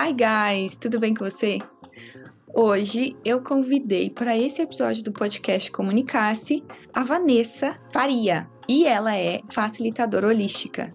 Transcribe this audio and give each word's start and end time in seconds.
Hi 0.00 0.12
guys, 0.12 0.76
tudo 0.76 1.00
bem 1.00 1.12
com 1.12 1.24
você? 1.24 1.58
Hoje 2.54 3.16
eu 3.24 3.42
convidei 3.42 4.08
para 4.08 4.38
esse 4.38 4.62
episódio 4.62 5.02
do 5.02 5.12
podcast 5.12 5.72
Comunicar-se 5.72 6.62
a 6.94 7.02
Vanessa 7.02 7.76
Faria 7.92 8.48
e 8.68 8.86
ela 8.86 9.16
é 9.16 9.40
facilitadora 9.52 10.28
holística. 10.28 10.94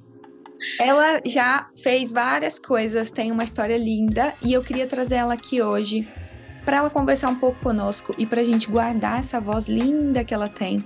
Ela 0.80 1.20
já 1.26 1.68
fez 1.84 2.14
várias 2.14 2.58
coisas, 2.58 3.12
tem 3.12 3.30
uma 3.30 3.44
história 3.44 3.78
linda 3.78 4.34
e 4.42 4.54
eu 4.54 4.62
queria 4.62 4.88
trazer 4.88 5.16
ela 5.16 5.34
aqui 5.34 5.62
hoje 5.62 6.08
para 6.64 6.78
ela 6.78 6.90
conversar 6.90 7.28
um 7.28 7.36
pouco 7.36 7.60
conosco 7.60 8.16
e 8.18 8.26
para 8.26 8.40
a 8.40 8.46
gente 8.46 8.72
guardar 8.72 9.20
essa 9.20 9.38
voz 9.38 9.68
linda 9.68 10.24
que 10.24 10.34
ela 10.34 10.48
tem. 10.48 10.82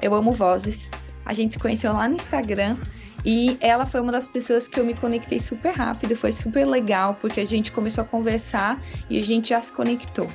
Eu 0.00 0.14
amo 0.14 0.32
vozes. 0.32 0.90
A 1.26 1.34
gente 1.34 1.52
se 1.52 1.58
conheceu 1.58 1.92
lá 1.92 2.08
no 2.08 2.14
Instagram 2.14 2.78
e 3.24 3.56
ela 3.60 3.86
foi 3.86 4.00
uma 4.00 4.12
das 4.12 4.28
pessoas 4.28 4.66
que 4.68 4.78
eu 4.78 4.84
me 4.84 4.94
conectei 4.94 5.38
super 5.38 5.72
rápido, 5.72 6.16
foi 6.16 6.32
super 6.32 6.66
legal, 6.66 7.16
porque 7.20 7.40
a 7.40 7.44
gente 7.44 7.72
começou 7.72 8.02
a 8.02 8.06
conversar 8.06 8.82
e 9.08 9.18
a 9.18 9.22
gente 9.22 9.50
já 9.50 9.60
se 9.60 9.72
conectou. 9.72 10.28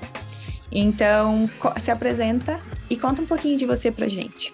Então, 0.71 1.49
se 1.79 1.89
apresenta 1.89 2.59
e 2.89 2.97
conta 2.97 3.21
um 3.21 3.25
pouquinho 3.25 3.57
de 3.57 3.65
você 3.65 3.91
pra 3.91 4.07
gente. 4.07 4.53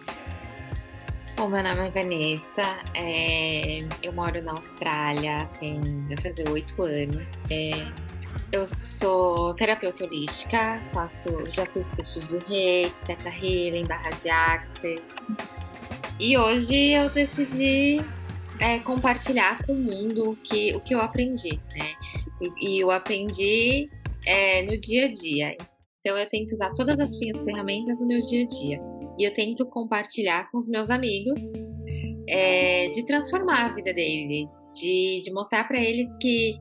Bom, 1.35 1.47
meu 1.47 1.63
nome 1.63 1.87
é 1.87 1.89
Vanessa, 1.89 2.79
é... 2.93 3.79
eu 4.03 4.13
moro 4.13 4.41
na 4.43 4.51
Austrália, 4.51 5.49
tem... 5.59 5.79
vai 6.07 6.17
fazer 6.17 6.47
oito 6.49 6.81
anos. 6.83 7.23
É... 7.49 7.71
Eu 8.51 8.67
sou 8.67 9.53
terapeuta 9.53 10.03
holística, 10.03 10.81
faço, 10.93 11.29
já 11.51 11.65
fiz 11.65 11.91
cursos 11.91 12.27
do 12.27 12.37
Reiki, 12.47 12.93
Teta 13.05 13.29
Healing, 13.29 13.85
Barra 13.85 14.09
de 14.11 14.29
Access. 14.29 15.07
E 16.19 16.37
hoje 16.37 16.91
eu 16.91 17.09
decidi 17.09 18.01
é, 18.61 18.77
compartilhar 18.79 19.65
com 19.65 19.73
o 19.73 19.75
mundo 19.75 20.31
o 20.31 20.35
que, 20.35 20.73
o 20.75 20.79
que 20.79 20.93
eu 20.93 21.01
aprendi, 21.01 21.59
né? 21.75 21.95
E, 22.39 22.77
e 22.77 22.79
eu 22.79 22.91
aprendi 22.91 23.89
é, 24.25 24.61
no 24.61 24.77
dia 24.77 25.05
a 25.05 25.11
dia. 25.11 25.57
Então 25.99 26.15
eu 26.15 26.29
tento 26.29 26.51
usar 26.51 26.71
todas 26.75 26.99
as 26.99 27.17
minhas 27.17 27.43
ferramentas 27.43 27.99
no 27.99 28.07
meu 28.07 28.21
dia 28.21 28.43
a 28.43 28.47
dia. 28.47 28.79
E 29.17 29.23
eu 29.27 29.33
tento 29.33 29.65
compartilhar 29.65 30.49
com 30.51 30.59
os 30.59 30.69
meus 30.69 30.91
amigos 30.91 31.41
é, 32.27 32.85
de 32.91 33.03
transformar 33.03 33.63
a 33.63 33.73
vida 33.73 33.91
deles, 33.93 34.47
de, 34.79 35.21
de 35.23 35.33
mostrar 35.33 35.67
para 35.67 35.81
eles 35.81 36.07
que 36.21 36.55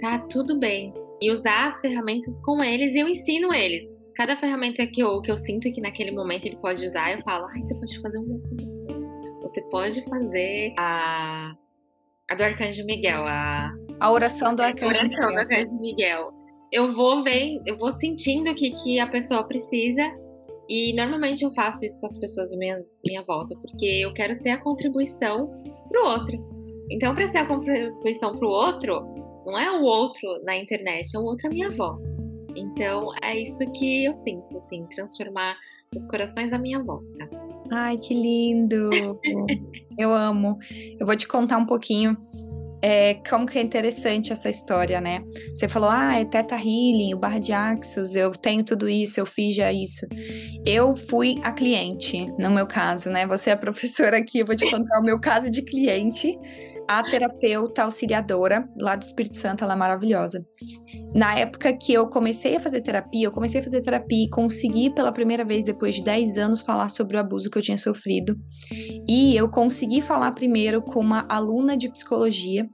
tá 0.00 0.18
tudo 0.28 0.58
bem. 0.58 0.92
E 1.22 1.30
usar 1.30 1.68
as 1.68 1.80
ferramentas 1.80 2.42
com 2.42 2.62
eles 2.62 2.92
e 2.92 2.98
eu 2.98 3.08
ensino 3.08 3.54
eles. 3.54 3.88
Cada 4.14 4.36
ferramenta 4.36 4.86
que 4.86 5.00
eu, 5.00 5.22
que 5.22 5.30
eu 5.30 5.36
sinto 5.38 5.72
que 5.72 5.80
naquele 5.80 6.10
momento 6.10 6.44
ele 6.44 6.56
pode 6.56 6.84
usar, 6.84 7.12
eu 7.12 7.22
falo, 7.22 7.46
ai, 7.46 7.62
você 7.62 7.74
pode 7.74 8.00
fazer 8.02 8.18
um 8.18 8.75
você 9.56 9.62
pode 9.70 10.04
fazer 10.04 10.74
a, 10.78 11.54
a 12.30 12.34
do 12.34 12.42
Arcanjo 12.42 12.84
Miguel, 12.84 13.24
a, 13.26 13.72
a 13.98 14.12
oração 14.12 14.54
do 14.54 14.60
Arcanjo, 14.60 15.00
oração 15.00 15.08
Miguel. 15.08 15.30
Do 15.30 15.38
Arcanjo 15.38 15.80
Miguel. 15.80 16.32
Eu 16.70 16.88
vou 16.90 17.22
ver, 17.22 17.62
eu 17.64 17.78
vou 17.78 17.90
sentindo 17.90 18.50
o 18.50 18.54
que, 18.54 18.70
que 18.70 19.00
a 19.00 19.06
pessoa 19.06 19.44
precisa 19.44 20.02
e 20.68 20.94
normalmente 20.94 21.42
eu 21.42 21.50
faço 21.54 21.86
isso 21.86 21.98
com 22.00 22.06
as 22.06 22.18
pessoas 22.18 22.52
à 22.52 22.56
minha, 22.56 22.84
minha 23.06 23.22
volta, 23.22 23.56
porque 23.60 23.86
eu 23.86 24.12
quero 24.12 24.34
ser 24.42 24.50
a 24.50 24.60
contribuição 24.60 25.50
pro 25.88 26.04
outro. 26.04 26.36
Então, 26.90 27.14
para 27.14 27.30
ser 27.30 27.38
a 27.38 27.46
contribuição 27.46 28.32
pro 28.32 28.50
outro, 28.50 29.02
não 29.46 29.58
é 29.58 29.70
o 29.70 29.82
outro 29.82 30.28
na 30.44 30.56
internet, 30.56 31.16
é 31.16 31.18
o 31.18 31.24
outro 31.24 31.46
à 31.46 31.50
minha 31.50 31.70
volta. 31.70 32.04
Então, 32.54 33.00
é 33.22 33.38
isso 33.38 33.60
que 33.72 34.04
eu 34.04 34.14
sinto, 34.14 34.58
assim, 34.58 34.84
transformar 34.86 35.56
os 35.94 36.06
corações 36.06 36.52
à 36.52 36.58
minha 36.58 36.82
volta. 36.82 37.28
Ai, 37.70 37.96
que 37.98 38.14
lindo! 38.14 38.90
Eu 39.98 40.12
amo. 40.12 40.58
Eu 40.98 41.06
vou 41.06 41.16
te 41.16 41.26
contar 41.26 41.56
um 41.56 41.66
pouquinho 41.66 42.16
é, 42.82 43.14
como 43.28 43.46
que 43.46 43.58
é 43.58 43.62
interessante 43.62 44.32
essa 44.32 44.48
história, 44.48 45.00
né? 45.00 45.24
Você 45.52 45.68
falou, 45.68 45.88
ah, 45.90 46.20
é 46.20 46.24
Teta 46.24 46.54
Healing, 46.54 47.14
o 47.14 47.18
Barra 47.18 47.38
de 47.38 47.52
Axos, 47.52 48.14
eu 48.14 48.30
tenho 48.32 48.62
tudo 48.62 48.88
isso, 48.88 49.18
eu 49.18 49.26
fiz 49.26 49.56
já 49.56 49.72
isso. 49.72 50.06
Eu 50.64 50.94
fui 50.94 51.34
a 51.42 51.52
cliente, 51.52 52.24
no 52.38 52.50
meu 52.50 52.66
caso, 52.66 53.10
né? 53.10 53.26
Você 53.26 53.50
é 53.50 53.54
a 53.54 53.56
professora 53.56 54.18
aqui, 54.18 54.40
eu 54.40 54.46
vou 54.46 54.54
te 54.54 54.70
contar 54.70 55.00
o 55.00 55.04
meu 55.04 55.18
caso 55.18 55.50
de 55.50 55.62
cliente 55.62 56.38
a 56.88 57.02
terapeuta 57.02 57.82
auxiliadora 57.82 58.68
lá 58.78 58.96
do 58.96 59.02
Espírito 59.02 59.36
Santo, 59.36 59.64
ela 59.64 59.74
é 59.74 59.76
maravilhosa. 59.76 60.44
Na 61.14 61.38
época 61.38 61.72
que 61.72 61.92
eu 61.92 62.08
comecei 62.08 62.56
a 62.56 62.60
fazer 62.60 62.80
terapia, 62.80 63.26
eu 63.26 63.32
comecei 63.32 63.60
a 63.60 63.64
fazer 63.64 63.80
terapia 63.80 64.24
e 64.24 64.30
consegui 64.30 64.90
pela 64.90 65.12
primeira 65.12 65.44
vez 65.44 65.64
depois 65.64 65.96
de 65.96 66.04
10 66.04 66.38
anos 66.38 66.60
falar 66.60 66.88
sobre 66.88 67.16
o 67.16 67.20
abuso 67.20 67.50
que 67.50 67.58
eu 67.58 67.62
tinha 67.62 67.76
sofrido. 67.76 68.36
E 69.08 69.36
eu 69.36 69.48
consegui 69.48 70.00
falar 70.00 70.32
primeiro 70.32 70.82
com 70.82 71.00
uma 71.00 71.26
aluna 71.28 71.76
de 71.76 71.90
psicologia 71.90 72.68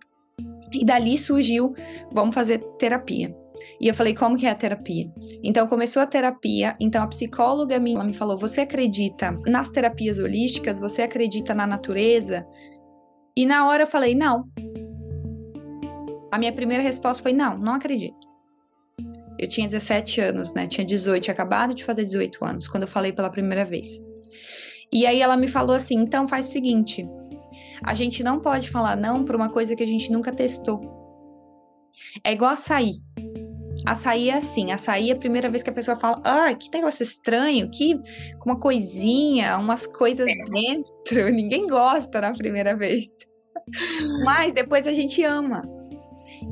e 0.73 0.84
dali 0.84 1.19
surgiu, 1.19 1.75
vamos 2.12 2.34
fazer 2.34 2.59
terapia. 2.79 3.34
E 3.81 3.89
eu 3.89 3.94
falei, 3.94 4.15
como 4.15 4.37
que 4.37 4.47
é 4.47 4.50
a 4.50 4.55
terapia? 4.55 5.12
Então 5.43 5.67
começou 5.67 6.03
a 6.03 6.06
terapia, 6.06 6.75
então 6.81 7.03
a 7.03 7.06
psicóloga 7.06 7.79
me, 7.79 7.94
ela 7.94 8.05
me 8.05 8.15
falou, 8.15 8.39
você 8.39 8.62
acredita 8.62 9.33
nas 9.47 9.71
terapias 9.71 10.19
holísticas? 10.19 10.79
Você 10.79 11.03
acredita 11.03 11.55
na 11.55 11.67
natureza? 11.67 12.47
E 13.37 13.47
na 13.47 13.66
hora 13.66 13.84
eu 13.84 13.87
falei, 13.87 14.15
não. 14.15 14.48
A 16.31 16.38
minha 16.38 16.53
primeira 16.53 16.82
resposta 16.82 17.22
foi, 17.22 17.32
não, 17.32 17.59
não 17.59 17.75
acredito. 17.75 18.32
Eu 19.38 19.48
tinha 19.48 19.66
17 19.66 20.20
anos, 20.20 20.54
né? 20.54 20.66
Tinha 20.66 20.87
18, 20.87 21.25
tinha 21.25 21.34
acabado 21.34 21.75
de 21.75 21.84
fazer 21.84 22.04
18 22.04 22.44
anos, 22.44 22.69
quando 22.69 22.84
eu 22.84 22.88
falei 22.88 23.12
pela 23.12 23.31
primeira 23.31 23.65
vez. 23.65 24.00
E 24.93 25.06
aí 25.06 25.20
ela 25.20 25.37
me 25.37 25.48
falou 25.48 25.75
assim: 25.75 25.97
então 25.97 26.28
faz 26.28 26.47
o 26.47 26.50
seguinte, 26.53 27.03
a 27.82 27.94
gente 27.94 28.22
não 28.22 28.38
pode 28.38 28.70
falar 28.70 28.97
não 28.97 29.25
para 29.25 29.37
uma 29.37 29.50
coisa 29.50 29.75
que 29.75 29.82
a 29.82 29.87
gente 29.87 30.12
nunca 30.12 30.31
testou. 30.31 30.81
É 32.22 32.32
igual 32.32 32.53
açaí. 32.53 33.00
Açaí 33.87 34.31
é 34.31 34.37
assim, 34.37 34.70
açaí 34.70 35.10
é 35.10 35.12
a 35.12 35.19
primeira 35.19 35.48
vez 35.48 35.62
que 35.62 35.70
a 35.70 35.72
pessoa 35.72 35.97
fala, 35.97 36.20
ah, 36.25 36.54
que 36.54 36.70
negócio 36.72 37.03
estranho, 37.03 37.70
que 37.70 37.98
uma 38.44 38.59
coisinha, 38.59 39.59
umas 39.59 39.87
coisas 39.87 40.28
é. 40.28 40.44
dentro, 40.50 41.28
ninguém 41.34 41.66
gosta 41.66 42.20
na 42.20 42.32
primeira 42.32 42.76
vez. 42.76 43.06
Mas 44.25 44.53
depois 44.53 44.87
a 44.87 44.93
gente 44.93 45.22
ama. 45.22 45.62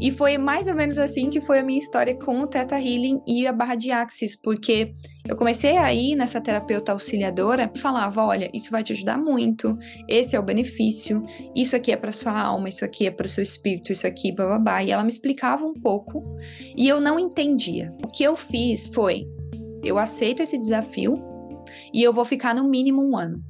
E 0.01 0.11
foi 0.11 0.39
mais 0.39 0.67
ou 0.67 0.75
menos 0.75 0.99
assim 0.99 1.31
que 1.31 1.41
foi 1.41 1.59
a 1.59 1.65
minha 1.65 1.79
história 1.79 2.15
com 2.15 2.39
o 2.41 2.47
Teta 2.47 2.79
Healing 2.79 3.21
e 3.27 3.47
a 3.47 3.53
barra 3.53 3.75
de 3.75 3.91
Axis, 3.91 4.37
porque 4.41 4.93
eu 5.29 5.37
comecei 5.37 5.77
aí 5.77 6.15
nessa 6.15 6.41
terapeuta 6.41 6.93
auxiliadora 6.93 7.71
e 7.75 7.79
falava: 7.79 8.25
olha, 8.25 8.51
isso 8.53 8.71
vai 8.71 8.83
te 8.83 8.93
ajudar 8.93 9.19
muito, 9.19 9.77
esse 10.09 10.37
é 10.37 10.41
o 10.41 10.43
benefício, 10.43 11.23
isso 11.55 11.77
aqui 11.77 11.93
é 11.93 11.97
para 11.97 12.13
sua 12.13 12.39
alma, 12.39 12.69
isso 12.69 12.85
aqui 12.85 13.07
é 13.07 13.11
para 13.11 13.27
o 13.27 13.29
seu 13.29 13.43
espírito, 13.43 13.93
isso 13.93 14.07
aqui, 14.07 14.33
babá. 14.33 14.83
E 14.83 14.91
ela 14.91 15.03
me 15.03 15.11
explicava 15.11 15.65
um 15.65 15.75
pouco 15.75 16.23
e 16.77 16.89
eu 16.89 17.01
não 17.01 17.19
entendia. 17.19 17.95
O 18.05 18.09
que 18.09 18.25
eu 18.25 18.37
fiz 18.37 18.89
foi: 18.95 19.27
eu 19.85 19.99
aceito 19.99 20.43
esse 20.43 20.59
desafio 20.59 21.15
e 21.93 22.03
eu 22.03 22.13
vou 22.13 22.25
ficar 22.25 22.55
no 22.55 22.69
mínimo 22.69 23.03
um 23.03 23.17
ano. 23.17 23.50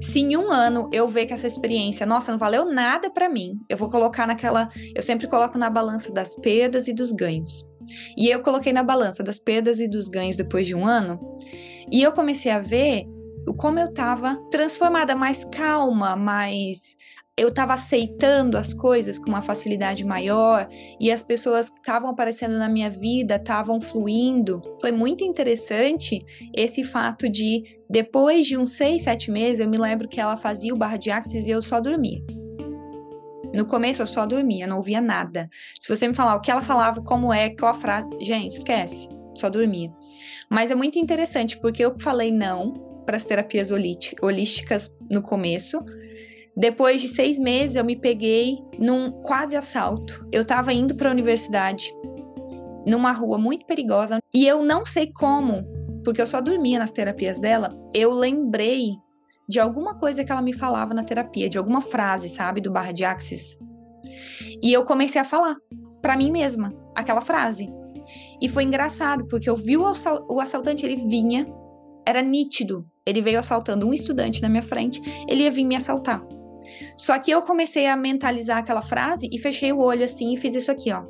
Se 0.00 0.20
em 0.20 0.36
um 0.36 0.50
ano 0.50 0.88
eu 0.92 1.08
ver 1.08 1.26
que 1.26 1.32
essa 1.32 1.46
experiência, 1.46 2.06
nossa, 2.06 2.32
não 2.32 2.38
valeu 2.38 2.64
nada 2.66 3.10
para 3.10 3.28
mim, 3.28 3.58
eu 3.68 3.76
vou 3.76 3.90
colocar 3.90 4.26
naquela. 4.26 4.68
Eu 4.94 5.02
sempre 5.02 5.26
coloco 5.26 5.58
na 5.58 5.70
balança 5.70 6.12
das 6.12 6.34
perdas 6.34 6.88
e 6.88 6.92
dos 6.92 7.12
ganhos. 7.12 7.66
E 8.16 8.28
eu 8.28 8.42
coloquei 8.42 8.72
na 8.72 8.82
balança 8.82 9.22
das 9.22 9.38
perdas 9.38 9.80
e 9.80 9.88
dos 9.88 10.08
ganhos 10.08 10.36
depois 10.36 10.66
de 10.66 10.74
um 10.74 10.86
ano. 10.86 11.18
E 11.90 12.02
eu 12.02 12.12
comecei 12.12 12.50
a 12.50 12.58
ver 12.58 13.04
como 13.54 13.78
eu 13.78 13.86
estava 13.86 14.36
transformada, 14.50 15.14
mais 15.14 15.44
calma, 15.44 16.16
mais 16.16 16.96
eu 17.38 17.48
estava 17.48 17.74
aceitando 17.74 18.56
as 18.56 18.72
coisas 18.72 19.18
com 19.18 19.28
uma 19.28 19.42
facilidade 19.42 20.04
maior 20.04 20.66
e 20.98 21.10
as 21.10 21.22
pessoas 21.22 21.68
que 21.68 21.78
estavam 21.78 22.08
aparecendo 22.08 22.56
na 22.56 22.68
minha 22.68 22.88
vida 22.88 23.36
estavam 23.36 23.78
fluindo. 23.78 24.62
Foi 24.80 24.90
muito 24.90 25.22
interessante 25.22 26.24
esse 26.54 26.82
fato 26.82 27.28
de, 27.28 27.78
depois 27.90 28.46
de 28.46 28.56
uns 28.56 28.72
seis, 28.72 29.02
sete 29.02 29.30
meses, 29.30 29.60
eu 29.60 29.68
me 29.68 29.76
lembro 29.76 30.08
que 30.08 30.18
ela 30.18 30.36
fazia 30.36 30.72
o 30.72 30.78
barra 30.78 30.96
de 30.96 31.10
axis 31.10 31.46
e 31.46 31.50
eu 31.50 31.60
só 31.60 31.78
dormia. 31.78 32.24
No 33.52 33.66
começo 33.66 34.00
eu 34.00 34.06
só 34.06 34.24
dormia, 34.24 34.66
não 34.66 34.78
ouvia 34.78 35.00
nada. 35.00 35.48
Se 35.78 35.94
você 35.94 36.08
me 36.08 36.14
falar 36.14 36.36
o 36.36 36.40
que 36.40 36.50
ela 36.50 36.62
falava, 36.62 37.02
como 37.02 37.32
é, 37.32 37.50
qual 37.50 37.72
a 37.72 37.74
frase, 37.74 38.08
gente, 38.20 38.56
esquece, 38.56 39.08
só 39.34 39.50
dormia. 39.50 39.92
Mas 40.50 40.70
é 40.70 40.74
muito 40.74 40.98
interessante 40.98 41.58
porque 41.58 41.84
eu 41.84 41.98
falei 41.98 42.32
não 42.32 42.72
para 43.04 43.16
as 43.16 43.26
terapias 43.26 43.70
holísticas 43.70 44.96
no 45.08 45.22
começo, 45.22 45.84
depois 46.56 47.02
de 47.02 47.08
seis 47.08 47.38
meses, 47.38 47.76
eu 47.76 47.84
me 47.84 48.00
peguei 48.00 48.56
num 48.78 49.10
quase 49.10 49.54
assalto. 49.54 50.26
Eu 50.32 50.40
estava 50.40 50.72
indo 50.72 50.94
para 50.94 51.10
a 51.10 51.12
universidade, 51.12 51.92
numa 52.86 53.12
rua 53.12 53.36
muito 53.36 53.66
perigosa, 53.66 54.18
e 54.34 54.46
eu 54.46 54.64
não 54.64 54.86
sei 54.86 55.12
como, 55.12 55.64
porque 56.02 56.22
eu 56.22 56.26
só 56.26 56.40
dormia 56.40 56.78
nas 56.78 56.92
terapias 56.92 57.38
dela, 57.38 57.68
eu 57.92 58.10
lembrei 58.14 58.92
de 59.46 59.60
alguma 59.60 59.98
coisa 59.98 60.24
que 60.24 60.32
ela 60.32 60.40
me 60.40 60.54
falava 60.54 60.94
na 60.94 61.04
terapia, 61.04 61.48
de 61.48 61.58
alguma 61.58 61.82
frase, 61.82 62.28
sabe, 62.28 62.60
do 62.60 62.72
barra 62.72 62.92
de 62.92 63.04
axis. 63.04 63.58
E 64.62 64.72
eu 64.72 64.84
comecei 64.84 65.20
a 65.20 65.24
falar 65.24 65.56
para 66.00 66.16
mim 66.16 66.32
mesma 66.32 66.72
aquela 66.94 67.20
frase. 67.20 67.68
E 68.40 68.48
foi 68.48 68.64
engraçado, 68.64 69.26
porque 69.28 69.50
eu 69.50 69.56
vi 69.56 69.76
o, 69.76 69.86
assal 69.86 70.26
o 70.28 70.40
assaltante, 70.40 70.86
ele 70.86 70.96
vinha, 71.08 71.46
era 72.06 72.22
nítido. 72.22 72.86
Ele 73.04 73.20
veio 73.20 73.38
assaltando 73.38 73.86
um 73.86 73.92
estudante 73.92 74.40
na 74.40 74.48
minha 74.48 74.62
frente, 74.62 75.00
ele 75.28 75.42
ia 75.44 75.50
vir 75.50 75.64
me 75.64 75.76
assaltar. 75.76 76.24
Só 76.96 77.18
que 77.18 77.30
eu 77.30 77.42
comecei 77.42 77.86
a 77.86 77.96
mentalizar 77.96 78.58
aquela 78.58 78.82
frase 78.82 79.28
e 79.32 79.38
fechei 79.38 79.72
o 79.72 79.80
olho 79.80 80.04
assim 80.04 80.34
e 80.34 80.36
fiz 80.36 80.54
isso 80.54 80.70
aqui, 80.70 80.92
ó. 80.92 81.04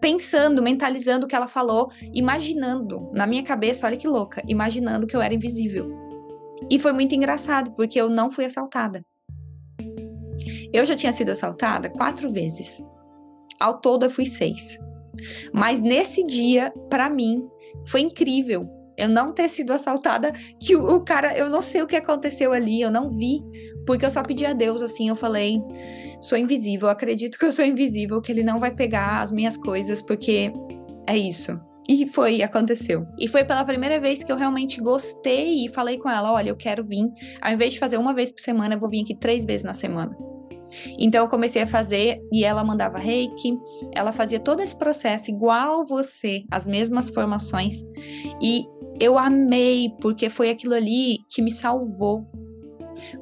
pensando, 0.00 0.62
mentalizando 0.62 1.24
o 1.24 1.28
que 1.28 1.34
ela 1.34 1.48
falou, 1.48 1.88
imaginando, 2.12 3.10
na 3.14 3.26
minha 3.26 3.42
cabeça, 3.42 3.86
olha 3.86 3.96
que 3.96 4.06
louca, 4.06 4.42
imaginando 4.46 5.06
que 5.06 5.16
eu 5.16 5.22
era 5.22 5.32
invisível. 5.32 5.90
E 6.70 6.78
foi 6.78 6.92
muito 6.92 7.14
engraçado, 7.14 7.72
porque 7.74 8.00
eu 8.00 8.10
não 8.10 8.30
fui 8.30 8.44
assaltada. 8.44 9.02
Eu 10.72 10.84
já 10.84 10.94
tinha 10.94 11.12
sido 11.12 11.30
assaltada 11.30 11.88
quatro 11.88 12.30
vezes. 12.32 12.84
Ao 13.60 13.80
todo, 13.80 14.04
eu 14.04 14.10
fui 14.10 14.26
seis. 14.26 14.78
Mas 15.52 15.80
nesse 15.80 16.26
dia, 16.26 16.72
para 16.90 17.08
mim, 17.08 17.46
foi 17.86 18.00
incrível 18.00 18.62
eu 18.96 19.08
não 19.08 19.32
ter 19.32 19.48
sido 19.48 19.72
assaltada, 19.72 20.32
que 20.60 20.76
o, 20.76 20.96
o, 20.96 21.04
cara, 21.04 21.36
eu 21.36 21.50
não 21.50 21.60
sei 21.60 21.82
o 21.82 21.86
que 21.86 21.96
aconteceu 21.96 22.52
ali, 22.52 22.80
eu 22.80 22.90
não 22.90 23.10
vi, 23.10 23.42
porque 23.86 24.04
eu 24.04 24.10
só 24.10 24.22
pedi 24.22 24.46
a 24.46 24.52
Deus 24.52 24.82
assim, 24.82 25.08
eu 25.08 25.16
falei, 25.16 25.60
sou 26.20 26.38
invisível, 26.38 26.88
acredito 26.88 27.38
que 27.38 27.44
eu 27.44 27.52
sou 27.52 27.64
invisível, 27.64 28.20
que 28.20 28.32
ele 28.32 28.42
não 28.42 28.58
vai 28.58 28.74
pegar 28.74 29.20
as 29.20 29.30
minhas 29.30 29.56
coisas, 29.56 30.00
porque 30.02 30.52
é 31.06 31.16
isso. 31.16 31.58
E 31.88 32.06
foi, 32.06 32.42
aconteceu. 32.42 33.06
E 33.18 33.28
foi 33.28 33.44
pela 33.44 33.64
primeira 33.64 34.00
vez 34.00 34.22
que 34.22 34.32
eu 34.32 34.36
realmente 34.36 34.80
gostei 34.80 35.66
e 35.66 35.68
falei 35.68 35.98
com 35.98 36.08
ela: 36.08 36.32
olha, 36.32 36.48
eu 36.48 36.56
quero 36.56 36.82
vir. 36.82 37.04
Ao 37.42 37.52
invés 37.52 37.74
de 37.74 37.78
fazer 37.78 37.98
uma 37.98 38.14
vez 38.14 38.32
por 38.32 38.40
semana, 38.40 38.74
eu 38.74 38.80
vou 38.80 38.88
vir 38.88 39.02
aqui 39.02 39.14
três 39.14 39.44
vezes 39.44 39.64
na 39.64 39.74
semana. 39.74 40.16
Então 40.98 41.22
eu 41.22 41.28
comecei 41.28 41.62
a 41.62 41.66
fazer 41.66 42.20
e 42.32 42.42
ela 42.42 42.64
mandava 42.64 42.98
reiki, 42.98 43.58
ela 43.92 44.12
fazia 44.12 44.40
todo 44.40 44.60
esse 44.60 44.76
processo 44.76 45.30
igual 45.30 45.84
você, 45.86 46.44
as 46.50 46.66
mesmas 46.66 47.10
formações. 47.10 47.82
E 48.40 48.64
eu 48.98 49.18
amei, 49.18 49.90
porque 50.00 50.30
foi 50.30 50.50
aquilo 50.50 50.74
ali 50.74 51.18
que 51.28 51.42
me 51.42 51.50
salvou. 51.50 52.26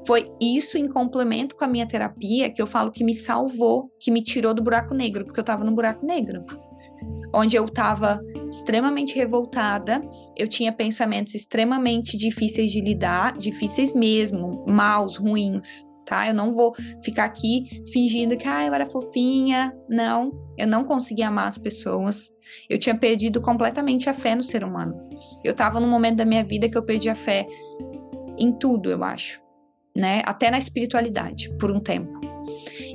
Foi 0.06 0.31
isso 0.40 0.79
em 0.79 0.84
complemento 0.84 1.56
com 1.56 1.64
a 1.64 1.69
minha 1.69 1.87
terapia 1.87 2.50
que 2.50 2.61
eu 2.61 2.67
falo 2.67 2.90
que 2.90 3.05
me 3.05 3.14
salvou, 3.14 3.90
que 3.99 4.11
me 4.11 4.23
tirou 4.23 4.55
do 4.55 4.62
buraco 4.62 4.94
negro, 4.94 5.25
porque 5.25 5.40
eu 5.40 5.44
tava 5.44 5.64
no 5.64 5.73
buraco 5.73 6.05
negro. 6.05 6.44
Onde 7.34 7.56
eu 7.56 7.67
tava 7.67 8.20
extremamente 8.50 9.17
revoltada, 9.17 10.02
eu 10.37 10.46
tinha 10.46 10.70
pensamentos 10.70 11.34
extremamente 11.34 12.17
difíceis 12.17 12.70
de 12.70 12.81
lidar, 12.81 13.32
difíceis 13.32 13.94
mesmo, 13.94 14.67
maus, 14.69 15.17
ruins, 15.17 15.87
tá? 16.05 16.29
Eu 16.29 16.34
não 16.34 16.52
vou 16.52 16.75
ficar 17.02 17.25
aqui 17.25 17.82
fingindo 17.90 18.37
que 18.37 18.46
ah, 18.46 18.67
eu 18.67 18.75
era 18.75 18.90
fofinha. 18.90 19.75
Não, 19.88 20.31
eu 20.58 20.67
não 20.67 20.84
conseguia 20.84 21.29
amar 21.29 21.49
as 21.49 21.56
pessoas. 21.56 22.31
Eu 22.69 22.79
tinha 22.79 22.94
perdido 22.94 23.40
completamente 23.40 24.11
a 24.11 24.14
fé 24.14 24.34
no 24.34 24.43
ser 24.43 24.62
humano. 24.62 24.94
Eu 25.43 25.55
tava 25.55 25.81
num 25.81 25.88
momento 25.88 26.17
da 26.17 26.25
minha 26.26 26.44
vida 26.44 26.69
que 26.69 26.76
eu 26.76 26.84
perdi 26.84 27.08
a 27.08 27.14
fé 27.14 27.46
em 28.38 28.52
tudo, 28.52 28.90
eu 28.90 29.02
acho, 29.05 29.42
né? 29.97 30.23
Até 30.25 30.50
na 30.50 30.59
espiritualidade, 30.59 31.50
por 31.59 31.71
um 31.71 31.81
tempo. 31.81 32.21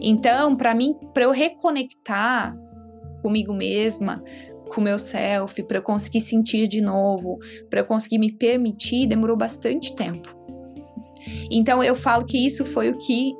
Então, 0.01 0.55
para 0.55 0.73
mim, 0.75 0.95
para 1.13 1.23
eu 1.23 1.31
reconectar 1.31 2.55
comigo 3.21 3.53
mesma, 3.53 4.23
com 4.67 4.81
o 4.81 4.83
meu 4.83 4.99
self, 4.99 5.63
para 5.63 5.77
eu 5.77 5.81
conseguir 5.81 6.21
sentir 6.21 6.67
de 6.67 6.81
novo, 6.81 7.39
para 7.69 7.79
eu 7.79 7.85
conseguir 7.85 8.19
me 8.19 8.31
permitir, 8.31 9.07
demorou 9.07 9.37
bastante 9.37 9.95
tempo. 9.95 10.35
Então 11.49 11.83
eu 11.83 11.95
falo 11.95 12.25
que 12.25 12.37
isso 12.37 12.65
foi 12.65 12.89
o 12.89 12.97
que 12.97 13.33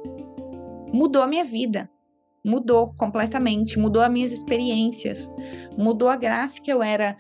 mudou 0.92 1.22
a 1.22 1.28
minha 1.28 1.44
vida. 1.44 1.90
Mudou 2.44 2.94
completamente, 2.96 3.78
mudou 3.78 4.02
as 4.02 4.12
minhas 4.12 4.32
experiências, 4.32 5.32
mudou 5.78 6.08
a 6.08 6.16
graça 6.16 6.62
que 6.62 6.72
eu 6.72 6.82
era 6.82 7.16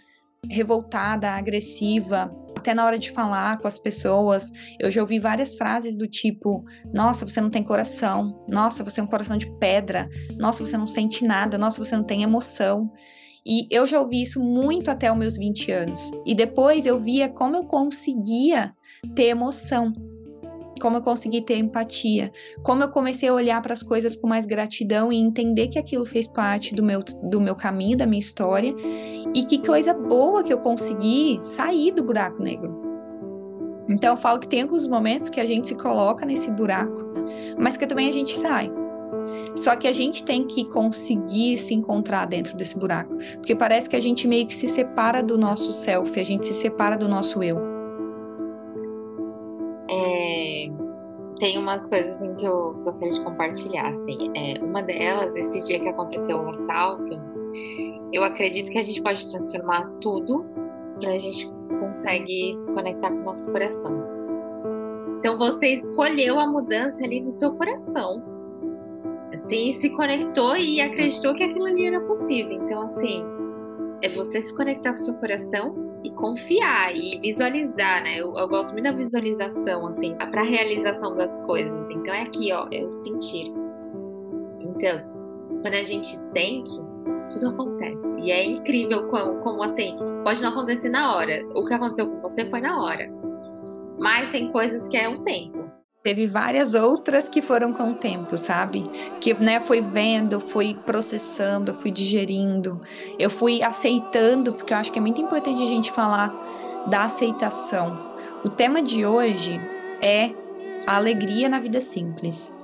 revoltada, 0.49 1.31
agressiva, 1.31 2.33
até 2.57 2.73
na 2.73 2.85
hora 2.85 2.99
de 2.99 3.11
falar 3.11 3.57
com 3.59 3.67
as 3.67 3.79
pessoas, 3.79 4.51
eu 4.79 4.91
já 4.91 5.01
ouvi 5.01 5.19
várias 5.19 5.55
frases 5.55 5.95
do 5.97 6.07
tipo: 6.07 6.65
Nossa, 6.93 7.25
você 7.25 7.39
não 7.39 7.49
tem 7.49 7.63
coração. 7.63 8.43
Nossa, 8.49 8.83
você 8.83 8.99
é 8.99 9.03
um 9.03 9.07
coração 9.07 9.37
de 9.37 9.49
pedra. 9.57 10.09
Nossa, 10.37 10.65
você 10.65 10.77
não 10.77 10.87
sente 10.87 11.23
nada. 11.25 11.57
Nossa, 11.57 11.83
você 11.83 11.95
não 11.95 12.03
tem 12.03 12.23
emoção. 12.23 12.91
E 13.45 13.65
eu 13.71 13.85
já 13.85 13.99
ouvi 13.99 14.21
isso 14.21 14.41
muito 14.43 14.91
até 14.91 15.09
os 15.09 15.17
meus 15.17 15.37
20 15.37 15.71
anos. 15.71 16.11
E 16.25 16.35
depois 16.35 16.85
eu 16.85 16.99
via 16.99 17.29
como 17.29 17.55
eu 17.55 17.63
conseguia 17.63 18.73
ter 19.15 19.27
emoção 19.27 19.93
como 20.77 20.97
eu 20.97 21.01
consegui 21.01 21.41
ter 21.41 21.57
empatia, 21.57 22.31
como 22.63 22.83
eu 22.83 22.89
comecei 22.89 23.29
a 23.29 23.33
olhar 23.33 23.61
para 23.61 23.73
as 23.73 23.83
coisas 23.83 24.15
com 24.15 24.27
mais 24.27 24.45
gratidão 24.45 25.11
e 25.11 25.17
entender 25.17 25.67
que 25.67 25.79
aquilo 25.79 26.05
fez 26.05 26.27
parte 26.27 26.75
do 26.75 26.83
meu, 26.83 27.01
do 27.23 27.41
meu 27.41 27.55
caminho, 27.55 27.97
da 27.97 28.05
minha 28.05 28.19
história, 28.19 28.73
e 29.33 29.43
que 29.43 29.65
coisa 29.65 29.93
boa 29.93 30.43
que 30.43 30.53
eu 30.53 30.59
consegui 30.59 31.39
sair 31.41 31.91
do 31.91 32.03
buraco 32.03 32.41
negro. 32.41 32.87
Então 33.89 34.11
eu 34.11 34.17
falo 34.17 34.39
que 34.39 34.47
tem 34.47 34.61
alguns 34.61 34.87
momentos 34.87 35.29
que 35.29 35.39
a 35.39 35.45
gente 35.45 35.69
se 35.69 35.75
coloca 35.75 36.25
nesse 36.25 36.51
buraco, 36.51 37.05
mas 37.57 37.77
que 37.77 37.87
também 37.87 38.09
a 38.09 38.11
gente 38.11 38.37
sai. 38.37 38.71
Só 39.55 39.75
que 39.75 39.87
a 39.87 39.93
gente 39.93 40.23
tem 40.23 40.45
que 40.45 40.65
conseguir 40.69 41.57
se 41.57 41.73
encontrar 41.73 42.25
dentro 42.25 42.55
desse 42.55 42.77
buraco, 42.77 43.15
porque 43.35 43.55
parece 43.55 43.89
que 43.89 43.95
a 43.95 43.99
gente 43.99 44.27
meio 44.27 44.45
que 44.45 44.55
se 44.55 44.67
separa 44.67 45.23
do 45.23 45.37
nosso 45.37 45.71
self, 45.71 46.19
a 46.19 46.23
gente 46.23 46.45
se 46.45 46.53
separa 46.53 46.97
do 46.97 47.07
nosso 47.07 47.41
eu. 47.41 47.76
Tem 51.39 51.57
umas 51.57 51.85
coisas 51.87 52.15
assim, 52.15 52.35
que 52.35 52.45
eu 52.45 52.73
gostaria 52.83 53.13
de 53.13 53.21
compartilhar. 53.21 53.89
Assim. 53.89 54.31
É, 54.35 54.63
uma 54.63 54.81
delas, 54.81 55.35
esse 55.35 55.63
dia 55.65 55.79
que 55.79 55.89
aconteceu 55.89 56.37
o 56.37 56.49
assalto, 56.49 57.13
eu 58.11 58.23
acredito 58.23 58.71
que 58.71 58.77
a 58.77 58.81
gente 58.81 59.01
pode 59.01 59.29
transformar 59.29 59.89
tudo 60.01 60.45
para 60.99 61.13
a 61.13 61.17
gente 61.17 61.49
conseguir 61.79 62.55
se 62.57 62.67
conectar 62.71 63.09
com 63.09 63.17
o 63.17 63.23
nosso 63.23 63.51
coração. 63.51 64.17
Então 65.19 65.37
você 65.37 65.73
escolheu 65.73 66.39
a 66.39 66.47
mudança 66.47 66.97
ali 67.03 67.19
no 67.19 67.31
seu 67.31 67.53
coração. 67.53 68.23
Assim, 69.33 69.73
se 69.79 69.89
conectou 69.91 70.55
e 70.55 70.81
acreditou 70.81 71.35
que 71.35 71.43
aquilo 71.43 71.65
ali 71.65 71.87
era 71.87 71.99
possível. 72.01 72.53
Então, 72.63 72.83
assim, 72.83 73.23
é 74.01 74.09
você 74.09 74.41
se 74.41 74.55
conectar 74.55 74.89
com 74.89 74.95
o 74.95 75.03
seu 75.03 75.13
coração 75.15 75.86
e 76.03 76.11
confiar 76.11 76.95
e 76.95 77.19
visualizar, 77.19 78.03
né? 78.03 78.19
Eu, 78.19 78.33
eu 78.35 78.47
gosto 78.47 78.73
muito 78.73 78.85
da 78.85 78.91
visualização, 78.91 79.87
assim, 79.87 80.15
para 80.15 80.41
realização 80.41 81.15
das 81.15 81.39
coisas. 81.43 81.73
Então 81.89 82.13
é 82.13 82.21
aqui, 82.21 82.51
ó, 82.53 82.67
é 82.71 82.83
o 82.83 82.91
sentir. 82.91 83.51
Então, 84.61 85.01
quando 85.61 85.73
a 85.73 85.83
gente 85.83 86.07
sente, 86.07 86.79
tudo 87.31 87.49
acontece. 87.49 87.97
E 88.19 88.31
é 88.31 88.45
incrível 88.45 89.07
como, 89.09 89.39
como 89.41 89.63
assim, 89.63 89.97
pode 90.23 90.41
não 90.41 90.49
acontecer 90.49 90.89
na 90.89 91.15
hora. 91.15 91.45
O 91.55 91.65
que 91.65 91.73
aconteceu 91.73 92.09
com 92.09 92.21
você 92.21 92.49
foi 92.49 92.61
na 92.61 92.81
hora. 92.81 93.09
Mas 93.97 94.29
tem 94.29 94.51
coisas 94.51 94.87
que 94.87 94.97
é 94.97 95.09
um 95.09 95.23
tempo 95.23 95.56
teve 96.03 96.25
várias 96.25 96.73
outras 96.73 97.27
que 97.27 97.41
foram 97.41 97.73
com 97.73 97.91
o 97.91 97.95
tempo, 97.95 98.37
sabe? 98.37 98.83
Que, 99.19 99.33
né, 99.33 99.59
foi 99.59 99.81
vendo, 99.81 100.39
fui 100.39 100.77
processando, 100.85 101.73
fui 101.73 101.91
digerindo, 101.91 102.81
eu 103.19 103.29
fui 103.29 103.61
aceitando, 103.61 104.53
porque 104.53 104.73
eu 104.73 104.77
acho 104.77 104.91
que 104.91 104.99
é 104.99 105.01
muito 105.01 105.21
importante 105.21 105.61
a 105.61 105.67
gente 105.67 105.91
falar 105.91 106.33
da 106.87 107.03
aceitação. 107.03 108.15
O 108.43 108.49
tema 108.49 108.81
de 108.81 109.05
hoje 109.05 109.59
é 110.01 110.31
a 110.85 110.95
alegria 110.95 111.49
na 111.49 111.59
vida 111.59 111.81
simples. 111.81 112.55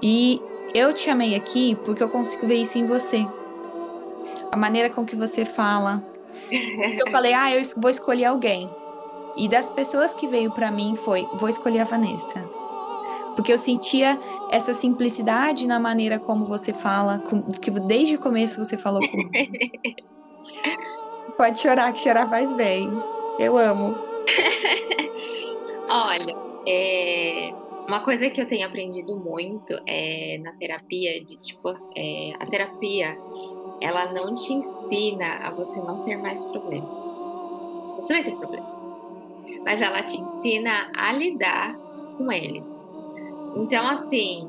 E 0.00 0.40
eu 0.74 0.92
te 0.92 1.10
amei 1.10 1.34
aqui 1.34 1.76
porque 1.84 2.02
eu 2.02 2.08
consigo 2.08 2.46
ver 2.46 2.60
isso 2.60 2.78
em 2.78 2.86
você. 2.86 3.26
A 4.52 4.56
maneira 4.56 4.88
com 4.88 5.04
que 5.04 5.16
você 5.16 5.44
fala. 5.44 6.02
Eu 6.98 7.10
falei, 7.10 7.34
ah, 7.34 7.54
eu 7.54 7.60
vou 7.76 7.90
escolher 7.90 8.26
alguém. 8.26 8.70
E 9.38 9.48
das 9.48 9.70
pessoas 9.70 10.14
que 10.14 10.26
veio 10.26 10.50
para 10.50 10.68
mim 10.68 10.96
foi, 10.96 11.24
vou 11.34 11.48
escolher 11.48 11.78
a 11.78 11.84
Vanessa. 11.84 12.40
Porque 13.36 13.52
eu 13.52 13.58
sentia 13.58 14.18
essa 14.50 14.74
simplicidade 14.74 15.68
na 15.68 15.78
maneira 15.78 16.18
como 16.18 16.44
você 16.44 16.72
fala, 16.72 17.20
com, 17.20 17.42
que 17.42 17.70
desde 17.70 18.16
o 18.16 18.18
começo 18.18 18.62
você 18.62 18.76
falou 18.76 19.00
comigo. 19.08 19.30
Pode 21.38 21.60
chorar, 21.60 21.92
que 21.92 22.00
chorar 22.00 22.28
faz 22.28 22.52
bem. 22.52 22.90
Eu 23.38 23.56
amo. 23.56 23.94
Olha, 25.88 26.34
é, 26.66 27.54
uma 27.86 28.00
coisa 28.00 28.28
que 28.30 28.40
eu 28.40 28.48
tenho 28.48 28.66
aprendido 28.66 29.16
muito 29.16 29.72
é 29.86 30.36
na 30.42 30.50
terapia, 30.54 31.22
de 31.22 31.36
tipo, 31.36 31.68
é, 31.96 32.32
a 32.40 32.46
terapia, 32.46 33.16
ela 33.80 34.12
não 34.12 34.34
te 34.34 34.52
ensina 34.52 35.36
a 35.44 35.52
você 35.52 35.78
não 35.78 36.02
ter 36.02 36.16
mais 36.16 36.44
problema. 36.44 36.88
Você 38.00 38.14
vai 38.14 38.24
ter 38.24 38.34
problema 38.34 38.67
mas 39.64 39.80
ela 39.80 40.02
te 40.02 40.16
ensina 40.20 40.90
a 40.96 41.12
lidar 41.12 41.76
com 42.16 42.30
eles. 42.32 42.64
Então, 43.56 43.86
assim, 43.86 44.48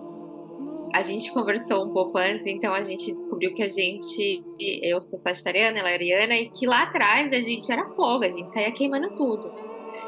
a 0.94 1.02
gente 1.02 1.32
conversou 1.32 1.86
um 1.86 1.94
pouco 1.94 2.18
antes, 2.18 2.46
então 2.46 2.74
a 2.74 2.84
gente 2.84 3.14
descobriu 3.14 3.54
que 3.54 3.64
a 3.64 3.70
gente, 3.70 4.44
eu 4.60 5.00
sou 5.00 5.20
sagitariana, 5.20 5.80
ela 5.80 5.90
é 5.90 5.94
ariana, 5.94 6.36
e 6.36 6.50
que 6.50 6.66
lá 6.66 6.84
atrás 6.84 7.32
a 7.32 7.42
gente 7.42 7.72
era 7.72 7.90
fogo, 7.90 8.24
a 8.24 8.30
gente 8.30 8.52
saía 8.52 8.72
queimando 8.72 9.16
tudo. 9.16 9.52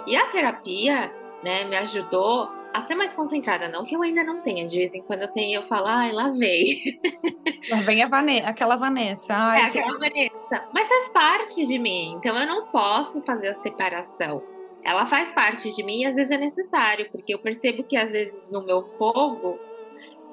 E 0.07 0.15
a 0.15 0.27
terapia, 0.27 1.11
né, 1.43 1.63
me 1.65 1.77
ajudou 1.77 2.49
a 2.73 2.81
ser 2.83 2.95
mais 2.95 3.13
concentrada, 3.13 3.67
não 3.67 3.83
que 3.83 3.95
eu 3.95 4.01
ainda 4.01 4.23
não 4.23 4.41
tenha, 4.41 4.65
de 4.65 4.77
vez 4.77 4.95
em 4.95 5.01
quando 5.01 5.23
eu 5.23 5.31
tenho, 5.33 5.61
eu 5.61 5.67
falo, 5.67 5.87
ai, 5.87 6.11
lá 6.11 6.29
vem. 6.29 6.99
Lá 7.69 7.77
vem 7.77 8.01
a 8.01 8.07
Vanessa, 8.07 8.47
aquela 8.47 8.75
Vanessa. 8.75 9.35
Ai, 9.35 9.61
é, 9.61 9.65
aquela 9.65 9.99
Vanessa. 9.99 10.67
Mas 10.73 10.87
faz 10.87 11.09
parte 11.09 11.63
de 11.63 11.77
mim, 11.77 12.15
então 12.17 12.35
eu 12.35 12.47
não 12.47 12.65
posso 12.67 13.21
fazer 13.21 13.49
a 13.49 13.61
separação 13.61 14.41
ela 14.83 15.05
faz 15.05 15.31
parte 15.31 15.73
de 15.73 15.83
mim 15.83 16.01
e 16.01 16.05
às 16.05 16.15
vezes 16.15 16.31
é 16.31 16.37
necessário, 16.37 17.09
porque 17.11 17.33
eu 17.33 17.39
percebo 17.39 17.83
que 17.83 17.95
às 17.95 18.11
vezes 18.11 18.49
no 18.49 18.63
meu 18.65 18.83
fogo 18.83 19.59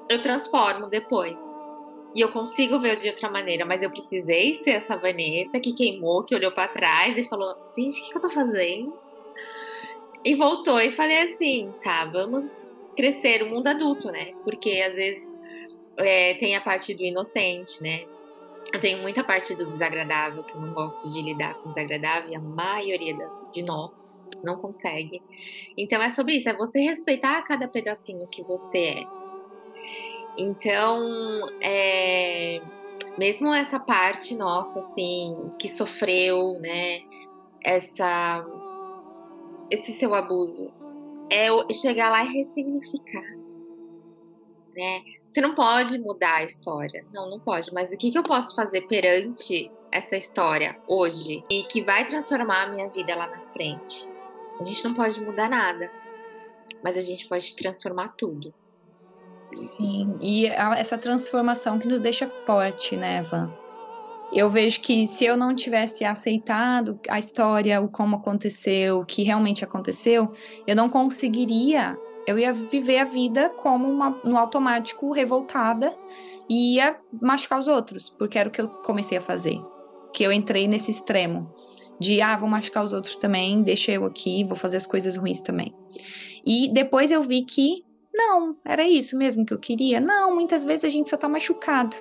eu 0.09 0.21
transformo 0.21 0.87
depois. 0.87 1.39
e 2.15 2.21
eu 2.21 2.31
consigo 2.31 2.79
ver 2.79 2.97
de 2.97 3.07
outra 3.07 3.29
maneira, 3.29 3.63
mas 3.65 3.83
eu 3.83 3.91
precisei 3.91 4.59
ser 4.63 4.71
essa 4.71 4.97
Vanessa 4.97 5.59
que 5.59 5.73
queimou, 5.73 6.23
que 6.23 6.33
olhou 6.33 6.51
para 6.51 6.67
trás 6.67 7.15
e 7.15 7.29
falou: 7.29 7.55
gente, 7.75 8.01
o 8.01 8.03
que, 8.03 8.11
que 8.11 8.17
eu 8.17 8.21
tô 8.21 8.29
fazendo? 8.31 8.97
E 10.25 10.35
voltou 10.35 10.79
e 10.81 10.91
falei 10.93 11.33
assim: 11.33 11.71
tá, 11.83 12.05
vamos 12.05 12.51
crescer 12.97 13.43
o 13.43 13.49
mundo 13.49 13.67
adulto, 13.67 14.07
né? 14.11 14.33
Porque 14.43 14.81
às 14.81 14.95
vezes 14.95 15.31
é, 15.97 16.33
tem 16.35 16.55
a 16.55 16.61
parte 16.61 16.95
do 16.95 17.03
inocente, 17.03 17.81
né? 17.83 18.05
Eu 18.73 18.79
tenho 18.79 18.99
muita 18.99 19.23
parte 19.23 19.55
do 19.55 19.71
desagradável, 19.71 20.43
que 20.43 20.53
eu 20.53 20.61
não 20.61 20.73
gosto 20.73 21.11
de 21.11 21.21
lidar 21.21 21.55
com 21.55 21.69
o 21.69 21.73
desagradável, 21.73 22.31
e 22.31 22.35
a 22.35 22.39
maioria 22.39 23.15
de 23.51 23.63
nós 23.63 24.08
não 24.43 24.57
consegue. 24.57 25.21
Então 25.77 26.01
é 26.01 26.09
sobre 26.09 26.37
isso, 26.37 26.49
é 26.49 26.53
você 26.53 26.79
respeitar 26.79 27.41
cada 27.43 27.67
pedacinho 27.67 28.27
que 28.27 28.43
você 28.43 28.77
é. 28.77 29.19
Então, 30.37 31.49
é, 31.61 32.61
mesmo 33.17 33.53
essa 33.53 33.79
parte 33.79 34.35
nossa, 34.35 34.79
assim, 34.79 35.51
que 35.59 35.67
sofreu, 35.67 36.53
né, 36.59 37.01
essa, 37.63 38.45
esse 39.69 39.99
seu 39.99 40.15
abuso, 40.15 40.71
é 41.29 41.49
chegar 41.73 42.09
lá 42.09 42.23
e 42.23 42.43
ressignificar, 42.43 43.37
né? 44.75 45.03
Você 45.29 45.41
não 45.41 45.53
pode 45.53 45.99
mudar 45.99 46.37
a 46.37 46.43
história, 46.43 47.05
não, 47.13 47.29
não 47.29 47.39
pode. 47.39 47.71
Mas 47.71 47.91
o 47.91 47.97
que, 47.97 48.09
que 48.09 48.17
eu 48.17 48.23
posso 48.23 48.55
fazer 48.55 48.81
perante 48.87 49.69
essa 49.91 50.17
história 50.17 50.79
hoje 50.87 51.43
e 51.51 51.63
que 51.63 51.83
vai 51.83 52.03
transformar 52.05 52.63
a 52.63 52.71
minha 52.71 52.89
vida 52.89 53.15
lá 53.15 53.27
na 53.27 53.39
frente? 53.41 54.09
A 54.59 54.63
gente 54.63 54.83
não 54.83 54.93
pode 54.93 55.19
mudar 55.21 55.49
nada, 55.49 55.89
mas 56.83 56.97
a 56.97 57.01
gente 57.01 57.27
pode 57.27 57.55
transformar 57.55 58.09
tudo. 58.17 58.53
Sim, 59.55 60.15
e 60.21 60.45
essa 60.47 60.97
transformação 60.97 61.79
que 61.79 61.87
nos 61.87 62.01
deixa 62.01 62.27
forte, 62.27 62.95
né, 62.95 63.21
Van? 63.21 63.51
Eu 64.31 64.49
vejo 64.49 64.81
que 64.81 65.07
se 65.07 65.25
eu 65.25 65.35
não 65.35 65.55
tivesse 65.55 66.05
aceitado 66.05 66.99
a 67.09 67.17
história, 67.17 67.81
o 67.81 67.87
como 67.87 68.17
aconteceu, 68.17 68.99
o 68.99 69.05
que 69.05 69.23
realmente 69.23 69.63
aconteceu, 69.63 70.31
eu 70.67 70.75
não 70.75 70.87
conseguiria, 70.87 71.97
eu 72.27 72.37
ia 72.37 72.53
viver 72.53 72.99
a 72.99 73.05
vida 73.05 73.49
como 73.49 73.89
uma, 73.89 74.11
no 74.23 74.37
automático, 74.37 75.11
revoltada, 75.11 75.95
e 76.47 76.75
ia 76.75 76.95
machucar 77.19 77.57
os 77.57 77.67
outros, 77.67 78.09
porque 78.09 78.37
era 78.37 78.49
o 78.49 78.51
que 78.51 78.61
eu 78.61 78.67
comecei 78.67 79.17
a 79.17 79.21
fazer. 79.21 79.59
Que 80.13 80.23
eu 80.23 80.31
entrei 80.31 80.67
nesse 80.67 80.91
extremo 80.91 81.51
de, 81.99 82.21
ah, 82.21 82.37
vou 82.37 82.49
machucar 82.49 82.83
os 82.83 82.93
outros 82.93 83.17
também, 83.17 83.61
deixa 83.61 83.91
eu 83.91 84.05
aqui, 84.05 84.43
vou 84.43 84.55
fazer 84.55 84.77
as 84.77 84.87
coisas 84.87 85.15
ruins 85.15 85.41
também. 85.41 85.73
E 86.45 86.71
depois 86.71 87.11
eu 87.11 87.21
vi 87.21 87.43
que 87.43 87.83
não, 88.13 88.55
era 88.65 88.87
isso 88.87 89.17
mesmo 89.17 89.45
que 89.45 89.53
eu 89.53 89.59
queria. 89.59 89.99
Não, 89.99 90.33
muitas 90.33 90.65
vezes 90.65 90.85
a 90.85 90.89
gente 90.89 91.09
só 91.09 91.17
tá 91.17 91.29
machucado. 91.29 91.95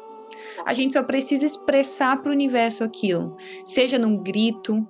A 0.65 0.73
gente 0.73 0.95
só 0.95 1.03
precisa 1.03 1.47
expressar 1.47 2.21
para 2.21 2.31
o 2.31 2.35
universo 2.35 2.85
aquilo, 2.85 3.37
seja 3.65 3.99
num 3.99 4.17
grito, 4.17 4.87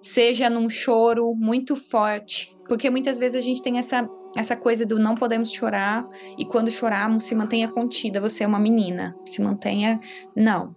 seja 0.00 0.50
num 0.50 0.68
choro 0.68 1.34
muito 1.34 1.74
forte, 1.74 2.56
porque 2.68 2.90
muitas 2.90 3.18
vezes 3.18 3.38
a 3.38 3.44
gente 3.44 3.62
tem 3.62 3.78
essa 3.78 4.08
essa 4.36 4.54
coisa 4.54 4.84
do 4.84 4.98
não 4.98 5.14
podemos 5.14 5.50
chorar 5.50 6.06
e 6.36 6.44
quando 6.44 6.70
chorarmos 6.70 7.24
se 7.24 7.34
mantenha 7.34 7.68
contida, 7.68 8.20
você 8.20 8.44
é 8.44 8.46
uma 8.46 8.58
menina, 8.58 9.16
se 9.24 9.40
mantenha 9.40 9.98
não. 10.34 10.76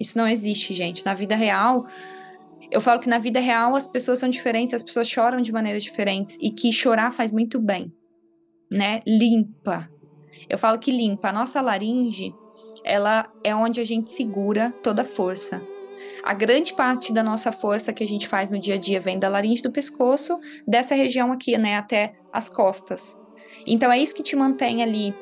Isso 0.00 0.16
não 0.16 0.26
existe, 0.26 0.72
gente. 0.72 1.04
Na 1.04 1.12
vida 1.12 1.36
real, 1.36 1.86
eu 2.74 2.80
falo 2.80 3.00
que 3.00 3.08
na 3.08 3.18
vida 3.18 3.40
real 3.40 3.74
as 3.74 3.88
pessoas 3.88 4.18
são 4.18 4.28
diferentes, 4.28 4.74
as 4.74 4.82
pessoas 4.82 5.08
choram 5.08 5.40
de 5.40 5.52
maneiras 5.52 5.82
diferentes 5.82 6.36
e 6.40 6.50
que 6.50 6.70
chorar 6.72 7.12
faz 7.12 7.32
muito 7.32 7.58
bem 7.60 7.92
né? 8.74 9.02
Limpa. 9.06 9.88
Eu 10.48 10.58
falo 10.58 10.78
que 10.78 10.90
limpa. 10.90 11.28
A 11.28 11.32
nossa 11.32 11.60
laringe, 11.60 12.34
ela 12.84 13.30
é 13.42 13.54
onde 13.54 13.80
a 13.80 13.84
gente 13.84 14.10
segura 14.10 14.72
toda 14.82 15.02
a 15.02 15.04
força. 15.04 15.62
A 16.22 16.34
grande 16.34 16.74
parte 16.74 17.12
da 17.12 17.22
nossa 17.22 17.52
força 17.52 17.92
que 17.92 18.02
a 18.02 18.06
gente 18.06 18.28
faz 18.28 18.50
no 18.50 18.58
dia 18.58 18.74
a 18.74 18.78
dia 18.78 19.00
vem 19.00 19.18
da 19.18 19.28
laringe 19.28 19.62
do 19.62 19.70
pescoço, 19.70 20.38
dessa 20.66 20.94
região 20.94 21.32
aqui, 21.32 21.56
né, 21.56 21.76
até 21.76 22.14
as 22.32 22.48
costas. 22.48 23.18
Então 23.66 23.90
é 23.90 23.98
isso 23.98 24.14
que 24.14 24.22
te 24.22 24.34
mantém 24.34 24.82
ali 24.82 25.14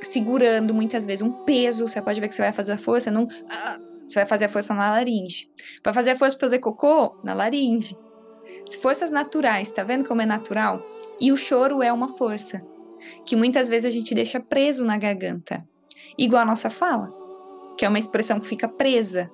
segurando 0.00 0.74
muitas 0.74 1.06
vezes 1.06 1.22
um 1.22 1.44
peso. 1.44 1.86
Você 1.86 2.00
pode 2.00 2.20
ver 2.20 2.28
que 2.28 2.34
você 2.34 2.42
vai 2.42 2.52
fazer 2.52 2.72
a 2.72 2.78
força, 2.78 3.10
não, 3.10 3.28
você 4.06 4.20
vai 4.20 4.26
fazer 4.26 4.44
a 4.44 4.48
força 4.48 4.72
na 4.72 4.90
laringe. 4.90 5.50
Para 5.82 5.92
fazer 5.92 6.10
a 6.10 6.16
força 6.16 6.36
para 6.36 6.46
fazer 6.46 6.58
cocô, 6.60 7.16
na 7.24 7.34
laringe. 7.34 7.96
Forças 8.80 9.10
naturais, 9.10 9.70
tá 9.70 9.82
vendo 9.82 10.06
como 10.06 10.22
é 10.22 10.26
natural? 10.26 10.84
E 11.20 11.32
o 11.32 11.36
choro 11.36 11.82
é 11.82 11.92
uma 11.92 12.16
força 12.16 12.64
que 13.24 13.36
muitas 13.36 13.68
vezes 13.68 13.86
a 13.86 13.94
gente 13.94 14.14
deixa 14.14 14.40
preso 14.40 14.84
na 14.84 14.96
garganta, 14.96 15.66
igual 16.16 16.42
a 16.42 16.46
nossa 16.46 16.70
fala, 16.70 17.12
que 17.76 17.84
é 17.84 17.88
uma 17.88 17.98
expressão 17.98 18.40
que 18.40 18.46
fica 18.46 18.68
presa. 18.68 19.30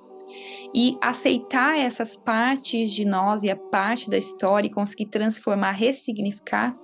E 0.73 0.97
aceitar 1.01 1.77
essas 1.77 2.17
partes 2.17 2.91
de 2.91 3.05
nós 3.05 3.43
e 3.43 3.51
a 3.51 3.55
parte 3.55 4.09
da 4.09 4.17
história 4.17 4.67
e 4.67 4.71
conseguir 4.71 5.05
transformar, 5.05 5.71
ressignificar, 5.71 6.75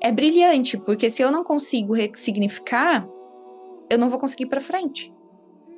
é 0.00 0.12
brilhante, 0.12 0.76
porque 0.76 1.08
se 1.08 1.22
eu 1.22 1.30
não 1.30 1.42
consigo 1.42 1.94
ressignificar, 1.94 3.08
eu 3.90 3.98
não 3.98 4.10
vou 4.10 4.18
conseguir 4.18 4.46
para 4.46 4.60
frente. 4.60 5.12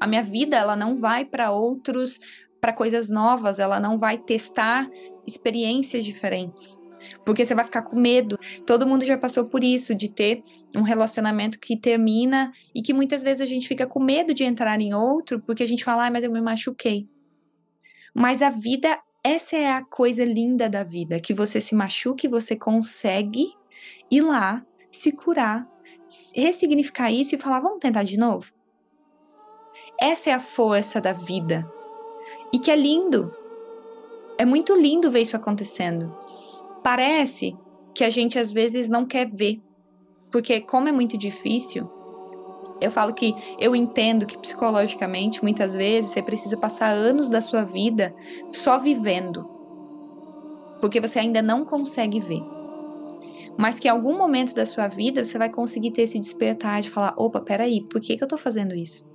A 0.01 0.07
minha 0.07 0.23
vida 0.23 0.57
ela 0.57 0.75
não 0.75 0.97
vai 0.97 1.25
para 1.25 1.53
outros, 1.53 2.19
para 2.61 2.73
coisas 2.73 3.11
novas, 3.11 3.59
ela 3.59 3.79
não 3.79 3.99
vai 3.99 4.19
testar 4.19 4.89
experiências 5.27 6.05
diferentes. 6.05 6.81
Porque 7.25 7.45
você 7.45 7.55
vai 7.55 7.65
ficar 7.65 7.83
com 7.83 7.99
medo. 7.99 8.39
Todo 8.67 8.87
mundo 8.87 9.05
já 9.05 9.17
passou 9.17 9.47
por 9.47 9.65
isso, 9.65 9.95
de 9.95 10.11
ter 10.11 10.43
um 10.77 10.83
relacionamento 10.83 11.59
que 11.59 11.77
termina 11.77 12.53
e 12.75 12.83
que 12.83 12.93
muitas 12.93 13.23
vezes 13.23 13.41
a 13.41 13.47
gente 13.47 13.69
fica 13.69 13.87
com 13.87 14.03
medo 14.03 14.35
de 14.35 14.45
entrar 14.45 14.81
em 14.81 14.93
outro, 14.95 15.41
porque 15.41 15.63
a 15.63 15.67
gente 15.67 15.85
fala, 15.85 16.07
ah, 16.07 16.11
mas 16.11 16.25
eu 16.25 16.33
me 16.33 16.41
machuquei. 16.41 17.09
Mas 18.15 18.43
a 18.43 18.51
vida, 18.51 18.99
essa 19.25 19.57
é 19.57 19.71
a 19.71 19.85
coisa 19.85 20.25
linda 20.25 20.69
da 20.69 20.83
vida, 20.83 21.21
que 21.21 21.33
você 21.33 21.61
se 21.61 21.75
machuque, 21.75 22.29
você 22.29 22.57
consegue 22.57 23.47
ir 24.11 24.21
lá, 24.21 24.65
se 24.91 25.13
curar, 25.13 25.67
ressignificar 26.35 27.11
isso 27.11 27.35
e 27.35 27.39
falar, 27.39 27.61
vamos 27.61 27.79
tentar 27.79 28.03
de 28.03 28.19
novo? 28.19 28.53
Essa 30.01 30.31
é 30.31 30.33
a 30.33 30.41
força 30.41 31.01
da 31.01 31.13
vida. 31.13 31.71
E 32.53 32.59
que 32.59 32.71
é 32.71 32.77
lindo. 32.77 33.35
É 34.39 34.45
muito 34.45 34.75
lindo 34.75 35.11
ver 35.11 35.21
isso 35.21 35.37
acontecendo 35.37 36.17
parece 36.83 37.57
que 37.95 38.05
a 38.05 38.11
gente 38.11 38.39
às 38.39 38.53
vezes 38.53 38.89
não 38.89 39.07
quer 39.07 39.29
ver. 39.31 39.61
Porque, 40.31 40.61
como 40.61 40.89
é 40.89 40.93
muito 40.93 41.19
difícil, 41.19 41.91
eu 42.81 42.91
falo 42.91 43.13
que 43.13 43.35
eu 43.59 43.75
entendo 43.75 44.27
que 44.27 44.39
psicologicamente, 44.39 45.43
muitas 45.43 45.75
vezes, 45.75 46.11
você 46.11 46.23
precisa 46.23 46.57
passar 46.57 46.91
anos 46.91 47.29
da 47.29 47.41
sua 47.41 47.65
vida 47.65 48.15
só 48.49 48.79
vivendo. 48.79 49.45
Porque 50.81 51.01
você 51.01 51.19
ainda 51.19 51.43
não 51.43 51.65
consegue 51.65 52.21
ver. 52.21 52.43
Mas 53.59 53.81
que 53.81 53.89
em 53.89 53.91
algum 53.91 54.17
momento 54.17 54.55
da 54.55 54.65
sua 54.65 54.87
vida 54.87 55.25
você 55.25 55.37
vai 55.37 55.51
conseguir 55.51 55.91
ter 55.91 56.03
esse 56.03 56.19
despertar 56.19 56.81
de 56.81 56.89
falar: 56.89 57.13
opa, 57.17 57.41
peraí, 57.41 57.83
por 57.83 58.01
que, 58.01 58.17
que 58.17 58.25
eu 58.25 58.29
tô 58.29 58.39
fazendo 58.39 58.75
isso? 58.75 59.10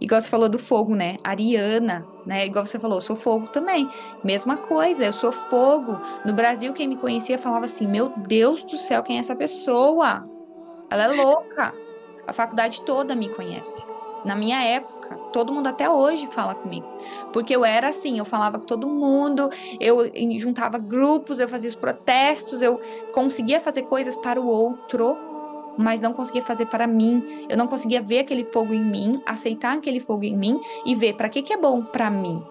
Igual 0.00 0.20
você 0.20 0.28
falou 0.28 0.48
do 0.48 0.58
fogo, 0.58 0.94
né? 0.94 1.18
Ariana, 1.24 2.06
né? 2.24 2.46
Igual 2.46 2.66
você 2.66 2.78
falou, 2.78 2.98
eu 2.98 3.02
sou 3.02 3.16
fogo 3.16 3.48
também. 3.48 3.88
Mesma 4.22 4.56
coisa, 4.56 5.04
eu 5.04 5.12
sou 5.12 5.32
fogo. 5.32 6.00
No 6.24 6.32
Brasil, 6.32 6.72
quem 6.72 6.86
me 6.86 6.96
conhecia 6.96 7.38
falava 7.38 7.64
assim: 7.64 7.86
Meu 7.86 8.12
Deus 8.16 8.62
do 8.62 8.76
céu, 8.76 9.02
quem 9.02 9.16
é 9.16 9.20
essa 9.20 9.34
pessoa? 9.34 10.28
Ela 10.90 11.04
é 11.04 11.08
louca. 11.08 11.72
A 12.26 12.32
faculdade 12.32 12.82
toda 12.82 13.14
me 13.14 13.28
conhece. 13.28 13.84
Na 14.24 14.34
minha 14.34 14.60
época, 14.60 15.16
todo 15.32 15.52
mundo 15.52 15.68
até 15.68 15.88
hoje 15.88 16.26
fala 16.32 16.52
comigo. 16.52 16.86
Porque 17.32 17.54
eu 17.54 17.64
era 17.64 17.88
assim, 17.88 18.18
eu 18.18 18.24
falava 18.24 18.58
com 18.58 18.66
todo 18.66 18.88
mundo, 18.88 19.48
eu 19.78 20.10
juntava 20.36 20.78
grupos, 20.78 21.38
eu 21.38 21.48
fazia 21.48 21.70
os 21.70 21.76
protestos, 21.76 22.60
eu 22.60 22.80
conseguia 23.12 23.60
fazer 23.60 23.82
coisas 23.82 24.16
para 24.16 24.40
o 24.40 24.48
outro 24.48 25.16
mas 25.76 26.00
não 26.00 26.12
conseguia 26.12 26.42
fazer 26.42 26.66
para 26.66 26.86
mim. 26.86 27.46
Eu 27.48 27.56
não 27.56 27.66
conseguia 27.66 28.00
ver 28.00 28.20
aquele 28.20 28.44
fogo 28.44 28.72
em 28.72 28.82
mim, 28.82 29.22
aceitar 29.26 29.76
aquele 29.76 30.00
fogo 30.00 30.24
em 30.24 30.36
mim 30.36 30.60
e 30.84 30.94
ver 30.94 31.14
para 31.14 31.28
que, 31.28 31.42
que 31.42 31.52
é 31.52 31.56
bom 31.56 31.82
para 31.82 32.10
mim. 32.10 32.42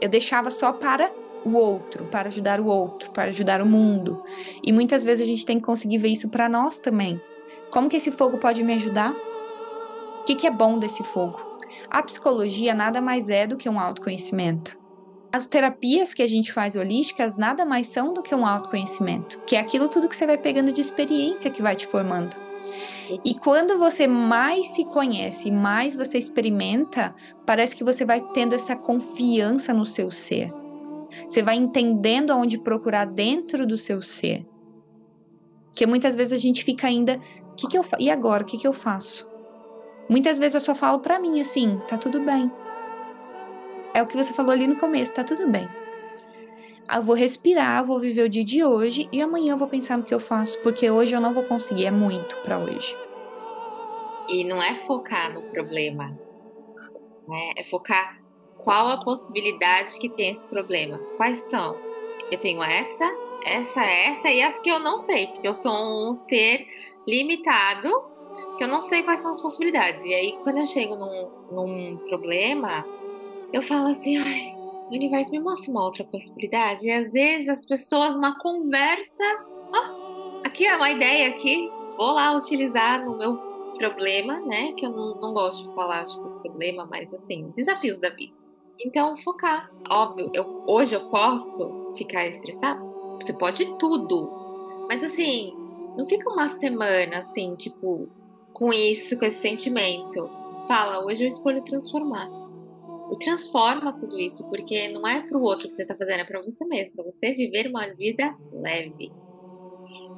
Eu 0.00 0.08
deixava 0.08 0.50
só 0.50 0.72
para 0.72 1.10
o 1.44 1.54
outro, 1.54 2.04
para 2.06 2.28
ajudar 2.28 2.60
o 2.60 2.66
outro, 2.66 3.10
para 3.10 3.24
ajudar 3.24 3.60
o 3.60 3.66
mundo. 3.66 4.22
E 4.62 4.72
muitas 4.72 5.02
vezes 5.02 5.26
a 5.26 5.30
gente 5.30 5.44
tem 5.44 5.58
que 5.58 5.64
conseguir 5.64 5.98
ver 5.98 6.08
isso 6.08 6.28
para 6.28 6.48
nós 6.48 6.78
também. 6.78 7.20
Como 7.70 7.88
que 7.88 7.96
esse 7.96 8.10
fogo 8.10 8.38
pode 8.38 8.62
me 8.62 8.74
ajudar? 8.74 9.12
O 10.20 10.24
que, 10.24 10.34
que 10.34 10.46
é 10.46 10.50
bom 10.50 10.78
desse 10.78 11.02
fogo? 11.02 11.40
A 11.90 12.02
psicologia 12.02 12.74
nada 12.74 13.00
mais 13.00 13.30
é 13.30 13.46
do 13.46 13.56
que 13.56 13.68
um 13.68 13.80
autoconhecimento. 13.80 14.78
As 15.30 15.46
terapias 15.46 16.14
que 16.14 16.22
a 16.22 16.26
gente 16.26 16.52
faz 16.52 16.74
holísticas 16.74 17.36
nada 17.36 17.64
mais 17.64 17.88
são 17.88 18.14
do 18.14 18.22
que 18.22 18.34
um 18.34 18.46
autoconhecimento, 18.46 19.38
que 19.46 19.56
é 19.56 19.60
aquilo 19.60 19.88
tudo 19.88 20.08
que 20.08 20.16
você 20.16 20.26
vai 20.26 20.38
pegando 20.38 20.72
de 20.72 20.80
experiência 20.80 21.50
que 21.50 21.60
vai 21.60 21.76
te 21.76 21.86
formando. 21.86 22.34
E 23.24 23.34
quando 23.34 23.78
você 23.78 24.06
mais 24.06 24.68
se 24.68 24.84
conhece, 24.86 25.50
mais 25.50 25.94
você 25.94 26.18
experimenta, 26.18 27.14
parece 27.46 27.76
que 27.76 27.84
você 27.84 28.04
vai 28.04 28.20
tendo 28.32 28.54
essa 28.54 28.74
confiança 28.74 29.72
no 29.72 29.84
seu 29.84 30.10
ser. 30.10 30.52
Você 31.26 31.42
vai 31.42 31.56
entendendo 31.56 32.30
aonde 32.30 32.58
procurar 32.58 33.06
dentro 33.06 33.66
do 33.66 33.76
seu 33.76 34.02
ser. 34.02 34.46
Que 35.74 35.86
muitas 35.86 36.14
vezes 36.14 36.32
a 36.32 36.36
gente 36.36 36.64
fica 36.64 36.86
ainda, 36.86 37.18
que 37.56 37.66
que 37.66 37.78
eu 37.78 37.84
e 37.98 38.10
agora, 38.10 38.42
o 38.42 38.46
que, 38.46 38.58
que 38.58 38.66
eu 38.66 38.72
faço? 38.72 39.28
Muitas 40.08 40.38
vezes 40.38 40.54
eu 40.54 40.60
só 40.60 40.74
falo 40.74 41.00
para 41.00 41.18
mim 41.18 41.40
assim, 41.40 41.78
tá 41.86 41.98
tudo 41.98 42.20
bem. 42.20 42.50
É 43.94 44.02
o 44.02 44.06
que 44.06 44.16
você 44.16 44.32
falou 44.32 44.52
ali 44.52 44.66
no 44.66 44.76
começo, 44.76 45.14
tá 45.14 45.24
tudo 45.24 45.48
bem. 45.48 45.68
Eu 46.94 47.02
vou 47.02 47.14
respirar, 47.14 47.84
vou 47.84 48.00
viver 48.00 48.22
o 48.22 48.28
dia 48.28 48.44
de 48.44 48.64
hoje 48.64 49.08
e 49.12 49.20
amanhã 49.20 49.52
eu 49.52 49.58
vou 49.58 49.68
pensar 49.68 49.98
no 49.98 50.04
que 50.04 50.14
eu 50.14 50.20
faço, 50.20 50.58
porque 50.62 50.90
hoje 50.90 51.14
eu 51.14 51.20
não 51.20 51.34
vou 51.34 51.42
conseguir, 51.42 51.86
é 51.86 51.90
muito 51.90 52.34
para 52.42 52.58
hoje. 52.58 52.96
E 54.28 54.44
não 54.44 54.62
é 54.62 54.74
focar 54.86 55.32
no 55.32 55.42
problema, 55.42 56.18
né? 57.26 57.52
É 57.56 57.64
focar 57.64 58.18
qual 58.58 58.88
a 58.88 58.98
possibilidade 58.98 59.98
que 59.98 60.08
tem 60.08 60.32
esse 60.32 60.44
problema. 60.44 60.98
Quais 61.16 61.38
são? 61.50 61.76
Eu 62.30 62.38
tenho 62.38 62.62
essa, 62.62 63.04
essa, 63.44 63.82
essa 63.82 64.30
e 64.30 64.42
as 64.42 64.58
que 64.58 64.70
eu 64.70 64.78
não 64.78 65.00
sei, 65.00 65.28
porque 65.28 65.48
eu 65.48 65.54
sou 65.54 65.72
um 65.72 66.12
ser 66.12 66.66
limitado, 67.06 67.88
que 68.56 68.64
eu 68.64 68.68
não 68.68 68.82
sei 68.82 69.02
quais 69.02 69.20
são 69.20 69.30
as 69.30 69.40
possibilidades. 69.40 70.00
E 70.04 70.12
aí, 70.12 70.38
quando 70.42 70.58
eu 70.58 70.66
chego 70.66 70.96
num, 70.96 71.30
num 71.50 71.96
problema, 72.08 72.84
eu 73.52 73.62
falo 73.62 73.88
assim, 73.88 74.16
ai, 74.16 74.54
o 74.90 74.94
universo 74.94 75.30
me 75.30 75.40
mostra 75.40 75.70
uma 75.70 75.84
outra 75.84 76.04
possibilidade. 76.04 76.86
E 76.86 76.90
às 76.90 77.10
vezes 77.10 77.48
as 77.48 77.64
pessoas, 77.64 78.16
uma 78.16 78.38
conversa, 78.38 79.24
oh, 79.72 80.46
aqui 80.46 80.66
é 80.66 80.76
uma 80.76 80.90
ideia 80.90 81.28
aqui, 81.28 81.70
vou 81.96 82.12
lá 82.12 82.36
utilizar 82.36 83.04
no 83.04 83.16
meu 83.16 83.36
problema, 83.76 84.40
né? 84.40 84.72
Que 84.72 84.86
eu 84.86 84.90
não, 84.90 85.14
não 85.20 85.32
gosto 85.32 85.68
de 85.68 85.74
falar, 85.74 86.04
tipo, 86.04 86.40
problema, 86.40 86.86
mas 86.90 87.12
assim, 87.14 87.50
desafios 87.54 87.98
da 87.98 88.10
vida. 88.10 88.36
Então, 88.80 89.16
focar. 89.16 89.70
Óbvio, 89.90 90.30
eu, 90.32 90.62
hoje 90.66 90.94
eu 90.94 91.08
posso 91.08 91.94
ficar 91.96 92.26
estressado? 92.26 92.86
Você 93.20 93.32
pode 93.32 93.64
tudo. 93.78 94.86
Mas 94.88 95.02
assim, 95.02 95.52
não 95.96 96.06
fica 96.06 96.30
uma 96.30 96.48
semana 96.48 97.18
assim, 97.18 97.54
tipo, 97.56 98.08
com 98.52 98.72
isso, 98.72 99.18
com 99.18 99.24
esse 99.24 99.40
sentimento. 99.40 100.30
Fala, 100.68 101.04
hoje 101.04 101.24
eu 101.24 101.28
escolho 101.28 101.64
transformar. 101.64 102.37
E 103.10 103.18
transforma 103.18 103.96
tudo 103.96 104.18
isso, 104.18 104.48
porque 104.48 104.88
não 104.88 105.06
é 105.06 105.22
para 105.22 105.38
o 105.38 105.42
outro 105.42 105.66
que 105.66 105.72
você 105.72 105.82
está 105.82 105.94
fazendo, 105.94 106.20
é 106.20 106.24
para 106.24 106.42
você 106.42 106.64
mesmo, 106.64 106.96
para 106.96 107.04
você 107.04 107.32
viver 107.32 107.68
uma 107.68 107.86
vida 107.94 108.34
leve. 108.52 109.10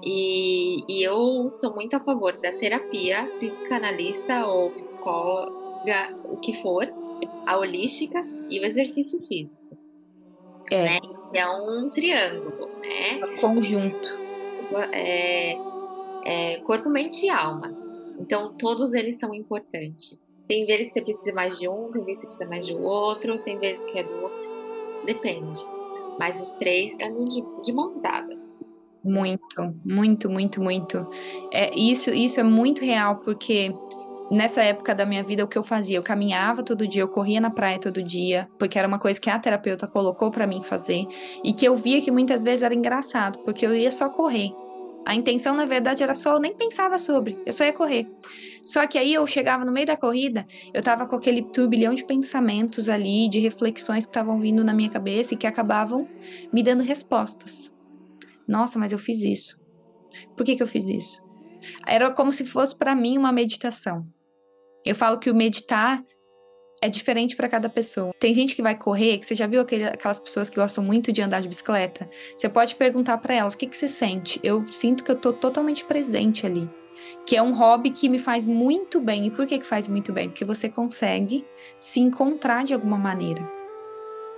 E, 0.02 0.84
e, 0.88 1.02
eu 1.02 1.48
sou 1.50 1.74
muito 1.74 1.94
a 1.94 2.00
favor 2.00 2.32
da 2.40 2.52
terapia 2.52 3.26
psicanalista 3.38 4.46
ou 4.46 4.70
psicóloga, 4.70 6.16
o 6.24 6.38
que 6.38 6.54
for, 6.62 6.88
a 7.46 7.58
holística 7.58 8.18
e 8.48 8.58
o 8.60 8.64
exercício 8.64 9.20
físico. 9.26 9.60
É. 10.70 10.84
Né? 10.84 10.98
é 11.34 11.48
um 11.48 11.90
triângulo, 11.90 12.68
né? 12.80 13.18
É 13.20 13.40
conjunto. 13.40 14.08
É, 14.92 15.56
é, 16.24 16.56
corpo, 16.60 16.88
mente 16.88 17.26
e 17.26 17.28
alma. 17.28 17.76
Então, 18.18 18.54
todos 18.56 18.94
eles 18.94 19.18
são 19.18 19.34
importantes. 19.34 20.18
Tem 20.50 20.66
vezes 20.66 20.88
que 20.88 20.94
você 20.94 21.02
precisa 21.02 21.32
mais 21.32 21.56
de 21.60 21.68
um, 21.68 21.92
tem 21.92 22.02
vezes 22.02 22.20
que 22.22 22.26
você 22.26 22.26
precisa 22.26 22.50
mais 22.50 22.66
de 22.66 22.74
outro, 22.74 23.38
tem 23.38 23.56
vezes 23.56 23.84
que 23.84 24.00
é 24.00 24.02
do 24.02 24.12
outro. 24.20 24.36
Depende. 25.06 25.64
Mas 26.18 26.42
os 26.42 26.54
três 26.54 26.98
andam 26.98 27.24
de, 27.24 27.40
de 27.62 27.72
mãos 27.72 28.00
dadas. 28.00 28.36
Muito, 29.04 29.74
muito, 29.84 30.28
muito, 30.28 30.60
muito. 30.60 31.08
É, 31.52 31.70
isso, 31.78 32.10
isso 32.10 32.40
é 32.40 32.42
muito 32.42 32.84
real, 32.84 33.20
porque 33.20 33.72
nessa 34.28 34.64
época 34.64 34.92
da 34.92 35.06
minha 35.06 35.22
vida, 35.22 35.44
o 35.44 35.46
que 35.46 35.56
eu 35.56 35.62
fazia? 35.62 35.96
Eu 35.96 36.02
caminhava 36.02 36.64
todo 36.64 36.84
dia, 36.84 37.02
eu 37.02 37.08
corria 37.08 37.40
na 37.40 37.50
praia 37.50 37.78
todo 37.78 38.02
dia, 38.02 38.48
porque 38.58 38.76
era 38.76 38.88
uma 38.88 38.98
coisa 38.98 39.20
que 39.20 39.30
a 39.30 39.38
terapeuta 39.38 39.86
colocou 39.86 40.32
para 40.32 40.48
mim 40.48 40.64
fazer, 40.64 41.06
e 41.44 41.52
que 41.52 41.64
eu 41.64 41.76
via 41.76 42.02
que 42.02 42.10
muitas 42.10 42.42
vezes 42.42 42.64
era 42.64 42.74
engraçado, 42.74 43.38
porque 43.44 43.64
eu 43.64 43.72
ia 43.72 43.92
só 43.92 44.08
correr. 44.08 44.50
A 45.06 45.14
intenção, 45.14 45.54
na 45.54 45.64
verdade, 45.64 46.02
era 46.02 46.14
só, 46.14 46.32
eu 46.32 46.40
nem 46.40 46.52
pensava 46.52 46.98
sobre, 46.98 47.40
eu 47.46 47.52
só 47.52 47.64
ia 47.64 47.72
correr. 47.72 48.10
Só 48.64 48.86
que 48.86 48.98
aí 48.98 49.14
eu 49.14 49.26
chegava 49.26 49.64
no 49.64 49.72
meio 49.72 49.86
da 49.86 49.96
corrida, 49.96 50.46
eu 50.72 50.82
tava 50.82 51.06
com 51.06 51.16
aquele 51.16 51.42
turbilhão 51.42 51.94
de 51.94 52.04
pensamentos 52.04 52.88
ali, 52.88 53.28
de 53.28 53.38
reflexões 53.38 54.04
que 54.04 54.10
estavam 54.10 54.38
vindo 54.38 54.62
na 54.64 54.72
minha 54.72 54.90
cabeça 54.90 55.34
e 55.34 55.36
que 55.36 55.46
acabavam 55.46 56.08
me 56.52 56.62
dando 56.62 56.82
respostas. 56.82 57.74
Nossa, 58.46 58.78
mas 58.78 58.92
eu 58.92 58.98
fiz 58.98 59.22
isso. 59.22 59.60
Por 60.36 60.44
que, 60.44 60.56
que 60.56 60.62
eu 60.62 60.66
fiz 60.66 60.88
isso? 60.88 61.22
Era 61.86 62.10
como 62.10 62.32
se 62.32 62.46
fosse 62.46 62.76
para 62.76 62.94
mim 62.94 63.16
uma 63.16 63.32
meditação. 63.32 64.06
Eu 64.84 64.94
falo 64.94 65.18
que 65.18 65.30
o 65.30 65.34
meditar 65.34 66.02
é 66.82 66.88
diferente 66.88 67.36
para 67.36 67.48
cada 67.48 67.68
pessoa. 67.68 68.12
Tem 68.18 68.34
gente 68.34 68.56
que 68.56 68.62
vai 68.62 68.74
correr, 68.74 69.18
que 69.18 69.26
você 69.26 69.34
já 69.34 69.46
viu 69.46 69.60
aquele, 69.60 69.84
aquelas 69.84 70.18
pessoas 70.18 70.48
que 70.48 70.56
gostam 70.56 70.82
muito 70.82 71.12
de 71.12 71.20
andar 71.20 71.40
de 71.40 71.48
bicicleta? 71.48 72.08
Você 72.36 72.48
pode 72.48 72.74
perguntar 72.74 73.18
para 73.18 73.34
elas: 73.34 73.54
o 73.54 73.58
que, 73.58 73.66
que 73.66 73.76
você 73.76 73.88
sente? 73.88 74.40
Eu 74.42 74.66
sinto 74.72 75.04
que 75.04 75.10
eu 75.10 75.16
tô 75.16 75.32
totalmente 75.32 75.84
presente 75.84 76.46
ali. 76.46 76.68
Que 77.26 77.36
é 77.36 77.42
um 77.42 77.54
hobby 77.54 77.90
que 77.90 78.08
me 78.08 78.18
faz 78.18 78.44
muito 78.44 79.00
bem. 79.00 79.26
E 79.26 79.30
por 79.30 79.46
que, 79.46 79.58
que 79.58 79.66
faz 79.66 79.86
muito 79.88 80.12
bem? 80.12 80.28
Porque 80.28 80.44
você 80.44 80.68
consegue 80.68 81.44
se 81.78 82.00
encontrar 82.00 82.64
de 82.64 82.74
alguma 82.74 82.98
maneira. 82.98 83.42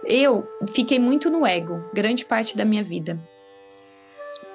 Eu 0.05 0.47
fiquei 0.69 0.99
muito 0.99 1.31
no 1.31 1.47
ego, 1.47 1.83
grande 1.95 2.25
parte 2.25 2.57
da 2.57 2.65
minha 2.65 2.83
vida 2.83 3.19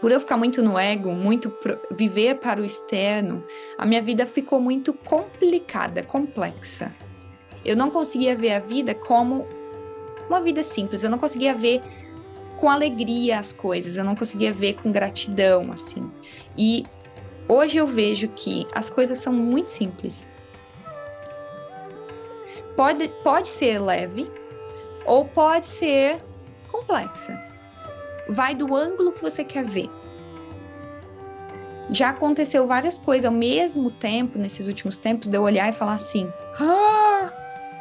por 0.02 0.12
eu 0.12 0.20
ficar 0.20 0.38
muito 0.38 0.62
no 0.62 0.78
ego, 0.78 1.12
muito 1.12 1.54
viver 1.92 2.36
para 2.36 2.62
o 2.62 2.66
externo, 2.66 3.44
a 3.78 3.86
minha 3.86 4.02
vida 4.02 4.26
ficou 4.26 4.60
muito 4.60 4.94
complicada, 4.94 6.04
complexa. 6.04 6.96
Eu 7.66 7.76
não 7.76 7.90
conseguia 7.90 8.36
ver 8.36 8.54
a 8.54 8.60
vida 8.60 8.94
como 8.94 9.48
uma 10.30 10.40
vida 10.40 10.64
simples, 10.64 11.04
eu 11.04 11.10
não 11.10 11.18
conseguia 11.18 11.56
ver 11.56 11.82
com 12.60 12.70
alegria 12.70 13.40
as 13.40 13.52
coisas, 13.52 13.98
eu 13.98 14.04
não 14.04 14.16
conseguia 14.16 14.54
ver 14.54 14.74
com 14.76 14.92
gratidão, 14.92 15.72
assim. 15.72 16.10
E 16.58 16.86
hoje 17.48 17.78
eu 17.78 17.88
vejo 17.88 18.28
que 18.30 18.68
as 18.74 18.90
coisas 18.90 19.18
são 19.18 19.34
muito 19.34 19.70
simples. 19.70 20.32
Pode, 22.76 23.08
pode 23.24 23.50
ser 23.50 23.80
leve 23.80 24.30
ou 25.06 25.26
pode 25.26 25.66
ser 25.66 26.22
complexa 26.68 27.48
vai 28.28 28.54
do 28.54 28.76
ângulo 28.76 29.12
que 29.12 29.22
você 29.22 29.44
quer 29.44 29.64
ver. 29.64 29.90
Já 31.90 32.10
aconteceu 32.10 32.68
várias 32.68 33.00
coisas 33.00 33.26
ao 33.26 33.32
mesmo 33.32 33.90
tempo, 33.90 34.38
nesses 34.38 34.68
últimos 34.68 34.98
tempos, 34.98 35.30
de 35.30 35.38
eu 35.38 35.44
olhar 35.44 35.70
e 35.70 35.74
falar 35.74 35.94
assim: 35.94 36.32
Ah, 36.60 37.32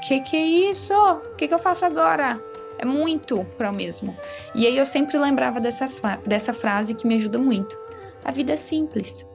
que 0.07 0.21
que 0.21 0.37
é 0.37 0.47
isso? 0.47 0.95
O 0.95 1.35
que, 1.35 1.49
que 1.49 1.55
eu 1.55 1.59
faço 1.59 1.85
agora? 1.85 2.41
É 2.79 2.85
muito 2.85 3.45
para 3.59 3.71
o 3.71 3.75
mesmo. 3.75 4.17
E 4.55 4.67
aí 4.67 4.77
eu 4.77 4.87
sempre 4.87 5.19
lembrava 5.19 5.59
dessa, 5.59 5.89
dessa 6.25 6.53
frase 6.53 6.95
que 6.95 7.07
me 7.07 7.17
ajuda 7.17 7.39
muito. 7.39 7.77
A 8.25 8.31
vida 8.31 8.53
é 8.53 8.57
simples. 8.57 9.29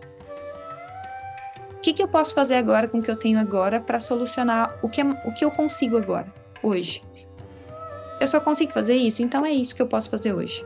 O 1.81 1.83
que, 1.83 1.93
que 1.93 2.03
eu 2.03 2.07
posso 2.07 2.35
fazer 2.35 2.57
agora 2.57 2.87
com 2.87 2.99
o 2.99 3.01
que 3.01 3.09
eu 3.09 3.15
tenho 3.15 3.39
agora 3.39 3.81
para 3.81 3.99
solucionar 3.99 4.77
o 4.83 4.87
que, 4.87 5.01
é, 5.01 5.03
o 5.03 5.33
que 5.33 5.43
eu 5.43 5.49
consigo 5.49 5.97
agora, 5.97 6.31
hoje? 6.61 7.01
Eu 8.19 8.27
só 8.27 8.39
consigo 8.39 8.71
fazer 8.71 8.93
isso, 8.93 9.23
então 9.23 9.43
é 9.43 9.51
isso 9.51 9.75
que 9.75 9.81
eu 9.81 9.87
posso 9.87 10.07
fazer 10.07 10.31
hoje. 10.31 10.63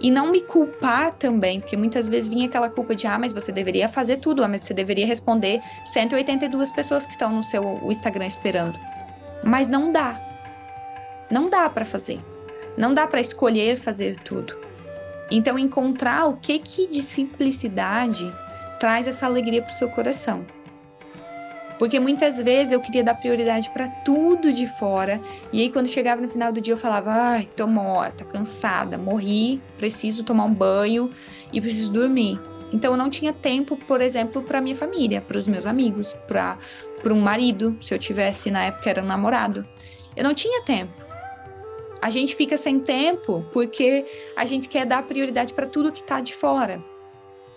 E 0.00 0.10
não 0.10 0.30
me 0.30 0.40
culpar 0.40 1.12
também, 1.12 1.60
porque 1.60 1.76
muitas 1.76 2.08
vezes 2.08 2.30
vinha 2.30 2.46
aquela 2.46 2.70
culpa 2.70 2.94
de, 2.94 3.06
ah, 3.06 3.18
mas 3.18 3.34
você 3.34 3.52
deveria 3.52 3.86
fazer 3.86 4.16
tudo, 4.16 4.42
ah, 4.42 4.48
mas 4.48 4.62
você 4.62 4.72
deveria 4.72 5.06
responder 5.06 5.60
182 5.84 6.72
pessoas 6.72 7.04
que 7.04 7.12
estão 7.12 7.30
no 7.30 7.42
seu 7.42 7.78
Instagram 7.90 8.24
esperando. 8.24 8.78
Mas 9.44 9.68
não 9.68 9.92
dá. 9.92 10.18
Não 11.30 11.50
dá 11.50 11.68
para 11.68 11.84
fazer. 11.84 12.18
Não 12.78 12.94
dá 12.94 13.06
para 13.06 13.20
escolher 13.20 13.76
fazer 13.76 14.16
tudo. 14.20 14.56
Então, 15.30 15.58
encontrar 15.58 16.24
o 16.24 16.38
que 16.38 16.58
que 16.58 16.86
de 16.86 17.02
simplicidade 17.02 18.32
traz 18.78 19.06
essa 19.06 19.26
alegria 19.26 19.62
para 19.62 19.72
o 19.72 19.76
seu 19.76 19.88
coração. 19.88 20.44
Porque 21.78 22.00
muitas 22.00 22.40
vezes 22.40 22.72
eu 22.72 22.80
queria 22.80 23.04
dar 23.04 23.14
prioridade 23.14 23.68
para 23.70 23.86
tudo 23.86 24.52
de 24.52 24.66
fora, 24.66 25.20
e 25.52 25.60
aí 25.60 25.70
quando 25.70 25.88
chegava 25.88 26.22
no 26.22 26.28
final 26.28 26.50
do 26.50 26.60
dia 26.60 26.72
eu 26.72 26.78
falava: 26.78 27.12
"Ai, 27.12 27.48
tô 27.54 27.66
morta, 27.66 28.24
cansada, 28.24 28.96
morri, 28.96 29.60
preciso 29.76 30.24
tomar 30.24 30.44
um 30.44 30.54
banho 30.54 31.10
e 31.52 31.60
preciso 31.60 31.92
dormir". 31.92 32.40
Então 32.72 32.92
eu 32.92 32.96
não 32.96 33.10
tinha 33.10 33.32
tempo, 33.32 33.76
por 33.76 34.00
exemplo, 34.00 34.42
para 34.42 34.60
minha 34.60 34.74
família, 34.74 35.20
para 35.20 35.38
os 35.38 35.46
meus 35.46 35.66
amigos, 35.66 36.14
para 36.26 36.58
um 37.12 37.20
marido, 37.20 37.76
se 37.80 37.94
eu 37.94 37.98
tivesse 37.98 38.50
na 38.50 38.64
época 38.64 38.90
era 38.90 39.02
um 39.02 39.06
namorado. 39.06 39.66
Eu 40.16 40.24
não 40.24 40.34
tinha 40.34 40.62
tempo. 40.62 40.92
A 42.02 42.10
gente 42.10 42.34
fica 42.34 42.56
sem 42.56 42.80
tempo 42.80 43.44
porque 43.52 44.04
a 44.34 44.44
gente 44.44 44.68
quer 44.68 44.84
dar 44.84 45.02
prioridade 45.02 45.54
para 45.54 45.66
tudo 45.66 45.92
que 45.92 46.00
está 46.00 46.20
de 46.20 46.34
fora. 46.34 46.82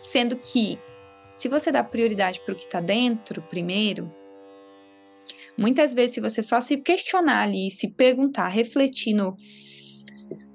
Sendo 0.02 0.36
que 0.36 0.78
se 1.32 1.48
você 1.48 1.72
dá 1.72 1.84
prioridade 1.84 2.42
para 2.42 2.54
o 2.54 2.58
que 2.58 2.66
está 2.66 2.80
dentro 2.80 3.42
primeiro, 3.44 4.12
muitas 5.58 5.94
vezes, 5.94 6.16
se 6.16 6.22
você 6.22 6.42
só 6.42 6.60
se 6.62 6.78
questionar 6.78 7.44
ali, 7.44 7.70
se 7.70 7.90
perguntar, 7.90 8.48
refletir 8.48 9.14
no. 9.14 9.36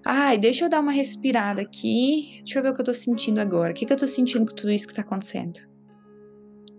Ai, 0.04 0.36
deixa 0.36 0.64
eu 0.64 0.68
dar 0.68 0.80
uma 0.80 0.92
respirada 0.92 1.62
aqui. 1.62 2.38
Deixa 2.40 2.58
eu 2.58 2.62
ver 2.62 2.70
o 2.70 2.74
que 2.74 2.80
eu 2.80 2.84
tô 2.84 2.94
sentindo 2.94 3.40
agora. 3.40 3.72
O 3.72 3.74
que, 3.74 3.86
que 3.86 3.92
eu 3.92 3.96
tô 3.96 4.06
sentindo 4.06 4.46
com 4.46 4.54
tudo 4.54 4.70
isso 4.70 4.86
que 4.86 4.94
tá 4.94 5.02
acontecendo? 5.02 5.60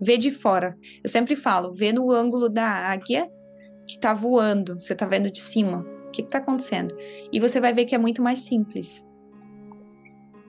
Vê 0.00 0.16
de 0.16 0.30
fora. 0.30 0.76
Eu 1.02 1.10
sempre 1.10 1.34
falo, 1.34 1.72
vê 1.72 1.92
no 1.92 2.12
ângulo 2.12 2.48
da 2.48 2.66
águia 2.66 3.28
que 3.86 3.98
tá 3.98 4.14
voando. 4.14 4.80
Você 4.80 4.94
tá 4.94 5.06
vendo 5.06 5.30
de 5.30 5.40
cima. 5.40 5.84
O 6.06 6.10
que, 6.10 6.22
que 6.22 6.30
tá 6.30 6.38
acontecendo? 6.38 6.96
E 7.32 7.40
você 7.40 7.60
vai 7.60 7.74
ver 7.74 7.84
que 7.84 7.94
é 7.94 7.98
muito 7.98 8.22
mais 8.22 8.40
simples. 8.40 9.08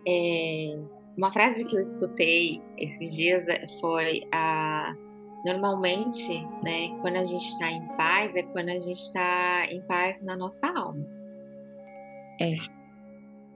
É, 0.07 0.77
uma 1.17 1.31
frase 1.33 1.65
que 1.65 1.75
eu 1.75 1.81
escutei 1.81 2.61
esses 2.77 3.15
dias 3.15 3.43
foi 3.81 4.21
a 4.31 4.95
Normalmente, 5.45 6.41
né, 6.63 6.89
quando 7.01 7.15
a 7.15 7.23
gente 7.23 7.47
está 7.47 7.71
em 7.71 7.87
paz, 7.95 8.35
é 8.35 8.43
quando 8.43 8.69
a 8.69 8.79
gente 8.79 8.99
está 8.99 9.65
em 9.69 9.81
paz 9.81 10.21
na 10.21 10.35
nossa 10.35 10.67
alma. 10.67 11.07
É. 12.41 12.57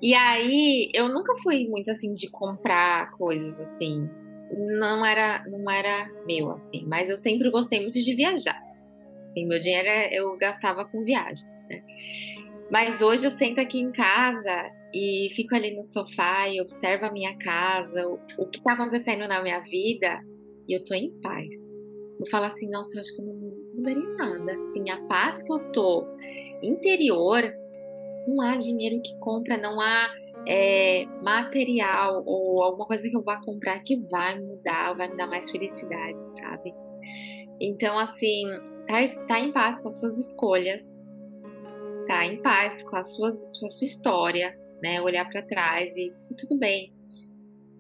E 0.02 0.14
aí, 0.14 0.90
eu 0.94 1.10
nunca 1.10 1.36
fui 1.44 1.68
muito 1.68 1.92
assim 1.92 2.14
de 2.14 2.30
comprar 2.30 3.10
coisas 3.12 3.60
assim. 3.60 4.08
Não 4.80 5.06
era, 5.06 5.44
não 5.50 5.70
era 5.70 6.10
meu 6.26 6.52
assim, 6.52 6.86
mas 6.88 7.10
eu 7.10 7.18
sempre 7.18 7.50
gostei 7.52 7.82
muito 7.82 8.00
de 8.00 8.16
viajar. 8.16 8.62
E 9.36 9.46
meu 9.46 9.60
dinheiro 9.60 9.90
eu 10.14 10.38
gastava 10.38 10.86
com 10.86 11.04
viagem, 11.04 11.48
né? 11.70 11.84
Mas 12.72 13.02
hoje 13.02 13.26
eu 13.26 13.32
sento 13.32 13.60
aqui 13.60 13.82
em 13.82 13.92
casa 13.92 14.72
e 14.94 15.30
fico 15.36 15.54
ali 15.54 15.76
no 15.76 15.84
sofá 15.84 16.48
e 16.48 16.62
observo 16.62 17.06
a 17.06 17.12
minha 17.12 17.38
casa, 17.38 18.08
o, 18.08 18.46
que 18.48 18.60
está 18.60 18.74
acontecendo 18.74 19.28
na 19.28 19.44
minha 19.44 19.60
vida, 19.60 20.22
e 20.70 20.78
eu 20.78 20.82
tô 20.86 20.94
em 20.94 21.12
paz. 21.22 21.50
Eu 22.18 22.26
falo 22.32 22.46
assim, 22.46 22.70
nossa, 22.70 22.96
eu 22.96 23.02
acho 23.02 23.14
que 23.14 23.22
eu 23.22 23.26
não 23.26 23.36
mudaria 23.76 24.16
nada. 24.16 24.54
Assim, 24.62 24.90
a 24.90 25.02
paz 25.08 25.44
que 25.44 25.52
eu 25.52 25.60
tô 25.74 26.08
interior, 26.64 27.44
não 28.26 28.42
há 28.42 28.56
dinheiro 28.56 29.02
que 29.02 29.20
compra, 29.20 29.58
não 29.58 29.82
há 29.82 30.10
é, 30.48 31.06
material 31.22 32.24
ou 32.26 32.64
alguma 32.64 32.88
coisa 32.88 33.04
que 33.04 33.18
eu 33.18 33.24
vá 33.24 33.42
comprar 33.44 33.82
que 33.82 33.98
vai 34.10 34.40
mudar, 34.40 34.94
vai 34.94 35.10
me 35.10 35.18
dar 35.18 35.28
mais 35.28 35.52
felicidade, 35.52 36.22
sabe? 36.40 36.74
Então, 37.60 38.00
assim, 38.00 38.44
tá, 38.88 39.00
tá 39.28 39.40
em 39.42 39.52
paz 39.52 39.82
com 39.82 39.90
as 39.90 40.00
suas 40.00 40.18
escolhas, 40.18 40.96
tá 42.12 42.26
em 42.26 42.42
paz 42.42 42.84
com, 42.84 42.98
as 42.98 43.16
suas, 43.16 43.58
com 43.58 43.66
a 43.66 43.70
sua 43.70 43.86
história, 43.86 44.54
né? 44.84 45.02
Olhar 45.02 45.30
para 45.30 45.42
trás 45.44 45.90
e, 45.96 46.14
e 46.30 46.36
tudo 46.36 46.60
bem. 46.60 46.94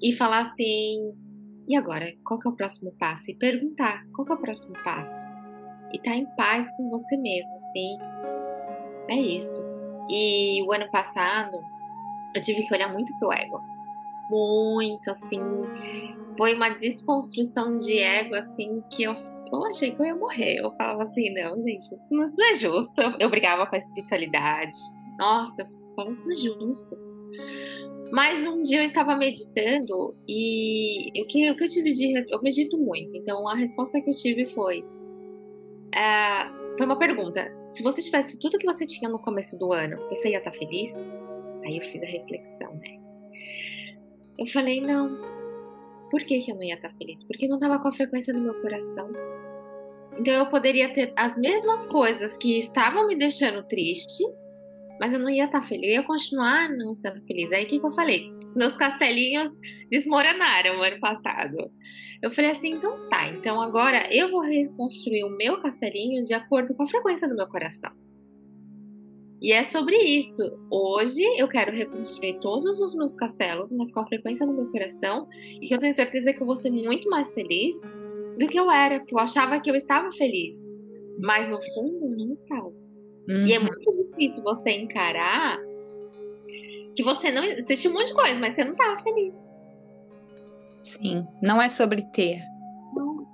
E 0.02 0.13
falar 0.13 0.39
assim, 0.41 1.17
e 1.67 1.76
agora, 1.76 2.13
qual 2.26 2.39
que 2.39 2.48
é 2.48 2.52
o 2.52 2.56
próximo 2.56 2.94
passo? 2.98 3.30
E 3.30 3.36
perguntar, 3.36 4.00
qual 4.15 4.26
que 4.26 4.32
é 4.32 4.36
o 4.36 4.39
próximo 4.39 4.74
passo? 4.84 5.30
E 5.91 5.98
estar 5.98 6.12
tá 6.12 6.17
em 6.17 6.26
paz 6.38 6.72
com 6.78 6.89
você 6.89 7.17
mesmo, 7.17 7.52
assim. 7.58 7.98
É 9.10 9.15
isso. 9.15 9.65
E 10.10 10.63
o 10.63 10.72
ano 10.72 10.89
passado, 10.91 11.60
eu 12.34 12.41
tive 12.41 12.63
que 12.63 12.74
olhar 12.74 12.91
muito 12.91 13.13
pro 13.20 13.34
ego. 13.34 13.62
Muito, 14.30 15.12
assim. 15.12 15.41
Foi 16.38 16.56
uma 16.56 16.70
desconstrução 16.70 17.78
de 17.78 18.00
ego, 18.00 18.36
assim, 18.36 18.82
que 18.89 19.04
eu 19.04 19.31
eu 19.52 19.66
achei 19.66 19.92
que 19.92 20.02
eu 20.02 20.06
ia 20.06 20.16
morrer. 20.16 20.58
Eu 20.58 20.72
falava 20.72 21.04
assim, 21.04 21.34
não, 21.34 21.62
gente, 21.62 21.82
isso 21.82 22.08
não 22.10 22.24
é 22.24 22.56
justo. 22.56 23.02
Eu, 23.20 23.30
brigava 23.30 23.66
com 23.68 23.76
a 23.76 23.80
espiritualidade. 23.80 24.78
Nossa, 25.18 25.64
eu 25.64 26.12
isso 26.12 26.26
não 26.26 26.32
é 26.32 26.36
justo. 26.36 26.98
Mas 28.12 28.46
um 28.46 28.62
dia 28.62 28.80
eu 28.80 28.84
estava 28.84 29.16
meditando 29.16 30.16
e 30.28 31.22
o 31.22 31.28
que, 31.28 31.50
o 31.50 31.56
que 31.56 31.64
eu 31.64 31.68
tive 31.68 31.92
de 31.92 32.14
eu 32.32 32.42
medito 32.42 32.78
muito. 32.78 33.16
Então 33.16 33.48
a 33.48 33.56
resposta 33.56 34.02
que 34.02 34.10
eu 34.10 34.14
tive 34.14 34.46
foi 34.48 34.84
é, 35.96 36.50
foi 36.78 36.86
uma 36.86 36.98
pergunta. 36.98 37.54
Se 37.66 37.84
você 37.84 38.02
tivesse 38.02 38.40
tudo 38.40 38.58
que 38.58 38.66
você 38.66 38.86
tinha 38.86 39.10
no 39.10 39.20
começo 39.20 39.58
do 39.58 39.72
ano, 39.72 39.98
você 40.10 40.30
ia 40.30 40.40
estar 40.40 40.52
feliz? 40.52 40.94
Aí 41.66 41.78
eu 41.78 41.84
fiz 41.84 42.02
a 42.02 42.06
reflexão, 42.06 42.74
né? 42.76 43.00
Eu 44.38 44.48
falei 44.48 44.82
não. 44.82 45.40
Por 46.12 46.19
que, 46.19 46.39
que 46.39 46.52
eu 46.52 46.56
não 46.56 46.63
ia 46.63 46.76
estar 46.76 46.93
feliz? 46.97 47.24
Porque 47.24 47.47
não 47.47 47.56
estava 47.56 47.80
com 47.80 47.88
a 47.88 47.93
frequência 47.93 48.34
do 48.34 48.41
meu 48.41 48.54
coração. 48.62 49.10
Então 50.19 50.34
eu 50.34 50.50
poderia 50.50 50.93
ter 50.93 51.13
as 51.15 51.38
mesmas 51.38 51.88
coisas 51.88 52.36
que 52.36 52.60
estavam 52.60 53.08
me 53.08 53.17
deixando 53.17 53.63
triste, 53.63 54.24
mas 55.00 55.13
eu 55.13 55.19
não 55.19 55.30
ia 55.30 55.45
estar 55.45 55.63
feliz, 55.63 55.86
eu 55.86 56.02
ia 56.02 56.04
continuar 56.04 56.69
não 56.69 56.93
sendo 56.93 57.26
feliz. 57.26 57.52
Aí 57.52 57.63
o 57.63 57.67
que, 57.67 57.80
que 57.80 57.86
eu 57.86 57.91
falei? 57.91 58.30
Os 58.47 58.58
meus 58.58 58.76
castelinhos 58.76 59.56
desmoronaram 59.89 60.84
ano 60.84 61.00
passado. 61.00 61.71
Eu 62.21 62.30
falei 62.30 62.52
assim, 62.52 62.74
então 62.74 63.10
tá, 63.10 63.30
então 63.30 63.62
agora 63.62 64.13
eu 64.13 64.30
vou 64.30 64.41
reconstruir 64.41 65.24
o 65.24 65.38
meu 65.38 65.62
castelinho 65.62 66.21
de 66.21 66.34
acordo 66.34 66.76
com 66.76 66.84
a 66.84 66.88
frequência 66.88 67.28
do 67.28 67.36
meu 67.36 67.47
coração. 67.47 67.91
E 69.41 69.51
é 69.51 69.63
sobre 69.63 69.97
isso. 69.97 70.43
Hoje 70.69 71.23
eu 71.36 71.47
quero 71.47 71.75
reconstruir 71.75 72.39
todos 72.39 72.80
os 72.80 72.93
meus 72.93 73.15
castelos, 73.15 73.73
mas 73.73 73.91
com 73.91 74.01
a 74.01 74.06
frequência 74.06 74.45
do 74.45 74.54
meu 74.54 74.69
coração, 74.69 75.27
e 75.60 75.67
que 75.67 75.73
eu 75.73 75.80
tenho 75.80 75.95
certeza 75.95 76.32
que 76.32 76.41
eu 76.41 76.45
vou 76.45 76.56
ser 76.56 76.69
muito 76.69 77.10
mais 77.10 77.34
feliz 77.34 77.82
do 78.38 78.47
que 78.47 78.60
eu 78.60 78.69
era, 78.69 78.99
porque 78.99 79.15
eu 79.15 79.19
achava 79.19 79.60
que 79.60 79.69
eu 79.69 79.75
estava 79.75 80.12
feliz, 80.12 80.58
mas 81.19 81.49
no 81.49 81.60
fundo 81.73 82.06
eu 82.06 82.25
não 82.25 82.34
estava. 82.34 82.67
Uhum. 82.67 83.47
E 83.47 83.54
é 83.54 83.58
uhum. 83.58 83.65
muito 83.65 83.91
difícil 83.91 84.43
você 84.43 84.71
encarar 84.71 85.60
que 86.95 87.04
você 87.04 87.32
não. 87.32 87.43
Você 87.56 87.75
tinha 87.75 87.91
um 87.91 87.95
monte 87.95 88.08
de 88.08 88.13
coisa, 88.13 88.39
mas 88.39 88.54
você 88.54 88.63
não 88.63 88.73
estava 88.73 89.01
feliz. 89.01 89.34
Sim, 90.84 91.25
não 91.41 91.60
é 91.60 91.67
sobre 91.67 92.04
ter. 92.12 92.41
Não. 92.95 93.25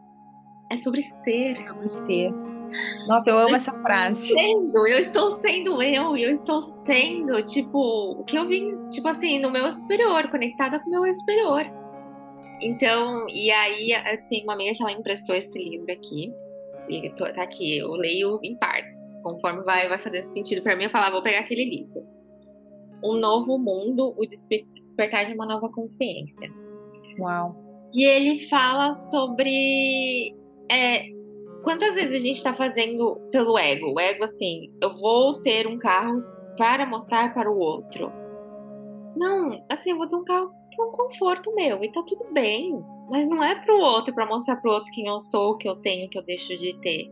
É 0.72 0.78
sobre 0.78 1.02
ser. 1.02 1.60
É 1.60 1.66
sobre 1.66 1.90
ser. 1.90 2.32
Nossa, 3.08 3.30
eu 3.30 3.38
amo 3.38 3.50
eu 3.50 3.56
essa 3.56 3.74
frase. 3.74 4.34
Sendo, 4.34 4.88
eu 4.88 5.00
estou 5.00 5.32
sendo 5.32 5.82
eu, 5.82 6.16
eu 6.18 6.32
estou 6.32 6.62
sendo, 6.62 7.44
tipo, 7.46 8.12
o 8.20 8.24
que 8.24 8.38
eu 8.38 8.48
vim, 8.48 8.90
tipo 8.90 9.08
assim, 9.08 9.40
no 9.40 9.52
meu 9.52 9.72
superior, 9.72 10.30
conectada 10.30 10.80
com 10.80 10.90
o 10.90 11.02
meu 11.02 11.14
superior. 11.14 11.66
Então, 12.62 13.28
e 13.30 13.52
aí 13.52 13.90
tem 14.30 14.44
uma 14.44 14.54
amiga 14.54 14.74
que 14.76 14.82
ela 14.82 14.92
emprestou 14.92 15.36
esse 15.36 15.58
livro 15.58 15.92
aqui. 15.92 16.32
E 16.90 17.10
tô, 17.16 17.26
tá 17.34 17.44
aqui, 17.44 17.78
eu 17.78 17.92
leio 17.92 18.40
em 18.44 18.58
partes. 18.58 19.18
Conforme 19.22 19.64
vai, 19.64 19.88
vai 19.90 19.98
fazendo 19.98 20.30
sentido 20.30 20.62
para 20.62 20.76
mim, 20.76 20.86
eu 20.86 20.90
falar, 20.90 21.12
vou 21.12 21.22
pegar 21.22 21.40
aquele 21.40 21.66
livro. 21.66 22.04
Um 23.04 23.20
Novo 23.20 23.58
Mundo, 23.58 24.14
o 24.18 24.26
Despertar 24.26 25.26
de 25.26 25.34
uma 25.34 25.46
Nova 25.46 25.70
Consciência. 25.70 26.50
Uau. 27.20 27.56
E 27.94 28.04
ele 28.06 28.48
fala 28.48 28.94
sobre 28.94 30.36
é, 30.72 31.06
quantas 31.64 31.94
vezes 31.94 32.16
a 32.16 32.20
gente 32.20 32.38
está 32.38 32.54
fazendo 32.54 33.20
pelo 33.32 33.58
ego. 33.58 33.94
O 33.94 34.00
ego, 34.00 34.24
assim, 34.24 34.72
eu 34.82 34.96
vou 34.96 35.40
ter 35.42 35.68
um 35.68 35.78
carro 35.78 36.24
para 36.58 36.86
mostrar 36.86 37.34
para 37.34 37.52
o 37.52 37.58
outro. 37.58 38.12
Não, 39.16 39.64
assim, 39.70 39.92
eu 39.92 39.98
vou 39.98 40.08
ter 40.08 40.16
um 40.16 40.24
carro 40.24 40.52
para 40.76 40.86
um 40.86 40.92
conforto 40.92 41.54
meu 41.56 41.84
e 41.84 41.92
tá 41.92 42.04
tudo 42.08 42.26
bem. 42.32 42.84
Mas 43.10 43.28
não 43.28 43.44
é 43.44 43.56
pro 43.56 43.78
outro, 43.78 44.14
para 44.14 44.26
mostrar 44.26 44.58
pro 44.58 44.72
outro 44.72 44.92
quem 44.94 45.08
eu 45.08 45.20
sou, 45.22 45.52
o 45.52 45.58
que 45.58 45.68
eu 45.68 45.78
tenho, 45.78 46.08
o 46.08 46.10
que 46.10 46.18
eu 46.18 46.24
deixo 46.24 46.56
de 46.56 46.78
ter. 46.80 47.10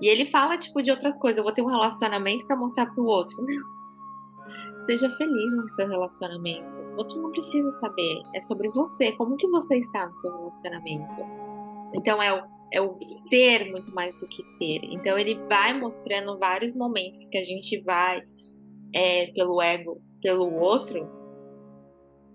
E 0.00 0.08
ele 0.08 0.26
fala, 0.26 0.56
tipo, 0.56 0.82
de 0.82 0.90
outras 0.90 1.18
coisas. 1.18 1.38
Eu 1.38 1.44
vou 1.44 1.52
ter 1.52 1.62
um 1.62 1.66
relacionamento 1.66 2.46
para 2.46 2.56
mostrar 2.56 2.86
pro 2.94 3.04
outro. 3.04 3.36
Não. 3.42 4.86
Seja 4.86 5.10
feliz 5.16 5.56
no 5.56 5.68
seu 5.70 5.88
relacionamento. 5.88 6.80
O 6.80 6.98
outro 6.98 7.20
não 7.20 7.30
precisa 7.30 7.72
saber. 7.80 8.22
É 8.34 8.42
sobre 8.42 8.68
você. 8.70 9.12
Como 9.12 9.36
que 9.36 9.48
você 9.48 9.78
está 9.78 10.06
no 10.06 10.14
seu 10.14 10.32
relacionamento? 10.36 11.22
Então 11.94 12.22
é 12.22 12.32
o, 12.32 12.55
é 12.72 12.80
o 12.80 12.98
ser 12.98 13.70
muito 13.70 13.94
mais 13.94 14.14
do 14.18 14.26
que 14.26 14.42
ter. 14.58 14.80
Então 14.84 15.18
ele 15.18 15.34
vai 15.48 15.78
mostrando 15.78 16.38
vários 16.38 16.74
momentos 16.74 17.28
que 17.28 17.38
a 17.38 17.42
gente 17.42 17.80
vai 17.82 18.22
é, 18.94 19.26
pelo 19.32 19.60
ego, 19.62 20.00
pelo 20.20 20.52
outro, 20.54 21.08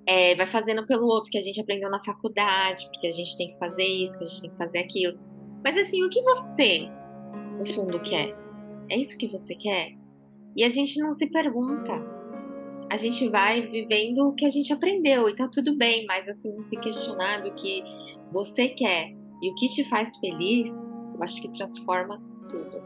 é, 0.07 0.35
vai 0.35 0.47
fazendo 0.47 0.85
pelo 0.85 1.05
outro 1.05 1.31
que 1.31 1.37
a 1.37 1.41
gente 1.41 1.59
aprendeu 1.59 1.89
na 1.89 2.03
faculdade, 2.03 2.85
porque 2.91 3.07
a 3.07 3.11
gente 3.11 3.37
tem 3.37 3.51
que 3.51 3.59
fazer 3.59 3.83
isso, 3.83 4.17
que 4.17 4.23
a 4.23 4.27
gente 4.27 4.41
tem 4.41 4.49
que 4.51 4.57
fazer 4.57 4.79
aquilo. 4.79 5.19
Mas 5.63 5.77
assim, 5.77 6.03
o 6.03 6.09
que 6.09 6.21
você, 6.21 6.89
no 7.57 7.67
fundo, 7.67 7.99
quer? 8.01 8.35
É 8.89 8.97
isso 8.97 9.17
que 9.17 9.27
você 9.27 9.55
quer? 9.55 9.93
E 10.55 10.63
a 10.63 10.69
gente 10.69 10.99
não 10.99 11.15
se 11.15 11.27
pergunta. 11.27 11.93
A 12.91 12.97
gente 12.97 13.29
vai 13.29 13.61
vivendo 13.61 14.27
o 14.27 14.33
que 14.33 14.45
a 14.45 14.49
gente 14.49 14.73
aprendeu 14.73 15.29
e 15.29 15.35
tá 15.35 15.47
tudo 15.47 15.77
bem, 15.77 16.05
mas 16.05 16.27
assim, 16.27 16.59
se 16.59 16.77
questionar 16.79 17.41
do 17.41 17.53
que 17.53 17.83
você 18.33 18.67
quer 18.67 19.20
e 19.41 19.51
o 19.51 19.55
que 19.55 19.67
te 19.67 19.83
faz 19.83 20.17
feliz, 20.17 20.69
eu 21.15 21.23
acho 21.23 21.41
que 21.41 21.51
transforma 21.51 22.21
tudo. 22.49 22.81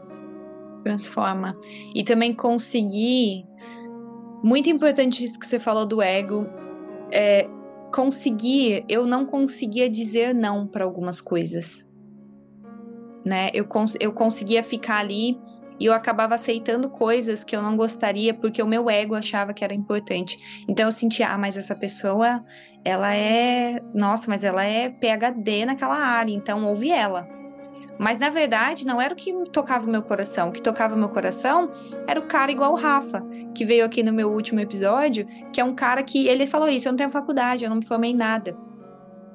Transforma. 0.82 1.58
E 1.94 2.02
também 2.04 2.34
conseguir. 2.34 3.44
Muito 4.42 4.70
importante 4.70 5.24
isso 5.24 5.38
que 5.38 5.46
você 5.46 5.58
falou 5.58 5.86
do 5.86 6.00
ego, 6.00 6.46
é, 7.10 7.48
conseguir, 7.92 8.84
eu 8.88 9.06
não 9.06 9.26
conseguia 9.26 9.88
dizer 9.88 10.34
não 10.34 10.66
para 10.66 10.84
algumas 10.84 11.20
coisas. 11.20 11.90
Né? 13.26 13.50
Eu, 13.52 13.64
cons 13.64 13.96
eu 13.98 14.12
conseguia 14.12 14.62
ficar 14.62 14.98
ali 14.98 15.36
e 15.80 15.86
eu 15.86 15.92
acabava 15.92 16.36
aceitando 16.36 16.88
coisas 16.88 17.42
que 17.42 17.56
eu 17.56 17.60
não 17.60 17.76
gostaria 17.76 18.32
porque 18.32 18.62
o 18.62 18.68
meu 18.68 18.88
ego 18.88 19.16
achava 19.16 19.52
que 19.52 19.64
era 19.64 19.74
importante. 19.74 20.38
Então 20.68 20.86
eu 20.86 20.92
sentia, 20.92 21.30
ah, 21.30 21.36
mas 21.36 21.58
essa 21.58 21.74
pessoa, 21.74 22.44
ela 22.84 23.12
é, 23.12 23.82
nossa, 23.92 24.30
mas 24.30 24.44
ela 24.44 24.64
é 24.64 24.90
PhD 24.90 25.66
naquela 25.66 25.96
área, 25.96 26.32
então 26.32 26.64
ouve 26.64 26.92
ela. 26.92 27.28
Mas 27.98 28.20
na 28.20 28.30
verdade 28.30 28.86
não 28.86 29.00
era 29.00 29.12
o 29.12 29.16
que 29.16 29.32
tocava 29.50 29.86
o 29.86 29.90
meu 29.90 30.02
coração. 30.02 30.50
O 30.50 30.52
que 30.52 30.62
tocava 30.62 30.94
o 30.94 30.98
meu 30.98 31.08
coração 31.08 31.72
era 32.06 32.20
o 32.20 32.26
cara 32.26 32.52
igual 32.52 32.74
o 32.74 32.76
Rafa, 32.76 33.26
que 33.52 33.64
veio 33.64 33.84
aqui 33.84 34.04
no 34.04 34.12
meu 34.12 34.30
último 34.30 34.60
episódio, 34.60 35.26
que 35.52 35.60
é 35.60 35.64
um 35.64 35.74
cara 35.74 36.04
que 36.04 36.28
ele 36.28 36.46
falou 36.46 36.68
isso, 36.68 36.86
eu 36.86 36.92
não 36.92 36.96
tenho 36.96 37.10
faculdade, 37.10 37.64
eu 37.64 37.70
não 37.70 37.78
me 37.78 37.84
formei 37.84 38.12
em 38.12 38.16
nada. 38.16 38.56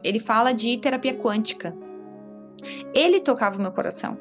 Ele 0.02 0.20
fala 0.20 0.54
de 0.54 0.78
terapia 0.78 1.14
quântica. 1.14 1.76
Ele 2.94 3.20
tocava 3.20 3.58
o 3.58 3.62
meu 3.62 3.72
coração. 3.72 4.18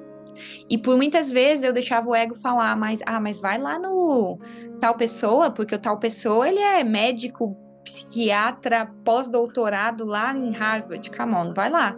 E 0.69 0.79
por 0.79 0.97
muitas 0.97 1.33
vezes 1.33 1.65
eu 1.65 1.73
deixava 1.73 2.09
o 2.09 2.15
ego 2.15 2.35
falar, 2.37 2.77
mas 2.77 3.01
ah, 3.07 3.21
mas 3.21 3.39
vai 3.39 3.59
lá 3.59 3.79
no 3.79 4.39
tal 4.81 4.97
pessoa, 4.97 5.51
porque 5.51 5.75
o 5.75 5.79
tal 5.79 5.99
pessoa 5.99 6.49
ele 6.49 6.61
é 6.61 6.83
médico, 6.83 7.57
psiquiatra, 7.85 8.87
pós-doutorado 9.05 10.05
lá 10.05 10.35
em 10.35 10.51
Harvard. 10.53 11.11
Come 11.11 11.35
on, 11.35 11.53
vai 11.53 11.69
lá. 11.69 11.97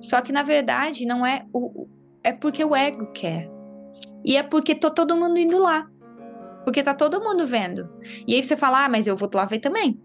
Só 0.00 0.20
que 0.20 0.32
na 0.32 0.42
verdade 0.42 1.06
não 1.06 1.24
é 1.24 1.46
o 1.52 1.86
é 2.22 2.32
porque 2.32 2.64
o 2.64 2.76
ego 2.76 3.06
quer. 3.12 3.50
E 4.24 4.36
é 4.36 4.42
porque 4.42 4.74
tô 4.74 4.90
todo 4.90 5.16
mundo 5.16 5.38
indo 5.38 5.58
lá. 5.58 5.86
Porque 6.64 6.82
tá 6.82 6.92
todo 6.92 7.22
mundo 7.22 7.46
vendo. 7.46 7.88
E 8.26 8.34
aí 8.34 8.44
você 8.44 8.56
fala: 8.56 8.84
"Ah, 8.84 8.88
mas 8.88 9.06
eu 9.06 9.16
vou 9.16 9.30
lá 9.32 9.46
ver 9.46 9.60
também". 9.60 9.98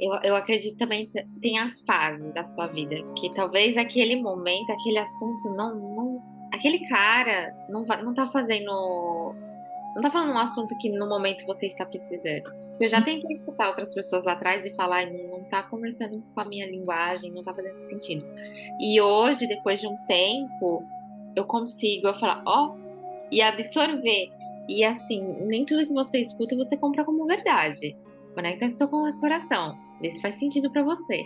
Eu, 0.00 0.12
eu 0.24 0.34
acredito 0.34 0.76
também 0.76 1.08
tem 1.40 1.58
as 1.58 1.80
fases 1.82 2.34
da 2.34 2.44
sua 2.44 2.66
vida 2.66 2.96
que 3.14 3.32
talvez 3.32 3.76
aquele 3.76 4.20
momento, 4.20 4.70
aquele 4.70 4.98
assunto 4.98 5.50
não, 5.50 5.74
não 5.94 6.22
aquele 6.52 6.80
cara 6.88 7.54
não 7.68 7.84
não 7.84 8.12
tá 8.12 8.28
fazendo 8.28 9.34
não 9.94 10.02
tá 10.02 10.10
falando 10.10 10.32
um 10.32 10.38
assunto 10.38 10.76
que 10.78 10.88
no 10.90 11.08
momento 11.08 11.46
você 11.46 11.66
está 11.66 11.86
precisando. 11.86 12.42
Eu 12.80 12.90
já 12.90 13.00
tentei 13.00 13.32
escutar 13.32 13.68
outras 13.68 13.94
pessoas 13.94 14.24
lá 14.24 14.32
atrás 14.32 14.64
e 14.64 14.74
falar, 14.74 15.06
não, 15.06 15.38
não 15.38 15.44
tá 15.44 15.62
conversando 15.62 16.20
com 16.34 16.40
a 16.40 16.44
minha 16.44 16.66
linguagem, 16.66 17.30
não 17.30 17.44
tá 17.44 17.54
fazendo 17.54 17.88
sentido. 17.88 18.24
E 18.80 19.00
hoje, 19.00 19.46
depois 19.46 19.80
de 19.80 19.86
um 19.86 19.96
tempo, 20.08 20.82
eu 21.36 21.44
consigo 21.44 22.08
eu 22.08 22.18
falar, 22.18 22.42
ó, 22.44 22.70
oh, 22.72 22.78
e 23.30 23.40
absorver. 23.40 24.32
E 24.68 24.84
assim, 24.84 25.22
nem 25.46 25.64
tudo 25.64 25.86
que 25.86 25.92
você 25.92 26.18
escuta 26.18 26.56
você 26.56 26.76
compra 26.76 27.04
como 27.04 27.26
verdade. 27.26 27.96
Conecta 28.34 28.70
seu 28.72 28.88
coração. 28.88 29.78
Vê 30.04 30.10
se 30.10 30.20
faz 30.20 30.34
sentido 30.34 30.70
para 30.70 30.82
você. 30.82 31.24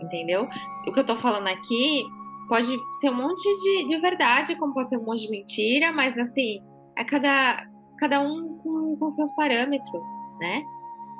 Entendeu? 0.00 0.48
O 0.88 0.92
que 0.94 0.98
eu 0.98 1.04
tô 1.04 1.14
falando 1.14 1.46
aqui 1.46 2.02
pode 2.48 2.74
ser 3.00 3.10
um 3.10 3.14
monte 3.14 3.42
de, 3.42 3.86
de 3.86 4.00
verdade, 4.00 4.56
como 4.56 4.72
pode 4.72 4.88
ser 4.88 4.96
um 4.96 5.04
monte 5.04 5.20
de 5.20 5.30
mentira, 5.30 5.92
mas 5.92 6.16
assim, 6.16 6.62
é 6.96 7.04
cada, 7.04 7.68
cada 7.98 8.20
um 8.22 8.56
com, 8.62 8.96
com 8.98 9.08
seus 9.10 9.30
parâmetros, 9.34 10.06
né? 10.40 10.62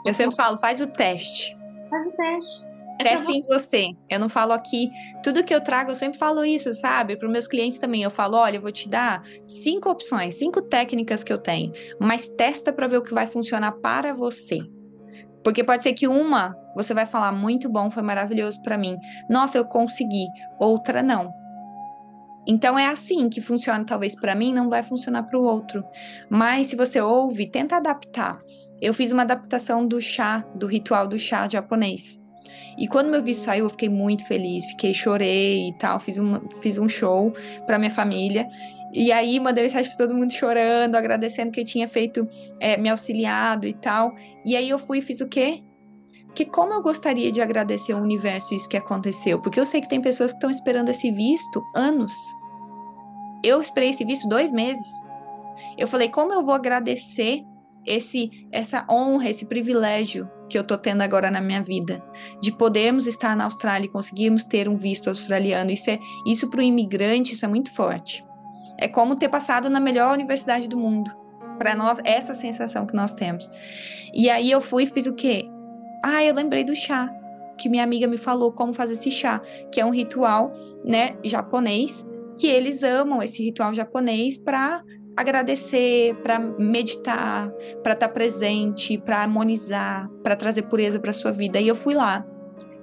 Eu 0.06 0.14
sempre 0.14 0.34
falo, 0.34 0.56
faz 0.58 0.80
o 0.80 0.86
teste. 0.86 1.54
Faz 1.90 2.06
o 2.06 2.16
teste. 2.16 2.66
É 2.98 3.04
Teste 3.04 3.32
em 3.32 3.42
você. 3.42 3.90
Eu 4.08 4.18
não 4.18 4.30
falo 4.30 4.52
aqui. 4.52 4.90
Tudo 5.22 5.44
que 5.44 5.54
eu 5.54 5.60
trago, 5.60 5.90
eu 5.90 5.94
sempre 5.94 6.18
falo 6.18 6.42
isso, 6.42 6.72
sabe? 6.72 7.16
Para 7.16 7.26
os 7.26 7.32
meus 7.32 7.46
clientes 7.46 7.78
também. 7.78 8.02
Eu 8.02 8.10
falo: 8.10 8.36
olha, 8.36 8.56
eu 8.56 8.62
vou 8.62 8.72
te 8.72 8.88
dar 8.88 9.22
cinco 9.46 9.90
opções, 9.90 10.36
cinco 10.36 10.62
técnicas 10.62 11.24
que 11.24 11.32
eu 11.32 11.38
tenho, 11.38 11.72
mas 11.98 12.28
testa 12.28 12.72
para 12.72 12.86
ver 12.86 12.98
o 12.98 13.02
que 13.02 13.14
vai 13.14 13.26
funcionar 13.26 13.72
para 13.72 14.14
você. 14.14 14.60
Porque 15.42 15.64
pode 15.64 15.82
ser 15.82 15.92
que 15.94 16.06
uma 16.06 16.54
você 16.74 16.94
vai 16.94 17.06
falar 17.06 17.32
muito 17.32 17.68
bom, 17.68 17.90
foi 17.90 18.02
maravilhoso 18.02 18.62
para 18.62 18.78
mim. 18.78 18.96
Nossa, 19.28 19.58
eu 19.58 19.64
consegui. 19.64 20.26
Outra 20.58 21.02
não. 21.02 21.32
Então 22.46 22.78
é 22.78 22.86
assim 22.86 23.28
que 23.28 23.40
funciona, 23.40 23.84
talvez 23.84 24.18
para 24.18 24.34
mim 24.34 24.52
não 24.52 24.68
vai 24.68 24.82
funcionar 24.82 25.22
para 25.22 25.38
o 25.38 25.44
outro. 25.44 25.84
Mas 26.28 26.68
se 26.68 26.76
você 26.76 27.00
ouve, 27.00 27.48
tenta 27.48 27.76
adaptar. 27.76 28.38
Eu 28.80 28.92
fiz 28.92 29.12
uma 29.12 29.22
adaptação 29.22 29.86
do 29.86 30.00
chá, 30.00 30.44
do 30.54 30.66
ritual 30.66 31.06
do 31.06 31.18
chá 31.18 31.48
japonês. 31.48 32.20
E 32.76 32.88
quando 32.88 33.10
meu 33.10 33.22
vídeo 33.22 33.38
saiu, 33.38 33.66
eu 33.66 33.70
fiquei 33.70 33.88
muito 33.88 34.26
feliz, 34.26 34.64
fiquei, 34.64 34.94
chorei 34.94 35.68
e 35.68 35.72
tal, 35.74 36.00
fiz, 36.00 36.18
uma, 36.18 36.42
fiz 36.60 36.78
um 36.78 36.88
show 36.88 37.32
para 37.66 37.78
minha 37.78 37.90
família. 37.90 38.48
E 38.92 39.12
aí 39.12 39.38
mandei 39.38 39.62
mensagem 39.62 39.88
para 39.88 40.06
todo 40.06 40.16
mundo 40.16 40.32
chorando, 40.32 40.96
agradecendo 40.96 41.52
que 41.52 41.64
tinha 41.64 41.86
feito, 41.86 42.28
é, 42.58 42.76
me 42.76 42.88
auxiliado 42.88 43.66
e 43.66 43.72
tal. 43.72 44.14
E 44.44 44.56
aí 44.56 44.68
eu 44.68 44.78
fui 44.78 44.98
e 44.98 45.02
fiz 45.02 45.20
o 45.20 45.28
quê? 45.28 45.62
Que 46.34 46.44
como 46.44 46.72
eu 46.72 46.82
gostaria 46.82 47.30
de 47.30 47.40
agradecer 47.40 47.92
ao 47.92 48.00
universo 48.00 48.54
isso 48.54 48.68
que 48.68 48.76
aconteceu, 48.76 49.40
porque 49.40 49.60
eu 49.60 49.66
sei 49.66 49.80
que 49.80 49.88
tem 49.88 50.00
pessoas 50.00 50.32
que 50.32 50.38
estão 50.38 50.50
esperando 50.50 50.88
esse 50.88 51.10
visto 51.10 51.62
anos. 51.74 52.14
Eu 53.44 53.60
esperei 53.60 53.90
esse 53.90 54.04
visto 54.04 54.28
dois 54.28 54.50
meses. 54.52 54.86
Eu 55.76 55.86
falei, 55.88 56.08
como 56.08 56.32
eu 56.32 56.44
vou 56.44 56.54
agradecer 56.54 57.44
esse 57.84 58.30
essa 58.52 58.86
honra, 58.88 59.28
esse 59.28 59.46
privilégio 59.46 60.30
que 60.48 60.58
eu 60.58 60.64
tô 60.64 60.76
tendo 60.76 61.02
agora 61.02 61.30
na 61.30 61.40
minha 61.40 61.62
vida, 61.62 62.02
de 62.40 62.52
podermos 62.52 63.06
estar 63.06 63.34
na 63.34 63.44
Austrália 63.44 63.86
e 63.86 63.90
conseguirmos 63.90 64.44
ter 64.44 64.68
um 64.68 64.76
visto 64.76 65.08
australiano. 65.08 65.70
Isso 65.70 65.90
é 65.90 65.98
isso 66.26 66.48
para 66.50 66.60
o 66.60 66.62
imigrante, 66.62 67.32
isso 67.32 67.44
é 67.44 67.48
muito 67.48 67.72
forte. 67.72 68.24
É 68.78 68.86
como 68.86 69.16
ter 69.16 69.28
passado 69.28 69.70
na 69.70 69.80
melhor 69.80 70.12
universidade 70.12 70.68
do 70.68 70.76
mundo. 70.76 71.10
Para 71.58 71.74
nós, 71.74 71.98
essa 72.04 72.34
sensação 72.34 72.86
que 72.86 72.94
nós 72.94 73.14
temos. 73.14 73.48
E 74.12 74.28
aí 74.28 74.50
eu 74.50 74.60
fui 74.60 74.84
e 74.84 74.86
fiz 74.86 75.06
o 75.06 75.14
quê? 75.14 75.48
Ah, 76.02 76.24
eu 76.24 76.34
lembrei 76.34 76.64
do 76.64 76.74
chá, 76.74 77.08
que 77.58 77.68
minha 77.68 77.84
amiga 77.84 78.06
me 78.06 78.16
falou 78.16 78.52
como 78.52 78.72
fazer 78.72 78.94
esse 78.94 79.10
chá, 79.10 79.40
que 79.70 79.80
é 79.80 79.84
um 79.84 79.90
ritual, 79.90 80.52
né, 80.84 81.16
japonês, 81.24 82.04
que 82.36 82.46
eles 82.46 82.82
amam 82.82 83.22
esse 83.22 83.42
ritual 83.42 83.72
japonês 83.72 84.38
para 84.38 84.82
agradecer, 85.16 86.14
para 86.22 86.38
meditar, 86.38 87.50
para 87.82 87.92
estar 87.92 88.08
tá 88.08 88.12
presente, 88.12 88.98
para 88.98 89.18
harmonizar, 89.18 90.08
para 90.22 90.34
trazer 90.34 90.62
pureza 90.62 90.98
para 90.98 91.12
sua 91.12 91.30
vida. 91.30 91.60
E 91.60 91.68
eu 91.68 91.76
fui 91.76 91.94
lá, 91.94 92.26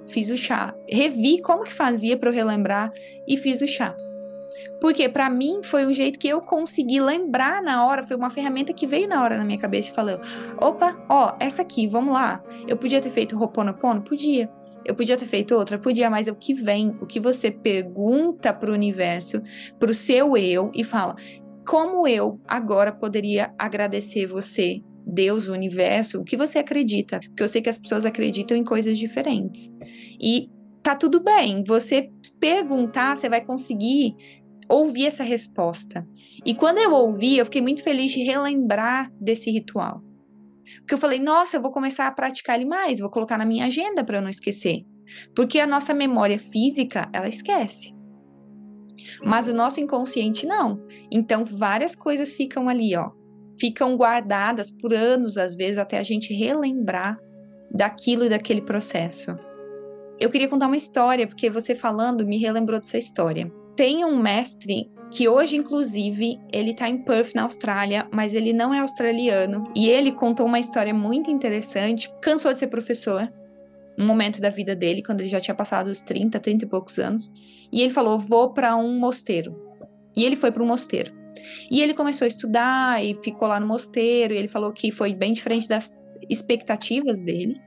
fiz 0.06 0.30
o 0.30 0.36
chá, 0.36 0.74
revi 0.88 1.40
como 1.42 1.64
que 1.64 1.72
fazia 1.72 2.16
para 2.16 2.30
eu 2.30 2.34
relembrar 2.34 2.92
e 3.28 3.36
fiz 3.36 3.60
o 3.60 3.66
chá. 3.66 3.94
Porque 4.80 5.08
para 5.08 5.28
mim 5.28 5.60
foi 5.62 5.86
um 5.86 5.92
jeito 5.92 6.18
que 6.18 6.28
eu 6.28 6.40
consegui 6.40 7.00
lembrar 7.00 7.62
na 7.62 7.84
hora, 7.86 8.02
foi 8.02 8.16
uma 8.16 8.30
ferramenta 8.30 8.72
que 8.72 8.86
veio 8.86 9.08
na 9.08 9.22
hora 9.22 9.36
na 9.36 9.44
minha 9.44 9.58
cabeça 9.58 9.90
e 9.90 9.94
falou: 9.94 10.18
"Opa, 10.60 10.96
ó, 11.08 11.34
essa 11.38 11.62
aqui, 11.62 11.86
vamos 11.86 12.12
lá. 12.12 12.42
Eu 12.66 12.76
podia 12.76 13.00
ter 13.00 13.10
feito 13.10 13.36
Ho'oponopono? 13.38 14.02
Podia. 14.02 14.50
Eu 14.84 14.94
podia 14.94 15.16
ter 15.16 15.26
feito 15.26 15.54
outra? 15.54 15.78
Podia, 15.78 16.08
mas 16.08 16.26
é 16.26 16.32
o 16.32 16.34
que 16.34 16.54
vem, 16.54 16.96
o 17.00 17.06
que 17.06 17.20
você 17.20 17.50
pergunta 17.50 18.52
para 18.52 18.70
o 18.70 18.74
universo, 18.74 19.42
para 19.78 19.90
o 19.90 19.94
seu 19.94 20.36
eu 20.36 20.70
e 20.74 20.82
fala: 20.82 21.14
como 21.66 22.08
eu 22.08 22.40
agora 22.48 22.92
poderia 22.92 23.52
agradecer 23.58 24.26
você, 24.26 24.80
Deus, 25.06 25.48
o 25.48 25.52
universo, 25.52 26.20
o 26.20 26.24
que 26.24 26.36
você 26.36 26.58
acredita? 26.58 27.20
Porque 27.20 27.42
eu 27.42 27.48
sei 27.48 27.60
que 27.60 27.68
as 27.68 27.78
pessoas 27.78 28.06
acreditam 28.06 28.56
em 28.56 28.64
coisas 28.64 28.98
diferentes. 28.98 29.72
E 30.20 30.48
tá 30.82 30.94
tudo 30.94 31.22
bem, 31.22 31.62
você 31.66 32.10
perguntar, 32.40 33.16
você 33.16 33.28
vai 33.28 33.40
conseguir 33.40 34.14
ouvir 34.70 35.06
essa 35.06 35.24
resposta. 35.24 36.06
E 36.46 36.54
quando 36.54 36.78
eu 36.78 36.92
ouvi, 36.92 37.36
eu 37.36 37.44
fiquei 37.44 37.60
muito 37.60 37.82
feliz 37.82 38.12
de 38.12 38.22
relembrar 38.22 39.10
desse 39.20 39.50
ritual. 39.50 40.00
Porque 40.78 40.94
eu 40.94 40.98
falei, 40.98 41.18
nossa, 41.18 41.56
eu 41.56 41.62
vou 41.62 41.72
começar 41.72 42.06
a 42.06 42.12
praticar 42.12 42.56
ele 42.56 42.68
mais, 42.68 43.00
vou 43.00 43.10
colocar 43.10 43.36
na 43.36 43.44
minha 43.44 43.66
agenda 43.66 44.04
para 44.04 44.18
eu 44.18 44.22
não 44.22 44.28
esquecer. 44.28 44.84
Porque 45.34 45.58
a 45.58 45.66
nossa 45.66 45.92
memória 45.92 46.38
física, 46.38 47.10
ela 47.12 47.28
esquece. 47.28 47.92
Mas 49.24 49.48
o 49.48 49.54
nosso 49.54 49.80
inconsciente 49.80 50.46
não. 50.46 50.80
Então 51.10 51.44
várias 51.44 51.96
coisas 51.96 52.32
ficam 52.32 52.68
ali, 52.68 52.96
ó. 52.96 53.10
Ficam 53.58 53.96
guardadas 53.96 54.70
por 54.70 54.94
anos, 54.94 55.36
às 55.36 55.56
vezes, 55.56 55.78
até 55.78 55.98
a 55.98 56.02
gente 56.02 56.32
relembrar 56.32 57.18
daquilo 57.74 58.24
e 58.24 58.28
daquele 58.28 58.62
processo. 58.62 59.36
Eu 60.18 60.30
queria 60.30 60.48
contar 60.48 60.68
uma 60.68 60.76
história, 60.76 61.26
porque 61.26 61.50
você 61.50 61.74
falando 61.74 62.24
me 62.24 62.38
relembrou 62.38 62.78
dessa 62.78 62.96
história. 62.96 63.52
Tem 63.80 64.04
um 64.04 64.14
mestre 64.14 64.92
que 65.10 65.26
hoje, 65.26 65.56
inclusive, 65.56 66.38
ele 66.52 66.74
tá 66.74 66.86
em 66.86 66.98
Perth, 66.98 67.34
na 67.34 67.44
Austrália, 67.44 68.06
mas 68.12 68.34
ele 68.34 68.52
não 68.52 68.74
é 68.74 68.80
australiano. 68.80 69.72
E 69.74 69.88
ele 69.88 70.12
contou 70.12 70.44
uma 70.44 70.60
história 70.60 70.92
muito 70.92 71.30
interessante. 71.30 72.12
Cansou 72.20 72.52
de 72.52 72.58
ser 72.58 72.66
professor, 72.66 73.32
um 73.98 74.04
momento 74.04 74.38
da 74.38 74.50
vida 74.50 74.76
dele, 74.76 75.02
quando 75.02 75.22
ele 75.22 75.30
já 75.30 75.40
tinha 75.40 75.54
passado 75.54 75.86
os 75.86 76.02
30, 76.02 76.38
30 76.38 76.66
e 76.66 76.68
poucos 76.68 76.98
anos. 76.98 77.32
E 77.72 77.80
ele 77.80 77.88
falou: 77.88 78.20
Vou 78.20 78.52
para 78.52 78.76
um 78.76 78.98
mosteiro. 78.98 79.56
E 80.14 80.26
ele 80.26 80.36
foi 80.36 80.52
para 80.52 80.62
um 80.62 80.66
mosteiro. 80.66 81.14
E 81.70 81.80
ele 81.80 81.94
começou 81.94 82.26
a 82.26 82.28
estudar 82.28 83.02
e 83.02 83.14
ficou 83.24 83.48
lá 83.48 83.58
no 83.58 83.66
mosteiro. 83.66 84.34
E 84.34 84.36
ele 84.36 84.48
falou 84.48 84.74
que 84.74 84.92
foi 84.92 85.14
bem 85.14 85.32
diferente 85.32 85.66
das 85.66 85.90
expectativas 86.28 87.18
dele. 87.22 87.58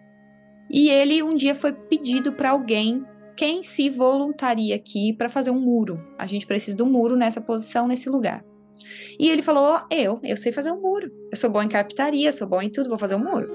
E 0.69 0.91
ele 0.91 1.23
um 1.23 1.33
dia 1.33 1.55
foi 1.55 1.73
pedido 1.73 2.33
para 2.33 2.51
alguém 2.51 3.03
quem 3.35 3.63
se 3.63 3.89
voluntaria 3.89 4.75
aqui 4.75 5.13
para 5.13 5.29
fazer 5.29 5.51
um 5.51 5.59
muro? 5.59 6.01
A 6.17 6.25
gente 6.25 6.45
precisa 6.45 6.77
de 6.77 6.83
um 6.83 6.89
muro 6.89 7.15
nessa 7.15 7.41
posição, 7.41 7.87
nesse 7.87 8.09
lugar. 8.09 8.43
E 9.19 9.29
ele 9.29 9.41
falou: 9.41 9.79
Eu, 9.89 10.19
eu 10.23 10.37
sei 10.37 10.51
fazer 10.51 10.71
um 10.71 10.81
muro. 10.81 11.11
Eu 11.31 11.37
sou 11.37 11.49
bom 11.49 11.61
em 11.61 11.67
carpintaria, 11.67 12.31
sou 12.31 12.47
bom 12.47 12.61
em 12.61 12.69
tudo, 12.69 12.89
vou 12.89 12.97
fazer 12.97 13.15
um 13.15 13.23
muro. 13.23 13.47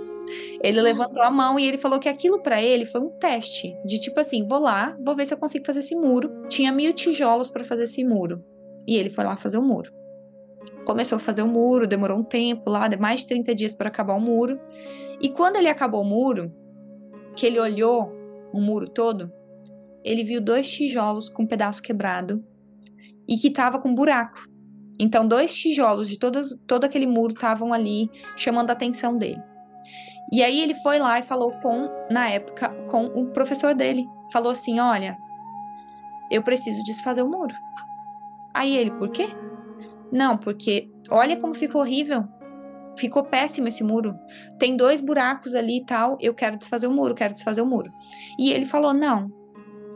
Ele 0.63 0.81
levantou 0.81 1.23
a 1.23 1.31
mão 1.31 1.59
e 1.59 1.67
ele 1.67 1.79
falou 1.79 1.99
que 1.99 2.09
aquilo 2.09 2.43
para 2.43 2.63
ele 2.63 2.85
foi 2.85 3.01
um 3.01 3.11
teste 3.19 3.75
de 3.85 4.01
tipo 4.01 4.19
assim: 4.21 4.47
vou 4.47 4.59
lá, 4.59 4.97
vou 5.05 5.15
ver 5.15 5.27
se 5.27 5.35
eu 5.35 5.39
consigo 5.39 5.65
fazer 5.65 5.81
esse 5.81 5.95
muro. 5.95 6.47
Tinha 6.49 6.73
mil 6.73 6.93
tijolos 6.93 7.51
para 7.51 7.65
fazer 7.65 7.85
esse 7.85 8.05
muro. 8.05 8.43
E 8.87 8.97
ele 8.97 9.11
foi 9.11 9.25
lá 9.25 9.37
fazer 9.37 9.59
o 9.59 9.63
muro. 9.63 9.93
Começou 10.85 11.17
a 11.17 11.21
fazer 11.21 11.43
o 11.43 11.49
muro, 11.49 11.87
demorou 11.87 12.19
um 12.19 12.23
tempo 12.23 12.71
lá, 12.71 12.89
mais 12.99 13.21
de 13.21 13.29
30 13.29 13.55
dias 13.55 13.75
para 13.75 13.89
acabar 13.89 14.15
o 14.15 14.21
muro. 14.21 14.59
E 15.21 15.29
quando 15.29 15.57
ele 15.57 15.69
acabou 15.69 16.03
o 16.03 16.05
muro, 16.05 16.53
que 17.37 17.47
ele 17.47 17.61
olhou 17.61 18.13
o 18.53 18.61
muro 18.61 18.89
todo, 18.89 19.31
ele 20.05 20.25
viu 20.25 20.41
dois 20.41 20.71
tijolos 20.71 21.29
com 21.29 21.43
um 21.43 21.47
pedaço 21.47 21.83
quebrado 21.83 22.45
e 23.29 23.37
que 23.37 23.49
estava 23.49 23.79
com 23.79 23.91
um 23.91 23.95
buraco. 23.95 24.47
Então, 24.99 25.27
dois 25.27 25.55
tijolos 25.55 26.09
de 26.09 26.19
todo, 26.19 26.41
todo 26.67 26.85
aquele 26.85 27.07
muro 27.07 27.33
estavam 27.33 27.73
ali 27.73 28.11
chamando 28.37 28.71
a 28.71 28.73
atenção 28.73 29.17
dele. 29.17 29.43
E 30.33 30.43
aí 30.43 30.61
ele 30.61 30.75
foi 30.75 30.99
lá 30.99 31.19
e 31.19 31.23
falou 31.23 31.53
com, 31.63 31.89
na 32.11 32.29
época, 32.29 32.69
com 32.91 33.05
o 33.07 33.27
professor 33.31 33.75
dele. 33.75 34.05
Falou 34.33 34.53
assim: 34.53 34.81
Olha, 34.81 35.17
eu 36.31 36.43
preciso 36.43 36.83
desfazer 36.83 37.23
o 37.23 37.31
muro. 37.31 37.55
Aí 38.53 38.77
ele, 38.77 38.91
por 38.91 39.09
quê? 39.11 39.29
Não, 40.13 40.37
porque 40.37 40.91
olha 41.11 41.37
como 41.37 41.55
ficou 41.55 41.81
horrível. 41.81 42.25
Ficou 42.97 43.23
péssimo 43.23 43.69
esse 43.69 43.85
muro. 43.85 44.19
Tem 44.59 44.77
dois 44.77 45.01
buracos 45.01 45.55
ali 45.55 45.79
e 45.79 45.85
tal. 45.85 46.19
Eu 46.21 46.35
quero 46.35 46.59
desfazer 46.59 46.89
o 46.89 46.93
muro, 46.93 47.15
quero 47.15 47.33
desfazer 47.33 47.63
o 47.63 47.67
muro. 47.67 47.91
E 48.39 48.51
ele 48.51 48.67
falou: 48.67 48.93
Não, 48.93 49.31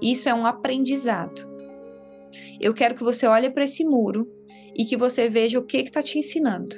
isso 0.02 0.28
é 0.28 0.34
um 0.34 0.44
aprendizado. 0.44 1.50
Eu 2.60 2.74
quero 2.74 2.94
que 2.94 3.04
você 3.04 3.26
olhe 3.26 3.48
para 3.50 3.64
esse 3.64 3.84
muro 3.84 4.28
e 4.74 4.84
que 4.84 4.96
você 4.96 5.28
veja 5.28 5.58
o 5.58 5.64
que 5.64 5.76
está 5.78 6.02
te 6.02 6.18
ensinando. 6.18 6.74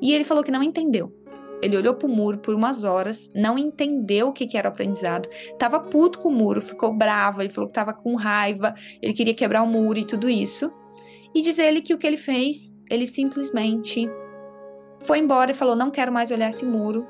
E 0.00 0.12
ele 0.12 0.24
falou 0.24 0.42
que 0.42 0.50
não 0.50 0.62
entendeu. 0.62 1.12
Ele 1.60 1.76
olhou 1.76 1.94
para 1.94 2.08
o 2.08 2.14
muro 2.14 2.38
por 2.38 2.54
umas 2.54 2.84
horas, 2.84 3.32
não 3.34 3.58
entendeu 3.58 4.28
o 4.28 4.32
que, 4.32 4.46
que 4.46 4.56
era 4.56 4.68
o 4.68 4.72
aprendizado, 4.72 5.28
estava 5.30 5.80
puto 5.80 6.20
com 6.20 6.28
o 6.28 6.32
muro, 6.32 6.62
ficou 6.62 6.94
bravo, 6.94 7.42
ele 7.42 7.50
falou 7.50 7.66
que 7.66 7.72
estava 7.72 7.92
com 7.92 8.14
raiva, 8.14 8.74
ele 9.02 9.12
queria 9.12 9.34
quebrar 9.34 9.62
o 9.62 9.66
muro 9.66 9.98
e 9.98 10.06
tudo 10.06 10.28
isso. 10.28 10.72
E 11.34 11.42
diz 11.42 11.58
ele 11.58 11.82
que 11.82 11.92
o 11.92 11.98
que 11.98 12.06
ele 12.06 12.16
fez, 12.16 12.78
ele 12.88 13.06
simplesmente 13.06 14.08
foi 15.00 15.18
embora 15.18 15.50
e 15.50 15.54
falou: 15.54 15.76
Não 15.76 15.90
quero 15.90 16.12
mais 16.12 16.30
olhar 16.30 16.48
esse 16.48 16.64
muro. 16.64 17.06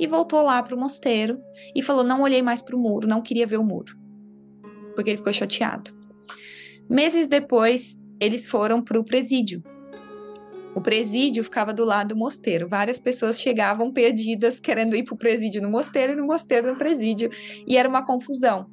E 0.00 0.06
voltou 0.06 0.40
lá 0.40 0.62
para 0.62 0.74
o 0.74 0.80
mosteiro 0.80 1.38
e 1.76 1.82
falou: 1.82 2.02
Não 2.02 2.22
olhei 2.22 2.40
mais 2.40 2.62
para 2.62 2.74
o 2.74 2.78
muro, 2.80 3.06
não 3.06 3.20
queria 3.20 3.46
ver 3.46 3.58
o 3.58 3.64
muro. 3.64 3.94
Porque 4.94 5.10
ele 5.10 5.18
ficou 5.18 5.32
chateado. 5.32 5.94
Meses 6.88 7.28
depois, 7.28 8.02
eles 8.18 8.46
foram 8.46 8.82
para 8.82 8.98
o 8.98 9.04
presídio. 9.04 9.62
O 10.74 10.80
presídio 10.80 11.44
ficava 11.44 11.74
do 11.74 11.84
lado 11.84 12.14
do 12.14 12.16
mosteiro. 12.16 12.66
Várias 12.66 12.98
pessoas 12.98 13.38
chegavam 13.38 13.92
perdidas, 13.92 14.58
querendo 14.58 14.96
ir 14.96 15.04
para 15.04 15.14
o 15.14 15.18
presídio 15.18 15.60
no 15.60 15.68
mosteiro 15.68 16.14
e 16.14 16.16
no 16.16 16.26
mosteiro 16.26 16.72
no 16.72 16.78
presídio. 16.78 17.28
E 17.66 17.76
era 17.76 17.88
uma 17.88 18.06
confusão. 18.06 18.66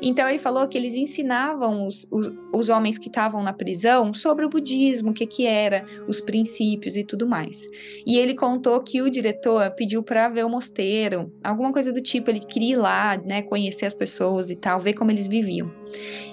Então 0.00 0.28
ele 0.28 0.38
falou 0.38 0.66
que 0.68 0.76
eles 0.76 0.94
ensinavam 0.94 1.86
os, 1.86 2.06
os, 2.10 2.32
os 2.52 2.68
homens 2.68 2.98
que 2.98 3.08
estavam 3.08 3.42
na 3.42 3.52
prisão 3.52 4.12
sobre 4.14 4.44
o 4.44 4.48
budismo, 4.48 5.10
o 5.10 5.14
que, 5.14 5.26
que 5.26 5.46
era, 5.46 5.84
os 6.06 6.20
princípios 6.20 6.96
e 6.96 7.04
tudo 7.04 7.26
mais. 7.26 7.62
E 8.06 8.18
ele 8.18 8.34
contou 8.34 8.80
que 8.80 9.02
o 9.02 9.10
diretor 9.10 9.70
pediu 9.72 10.02
para 10.02 10.28
ver 10.28 10.44
o 10.44 10.50
mosteiro, 10.50 11.32
alguma 11.42 11.72
coisa 11.72 11.92
do 11.92 12.00
tipo, 12.00 12.30
ele 12.30 12.40
queria 12.40 12.72
ir 12.72 12.76
lá, 12.76 13.16
né, 13.16 13.42
conhecer 13.42 13.86
as 13.86 13.94
pessoas 13.94 14.50
e 14.50 14.56
tal, 14.56 14.78
ver 14.80 14.94
como 14.94 15.10
eles 15.10 15.26
viviam. 15.26 15.72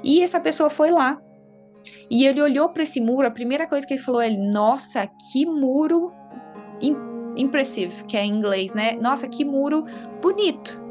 E 0.03 0.21
essa 0.21 0.39
pessoa 0.39 0.69
foi 0.69 0.91
lá 0.91 1.19
e 2.09 2.25
ele 2.25 2.41
olhou 2.41 2.69
para 2.69 2.83
esse 2.83 3.01
muro, 3.01 3.27
a 3.27 3.31
primeira 3.31 3.67
coisa 3.67 3.85
que 3.85 3.93
ele 3.93 4.01
falou 4.01 4.21
é: 4.21 4.29
Nossa, 4.29 5.07
que 5.31 5.45
muro 5.45 6.13
impressive, 7.35 8.03
que 8.05 8.17
é 8.17 8.23
em 8.23 8.31
inglês, 8.31 8.73
né? 8.73 8.95
Nossa, 8.95 9.27
que 9.27 9.43
muro 9.43 9.85
bonito. 10.21 10.82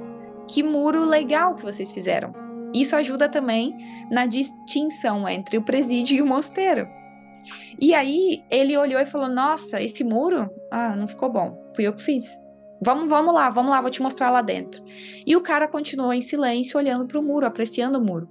Que 0.49 0.63
muro 0.63 1.05
legal 1.05 1.55
que 1.55 1.63
vocês 1.63 1.93
fizeram. 1.93 2.33
Isso 2.75 2.97
ajuda 2.97 3.29
também 3.29 3.75
na 4.11 4.27
distinção 4.27 5.29
entre 5.29 5.59
o 5.59 5.63
presídio 5.63 6.17
e 6.17 6.23
o 6.23 6.27
mosteiro. 6.27 6.87
E 7.81 7.95
aí 7.95 8.43
ele 8.51 8.77
olhou 8.77 9.01
e 9.01 9.07
falou: 9.07 9.29
Nossa, 9.29 9.83
esse 9.83 10.05
muro? 10.05 10.51
Ah, 10.71 10.97
não 10.97 11.07
ficou 11.07 11.31
bom. 11.31 11.67
Fui 11.75 11.87
eu 11.87 11.93
que 11.93 12.03
fiz. 12.03 12.27
Vamos, 12.85 13.09
vamos 13.09 13.33
lá, 13.33 13.49
vamos 13.49 13.71
lá, 13.71 13.81
vou 13.81 13.91
te 13.91 14.03
mostrar 14.03 14.31
lá 14.31 14.43
dentro. 14.43 14.83
E 15.25 15.37
o 15.37 15.41
cara 15.41 15.69
continuou 15.69 16.13
em 16.13 16.21
silêncio, 16.21 16.79
olhando 16.79 17.07
para 17.07 17.19
o 17.19 17.23
muro, 17.23 17.47
apreciando 17.47 17.99
o 17.99 18.05
muro. 18.05 18.29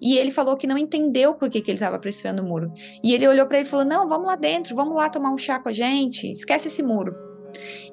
E 0.00 0.16
ele 0.16 0.30
falou 0.30 0.56
que 0.56 0.66
não 0.66 0.78
entendeu 0.78 1.34
por 1.34 1.50
que, 1.50 1.60
que 1.60 1.70
ele 1.70 1.76
estava 1.76 1.98
pressionando 1.98 2.42
o 2.42 2.48
muro. 2.48 2.72
E 3.02 3.12
ele 3.12 3.26
olhou 3.26 3.46
para 3.46 3.58
ele 3.58 3.66
e 3.66 3.70
falou: 3.70 3.84
Não, 3.84 4.08
vamos 4.08 4.26
lá 4.26 4.36
dentro, 4.36 4.76
vamos 4.76 4.96
lá 4.96 5.10
tomar 5.10 5.32
um 5.32 5.38
chá 5.38 5.58
com 5.58 5.68
a 5.68 5.72
gente, 5.72 6.30
esquece 6.30 6.68
esse 6.68 6.82
muro. 6.82 7.14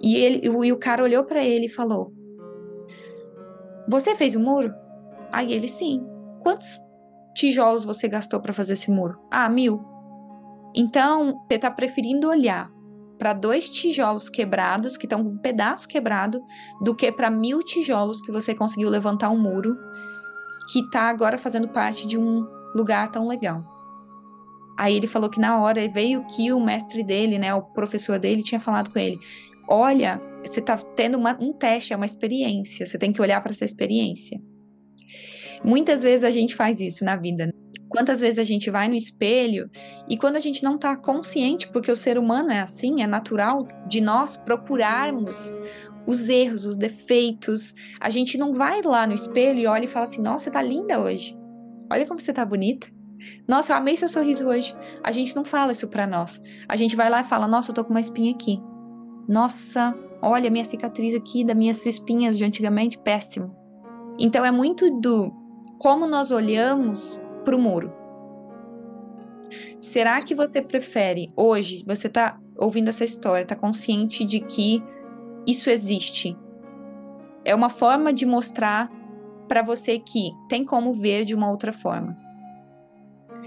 E, 0.01 0.15
ele, 0.15 0.47
e 0.47 0.71
o 0.71 0.77
cara 0.77 1.03
olhou 1.03 1.23
para 1.23 1.43
ele 1.43 1.65
e 1.65 1.69
falou: 1.69 2.13
Você 3.87 4.15
fez 4.15 4.35
o 4.35 4.39
um 4.39 4.43
muro? 4.43 4.73
Aí 5.31 5.51
ele: 5.53 5.67
Sim. 5.67 6.05
Quantos 6.41 6.79
tijolos 7.35 7.85
você 7.85 8.07
gastou 8.07 8.39
para 8.39 8.53
fazer 8.53 8.73
esse 8.73 8.89
muro? 8.91 9.19
Ah, 9.31 9.49
mil. 9.49 9.83
Então, 10.75 11.41
você 11.47 11.55
está 11.55 11.71
preferindo 11.71 12.29
olhar 12.29 12.69
para 13.17 13.33
dois 13.33 13.67
tijolos 13.69 14.29
quebrados, 14.29 14.95
que 14.95 15.05
estão 15.05 15.23
com 15.23 15.31
um 15.31 15.37
pedaço 15.37 15.87
quebrado, 15.87 16.39
do 16.81 16.95
que 16.95 17.11
para 17.11 17.31
mil 17.31 17.59
tijolos 17.59 18.21
que 18.21 18.31
você 18.31 18.53
conseguiu 18.53 18.89
levantar 18.89 19.29
um 19.29 19.39
muro 19.39 19.75
que 20.71 20.87
tá 20.89 21.09
agora 21.09 21.37
fazendo 21.37 21.67
parte 21.69 22.05
de 22.05 22.17
um 22.17 22.45
lugar 22.75 23.09
tão 23.09 23.27
legal. 23.27 23.63
Aí 24.77 24.95
ele 24.95 25.07
falou 25.07 25.29
que 25.29 25.39
na 25.39 25.59
hora 25.59 25.89
veio 25.89 26.23
que 26.27 26.53
o 26.53 26.63
mestre 26.63 27.03
dele, 27.03 27.39
né, 27.39 27.53
o 27.55 27.63
professor 27.63 28.19
dele, 28.19 28.43
tinha 28.43 28.59
falado 28.59 28.91
com 28.91 28.99
ele: 28.99 29.19
Olha, 29.67 30.21
você 30.43 30.61
tá 30.61 30.77
tendo 30.77 31.17
uma, 31.17 31.37
um 31.41 31.51
teste, 31.51 31.93
é 31.93 31.95
uma 31.95 32.05
experiência, 32.05 32.85
você 32.85 32.97
tem 32.97 33.11
que 33.11 33.21
olhar 33.21 33.41
para 33.41 33.51
essa 33.51 33.65
experiência. 33.65 34.39
Muitas 35.63 36.03
vezes 36.03 36.23
a 36.23 36.29
gente 36.29 36.55
faz 36.55 36.79
isso 36.79 37.03
na 37.03 37.15
vida. 37.15 37.47
Né? 37.47 37.51
Quantas 37.89 38.21
vezes 38.21 38.39
a 38.39 38.43
gente 38.43 38.69
vai 38.69 38.87
no 38.87 38.95
espelho 38.95 39.69
e 40.07 40.17
quando 40.17 40.35
a 40.35 40.39
gente 40.39 40.63
não 40.63 40.75
está 40.75 40.95
consciente, 40.95 41.67
porque 41.71 41.91
o 41.91 41.95
ser 41.95 42.17
humano 42.17 42.51
é 42.51 42.59
assim, 42.59 43.01
é 43.01 43.07
natural 43.07 43.67
de 43.87 44.01
nós 44.01 44.37
procurarmos 44.37 45.53
os 46.05 46.29
erros, 46.29 46.65
os 46.65 46.77
defeitos. 46.77 47.73
A 47.99 48.09
gente 48.09 48.37
não 48.37 48.53
vai 48.53 48.81
lá 48.81 49.07
no 49.07 49.13
espelho 49.13 49.59
e 49.59 49.67
olha 49.67 49.85
e 49.85 49.87
fala 49.87 50.05
assim: 50.05 50.21
Nossa, 50.21 50.45
você 50.45 50.51
tá 50.51 50.61
linda 50.61 50.99
hoje. 50.99 51.37
Olha 51.91 52.05
como 52.05 52.19
você 52.19 52.33
tá 52.33 52.45
bonita. 52.45 52.87
Nossa, 53.47 53.73
eu 53.73 53.77
amei 53.77 53.97
seu 53.97 54.07
sorriso 54.07 54.47
hoje. 54.47 54.75
A 55.03 55.11
gente 55.11 55.35
não 55.35 55.43
fala 55.43 55.71
isso 55.71 55.87
pra 55.87 56.05
nós. 56.05 56.41
A 56.67 56.75
gente 56.75 56.95
vai 56.95 57.09
lá 57.09 57.21
e 57.21 57.25
fala: 57.25 57.47
Nossa, 57.47 57.71
eu 57.71 57.75
tô 57.75 57.83
com 57.83 57.91
uma 57.91 57.99
espinha 57.99 58.31
aqui. 58.31 58.61
Nossa, 59.27 59.93
olha 60.21 60.49
minha 60.49 60.63
cicatriz 60.63 61.13
aqui 61.13 61.43
das 61.43 61.55
minhas 61.55 61.85
espinhas 61.85 62.37
de 62.37 62.45
antigamente, 62.45 62.97
péssimo. 62.97 63.55
Então 64.17 64.45
é 64.45 64.51
muito 64.51 64.89
do 64.99 65.33
como 65.77 66.07
nós 66.07 66.31
olhamos 66.31 67.21
pro 67.43 67.59
muro. 67.59 67.91
Será 69.79 70.21
que 70.21 70.33
você 70.33 70.61
prefere 70.61 71.27
hoje, 71.35 71.83
você 71.85 72.09
tá 72.09 72.39
ouvindo 72.57 72.89
essa 72.89 73.03
história, 73.03 73.45
tá 73.45 73.55
consciente 73.55 74.25
de 74.25 74.39
que 74.39 74.81
isso 75.45 75.69
existe. 75.69 76.35
É 77.45 77.53
uma 77.53 77.69
forma 77.69 78.11
de 78.11 78.25
mostrar 78.25 78.91
para 79.47 79.61
você 79.61 79.99
que 79.99 80.31
tem 80.49 80.65
como 80.65 80.93
ver 80.93 81.23
de 81.23 81.35
uma 81.35 81.49
outra 81.49 81.71
forma. 81.71 82.17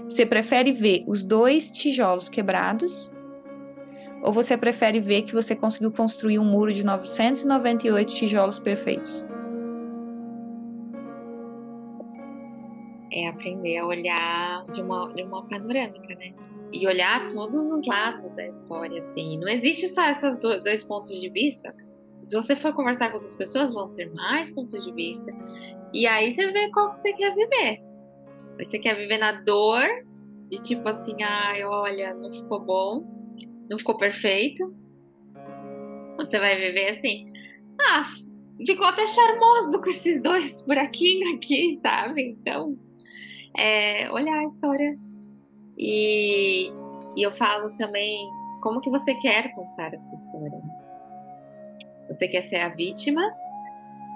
Você 0.05 0.25
prefere 0.25 0.71
ver 0.71 1.03
os 1.07 1.23
dois 1.23 1.69
tijolos 1.69 2.27
quebrados? 2.27 3.13
Ou 4.21 4.31
você 4.31 4.57
prefere 4.57 4.99
ver 4.99 5.23
que 5.23 5.33
você 5.33 5.55
conseguiu 5.55 5.91
construir 5.91 6.39
um 6.39 6.45
muro 6.45 6.71
de 6.71 6.85
998 6.85 8.13
tijolos 8.13 8.59
perfeitos? 8.59 9.25
É 13.11 13.27
aprender 13.27 13.77
a 13.77 13.87
olhar 13.87 14.65
de 14.67 14.81
uma, 14.81 15.09
de 15.09 15.23
uma 15.23 15.43
panorâmica, 15.47 16.15
né? 16.15 16.33
E 16.71 16.87
olhar 16.87 17.27
todos 17.29 17.69
os 17.69 17.85
lados 17.85 18.31
da 18.35 18.47
história, 18.47 19.03
assim. 19.03 19.37
Não 19.37 19.49
existe 19.49 19.89
só 19.89 20.09
esses 20.11 20.39
dois 20.39 20.83
pontos 20.83 21.19
de 21.19 21.29
vista 21.29 21.73
se 22.21 22.35
você 22.35 22.55
for 22.55 22.73
conversar 22.73 23.09
com 23.09 23.15
outras 23.15 23.35
pessoas, 23.35 23.73
vão 23.73 23.91
ter 23.93 24.11
mais 24.13 24.49
pontos 24.51 24.85
de 24.85 24.93
vista. 24.93 25.31
E 25.93 26.05
aí 26.05 26.31
você 26.31 26.51
vê 26.51 26.69
qual 26.71 26.91
que 26.91 26.99
você 26.99 27.13
quer 27.13 27.33
viver. 27.33 27.81
Você 28.59 28.79
quer 28.79 28.95
viver 28.95 29.17
na 29.17 29.41
dor, 29.41 29.83
de 30.49 30.61
tipo 30.61 30.87
assim, 30.87 31.21
ai, 31.23 31.63
olha, 31.63 32.13
não 32.13 32.31
ficou 32.31 32.59
bom, 32.59 33.03
não 33.71 33.77
ficou 33.77 33.97
perfeito. 33.97 34.75
Você 36.17 36.37
vai 36.37 36.57
viver 36.57 36.89
assim, 36.89 37.31
ah, 37.79 38.03
ficou 38.65 38.85
até 38.85 39.07
charmoso 39.07 39.81
com 39.81 39.89
esses 39.89 40.21
dois 40.21 40.61
buraquinhos 40.61 41.35
aqui, 41.35 41.79
sabe? 41.81 42.35
Então, 42.41 42.77
é, 43.57 44.11
olhar 44.11 44.39
a 44.39 44.45
história. 44.45 44.99
E, 45.77 46.67
e 47.15 47.25
eu 47.25 47.31
falo 47.31 47.75
também 47.77 48.29
como 48.61 48.81
que 48.81 48.89
você 48.89 49.15
quer 49.15 49.55
contar 49.55 49.95
a 49.95 49.99
sua 49.99 50.17
história. 50.17 50.61
Você 52.09 52.27
quer 52.27 52.43
ser 52.43 52.57
a 52.57 52.69
vítima? 52.69 53.23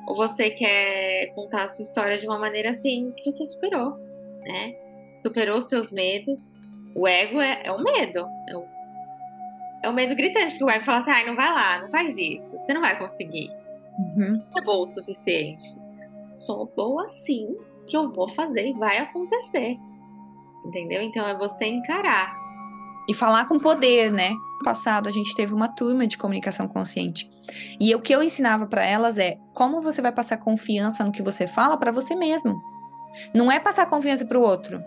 Ou 0.05 0.15
você 0.15 0.49
quer 0.51 1.33
contar 1.33 1.63
a 1.63 1.69
sua 1.69 1.83
história 1.83 2.17
de 2.17 2.27
uma 2.27 2.37
maneira 2.37 2.71
assim 2.71 3.11
que 3.17 3.31
você 3.31 3.45
superou, 3.45 3.97
né? 4.43 4.75
Superou 5.17 5.61
seus 5.61 5.93
medos. 5.93 6.63
O 6.93 7.07
ego 7.07 7.39
é, 7.39 7.61
é 7.63 7.71
o 7.71 7.81
medo. 7.81 8.27
É 8.47 8.55
o, 8.55 8.74
é 9.85 9.89
o 9.89 9.93
medo 9.93 10.15
gritante, 10.15 10.51
porque 10.51 10.63
o 10.63 10.69
ego 10.69 10.83
fala 10.83 10.99
assim: 10.99 11.11
ai, 11.11 11.25
não 11.25 11.35
vai 11.35 11.51
lá, 11.51 11.81
não 11.81 11.89
faz 11.89 12.17
isso, 12.17 12.43
você 12.51 12.73
não 12.73 12.81
vai 12.81 12.97
conseguir. 12.97 13.49
Uhum. 13.97 14.43
Não 14.51 14.61
é 14.61 14.65
bom 14.65 14.81
o 14.81 14.87
suficiente. 14.87 15.63
Sou 16.31 16.65
boa 16.75 17.07
assim 17.07 17.55
que 17.87 17.95
eu 17.95 18.11
vou 18.11 18.33
fazer 18.33 18.67
e 18.67 18.73
vai 18.73 18.97
acontecer. 18.97 19.77
Entendeu? 20.65 21.01
Então 21.03 21.25
é 21.27 21.37
você 21.37 21.65
encarar 21.65 22.35
e 23.07 23.13
falar 23.13 23.47
com 23.47 23.59
poder, 23.59 24.11
né? 24.11 24.31
No 24.31 24.63
passado 24.63 25.07
a 25.07 25.11
gente 25.11 25.35
teve 25.35 25.53
uma 25.53 25.67
turma 25.67 26.07
de 26.07 26.17
comunicação 26.17 26.67
consciente. 26.67 27.29
E 27.79 27.93
o 27.93 28.01
que 28.01 28.13
eu 28.13 28.23
ensinava 28.23 28.65
para 28.65 28.83
elas 28.83 29.19
é 29.19 29.37
como 29.53 29.81
você 29.81 30.01
vai 30.01 30.11
passar 30.11 30.37
confiança 30.37 31.03
no 31.03 31.11
que 31.11 31.21
você 31.21 31.45
fala 31.45 31.77
para 31.77 31.91
você 31.91 32.15
mesmo. 32.15 32.59
Não 33.33 33.51
é 33.51 33.59
passar 33.59 33.85
confiança 33.85 34.25
para 34.25 34.39
o 34.39 34.41
outro. 34.41 34.83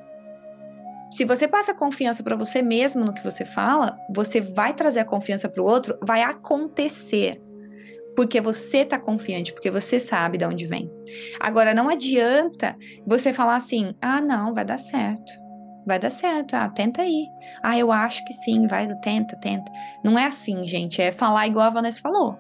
Se 1.11 1.24
você 1.24 1.48
passa 1.48 1.74
confiança 1.74 2.22
para 2.22 2.36
você 2.36 2.61
mesmo 2.62 3.04
no 3.04 3.14
que 3.14 3.24
você 3.24 3.44
fala, 3.44 3.96
você 4.14 4.40
vai 4.40 4.74
trazer 4.74 5.00
a 5.00 5.04
confiança 5.04 5.48
para 5.48 5.62
o 5.62 5.66
outro, 5.66 5.98
vai 6.02 6.22
acontecer. 6.22 7.42
Porque 8.14 8.40
você 8.40 8.84
tá 8.84 8.98
confiante, 8.98 9.52
porque 9.52 9.70
você 9.70 10.00
sabe 10.00 10.38
de 10.38 10.44
onde 10.44 10.66
vem. 10.66 10.90
Agora, 11.38 11.72
não 11.72 11.88
adianta 11.88 12.76
você 13.06 13.32
falar 13.32 13.56
assim: 13.56 13.94
ah, 14.00 14.20
não, 14.20 14.52
vai 14.52 14.64
dar 14.64 14.78
certo 14.78 15.48
vai 15.88 15.98
dar 15.98 16.11
certo. 16.11 16.54
Ah, 16.54 16.68
tenta 16.68 17.00
aí. 17.00 17.26
Ah, 17.62 17.76
eu 17.76 17.90
acho 17.90 18.22
que 18.26 18.32
sim, 18.34 18.66
vai, 18.66 18.86
tenta, 19.00 19.34
tenta. 19.36 19.72
Não 20.04 20.18
é 20.18 20.26
assim, 20.26 20.62
gente. 20.62 21.00
É 21.00 21.11
falar 21.11 21.46
igual 21.46 21.66
a 21.66 21.70
Vanessa 21.70 22.00
falou. 22.02 22.38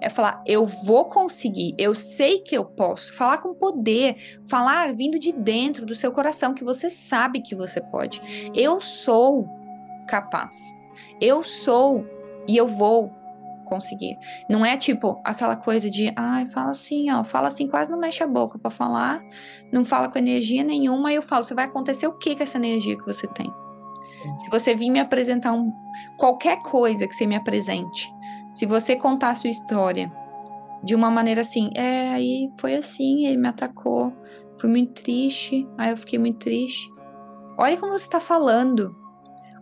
É 0.00 0.08
falar, 0.08 0.42
eu 0.46 0.66
vou 0.66 1.06
conseguir, 1.06 1.74
eu 1.78 1.94
sei 1.94 2.40
que 2.40 2.56
eu 2.56 2.64
posso. 2.64 3.12
Falar 3.12 3.38
com 3.38 3.54
poder, 3.54 4.16
falar 4.48 4.94
vindo 4.94 5.18
de 5.18 5.32
dentro 5.32 5.86
do 5.86 5.94
seu 5.94 6.12
coração, 6.12 6.54
que 6.54 6.64
você 6.64 6.90
sabe 6.90 7.40
que 7.40 7.54
você 7.54 7.80
pode. 7.80 8.20
Eu 8.54 8.80
sou 8.80 9.48
capaz. 10.06 10.54
Eu 11.20 11.42
sou 11.42 12.06
e 12.46 12.56
eu 12.56 12.66
vou 12.66 13.12
conseguir. 13.66 14.16
Não 14.48 14.64
é 14.64 14.76
tipo 14.76 15.20
aquela 15.24 15.56
coisa 15.56 15.90
de, 15.90 16.12
ai, 16.16 16.46
fala 16.46 16.70
assim, 16.70 17.10
ó, 17.10 17.22
fala 17.22 17.48
assim, 17.48 17.66
quase 17.66 17.90
não 17.90 17.98
mexe 17.98 18.22
a 18.22 18.26
boca 18.26 18.58
para 18.58 18.70
falar, 18.70 19.20
não 19.72 19.84
fala 19.84 20.08
com 20.08 20.18
energia 20.18 20.62
nenhuma, 20.64 21.12
e 21.12 21.16
eu 21.16 21.22
falo, 21.22 21.44
você 21.44 21.54
vai 21.54 21.64
acontecer 21.64 22.06
o 22.06 22.12
que 22.12 22.34
com 22.34 22.42
essa 22.42 22.56
energia 22.56 22.96
que 22.96 23.04
você 23.04 23.26
tem? 23.26 23.52
Se 24.38 24.50
você 24.50 24.74
vir 24.74 24.90
me 24.90 24.98
apresentar 24.98 25.52
um, 25.52 25.72
qualquer 26.16 26.62
coisa 26.62 27.06
que 27.06 27.14
você 27.14 27.26
me 27.26 27.36
apresente, 27.36 28.10
se 28.56 28.64
você 28.64 28.96
contar 28.96 29.28
a 29.28 29.34
sua 29.34 29.50
história 29.50 30.10
de 30.82 30.94
uma 30.94 31.10
maneira 31.10 31.42
assim, 31.42 31.68
é, 31.74 32.08
aí 32.08 32.50
foi 32.58 32.74
assim, 32.74 33.26
ele 33.26 33.36
me 33.36 33.48
atacou, 33.48 34.16
fui 34.58 34.70
muito 34.70 35.02
triste, 35.02 35.68
aí 35.76 35.90
eu 35.90 35.96
fiquei 35.98 36.18
muito 36.18 36.38
triste. 36.38 36.90
Olha 37.58 37.76
como 37.76 37.92
você 37.92 38.06
está 38.06 38.18
falando. 38.18 38.96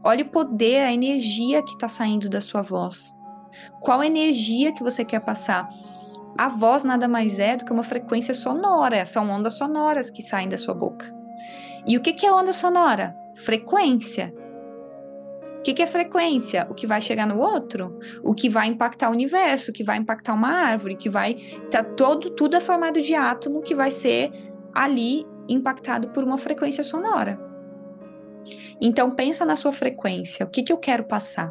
Olha 0.05 0.22
o 0.22 0.28
poder, 0.28 0.84
a 0.84 0.92
energia 0.92 1.61
que 1.64 1.72
está 1.72 1.88
saindo 1.88 2.28
da 2.28 2.40
sua 2.40 2.62
voz. 2.62 3.12
Qual 3.80 4.01
energia 4.01 4.72
que 4.72 4.84
você 4.84 5.05
quer 5.05 5.18
passar? 5.18 5.68
A 6.38 6.49
voz 6.49 6.84
nada 6.84 7.09
mais 7.09 7.40
é 7.40 7.57
do 7.57 7.64
que 7.64 7.72
uma 7.72 7.82
frequência 7.82 8.32
sonora, 8.32 9.05
são 9.05 9.28
ondas 9.28 9.55
sonoras 9.55 10.09
que 10.09 10.22
saem 10.22 10.49
da 10.49 10.57
sua 10.57 10.72
boca. 10.72 11.12
E 11.84 11.97
o 11.97 12.01
que 12.01 12.24
é 12.24 12.32
onda 12.32 12.53
sonora? 12.53 13.16
Frequência. 13.45 14.32
O 15.65 15.67
que, 15.67 15.73
que 15.73 15.83
é 15.83 15.87
frequência? 15.87 16.67
O 16.69 16.75
que 16.75 16.87
vai 16.87 17.01
chegar 17.01 17.27
no 17.27 17.41
outro? 17.41 17.99
O 18.23 18.35
que 18.35 18.51
vai 18.51 18.69
impactar 18.69 19.09
o 19.09 19.12
universo? 19.12 19.71
O 19.71 19.75
que 19.75 19.83
vai 19.83 19.97
impactar 19.97 20.35
uma 20.35 20.51
árvore? 20.51 20.95
Que 20.95 21.09
vai. 21.09 21.37
Tá 21.71 21.83
todo, 21.83 22.29
tudo 22.33 22.55
é 22.55 22.61
formado 22.61 23.01
de 23.01 23.15
átomo 23.15 23.62
que 23.62 23.75
vai 23.75 23.91
ser 23.91 24.31
ali 24.75 25.25
impactado 25.49 26.11
por 26.11 26.23
uma 26.23 26.37
frequência 26.37 26.85
sonora. 26.85 27.41
Então 28.79 29.11
pensa 29.11 29.47
na 29.47 29.57
sua 29.57 29.73
frequência. 29.73 30.45
O 30.45 30.51
que, 30.51 30.62
que 30.62 30.71
eu 30.71 30.77
quero 30.77 31.05
passar? 31.05 31.51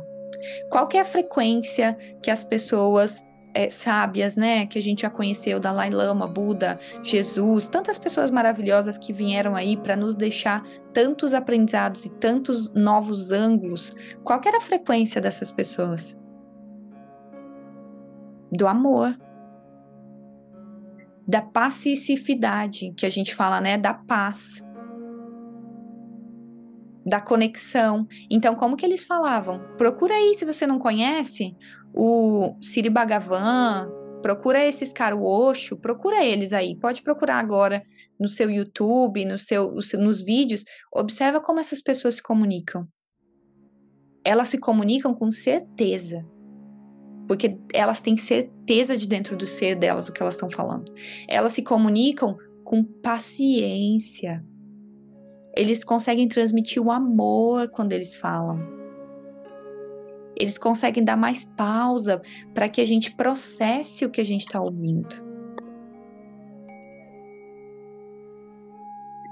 Qual 0.69 0.87
que 0.87 0.95
é 0.95 1.01
a 1.01 1.05
frequência 1.05 1.97
que 2.21 2.29
as 2.29 2.43
pessoas 2.43 3.19
é, 3.53 3.69
sábias, 3.69 4.35
né, 4.35 4.65
que 4.65 4.79
a 4.79 4.81
gente 4.81 5.03
já 5.03 5.09
conheceu, 5.09 5.59
Dalai 5.59 5.89
Lama, 5.89 6.25
Buda, 6.25 6.79
Jesus, 7.03 7.67
tantas 7.67 7.97
pessoas 7.97 8.31
maravilhosas 8.31 8.97
que 8.97 9.13
vieram 9.13 9.55
aí 9.55 9.77
para 9.77 9.95
nos 9.95 10.15
deixar 10.15 10.63
tantos 10.91 11.33
aprendizados 11.33 12.05
e 12.05 12.09
tantos 12.09 12.73
novos 12.73 13.31
ângulos. 13.31 13.95
Qual 14.23 14.41
era 14.45 14.57
a 14.57 14.61
frequência 14.61 15.21
dessas 15.21 15.51
pessoas? 15.51 16.19
Do 18.51 18.67
amor. 18.67 19.17
Da 21.27 21.41
pacificidade, 21.41 22.93
que 22.97 23.05
a 23.05 23.09
gente 23.09 23.33
fala, 23.35 23.61
né, 23.61 23.77
da 23.77 23.93
paz. 23.93 24.67
Da 27.05 27.19
conexão. 27.19 28.07
Então, 28.29 28.55
como 28.55 28.77
que 28.77 28.85
eles 28.85 29.03
falavam? 29.03 29.59
Procura 29.77 30.13
aí 30.13 30.33
se 30.35 30.45
você 30.45 30.65
não 30.65 30.79
conhece 30.79 31.55
o 31.93 32.55
Siri 32.59 32.89
Bhagavan, 32.89 33.89
procura 34.21 34.65
esses 34.65 34.91
caras, 34.91 35.19
procura 35.81 36.23
eles 36.23 36.51
aí. 36.53 36.75
Pode 36.79 37.03
procurar 37.03 37.37
agora 37.37 37.83
no 38.19 38.27
seu 38.27 38.49
YouTube, 38.49 39.25
no 39.25 39.37
seu, 39.37 39.73
nos 39.99 40.21
vídeos. 40.21 40.63
Observa 40.91 41.39
como 41.39 41.59
essas 41.59 41.81
pessoas 41.81 42.15
se 42.15 42.23
comunicam. 42.23 42.87
Elas 44.25 44.49
se 44.49 44.57
comunicam 44.57 45.13
com 45.13 45.29
certeza. 45.29 46.25
Porque 47.27 47.57
elas 47.73 48.01
têm 48.01 48.17
certeza 48.17 48.97
de 48.97 49.07
dentro 49.07 49.37
do 49.37 49.45
ser 49.45 49.75
delas 49.75 50.09
o 50.09 50.13
que 50.13 50.21
elas 50.21 50.35
estão 50.35 50.49
falando. 50.49 50.91
Elas 51.27 51.53
se 51.53 51.63
comunicam 51.63 52.35
com 52.63 52.83
paciência. 52.83 54.43
Eles 55.55 55.83
conseguem 55.83 56.27
transmitir 56.27 56.81
o 56.81 56.91
amor 56.91 57.69
quando 57.69 57.93
eles 57.93 58.15
falam 58.15 58.82
eles 60.43 60.57
conseguem 60.57 61.03
dar 61.03 61.17
mais 61.17 61.45
pausa 61.45 62.21
para 62.53 62.69
que 62.69 62.81
a 62.81 62.85
gente 62.85 63.15
processe 63.15 64.05
o 64.05 64.09
que 64.09 64.21
a 64.21 64.25
gente 64.25 64.41
está 64.41 64.61
ouvindo. 64.61 65.33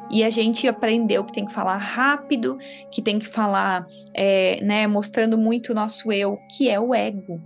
E 0.09 0.25
a 0.25 0.29
gente 0.29 0.67
aprendeu 0.67 1.23
que 1.23 1.31
tem 1.31 1.45
que 1.45 1.53
falar 1.53 1.77
rápido, 1.77 2.57
que 2.91 3.01
tem 3.01 3.17
que 3.17 3.27
falar, 3.27 3.85
é, 4.13 4.61
né, 4.61 4.85
mostrando 4.85 5.37
muito 5.37 5.71
o 5.71 5.75
nosso 5.75 6.11
eu, 6.11 6.37
que 6.49 6.69
é 6.69 6.77
o 6.77 6.93
ego. 6.93 7.41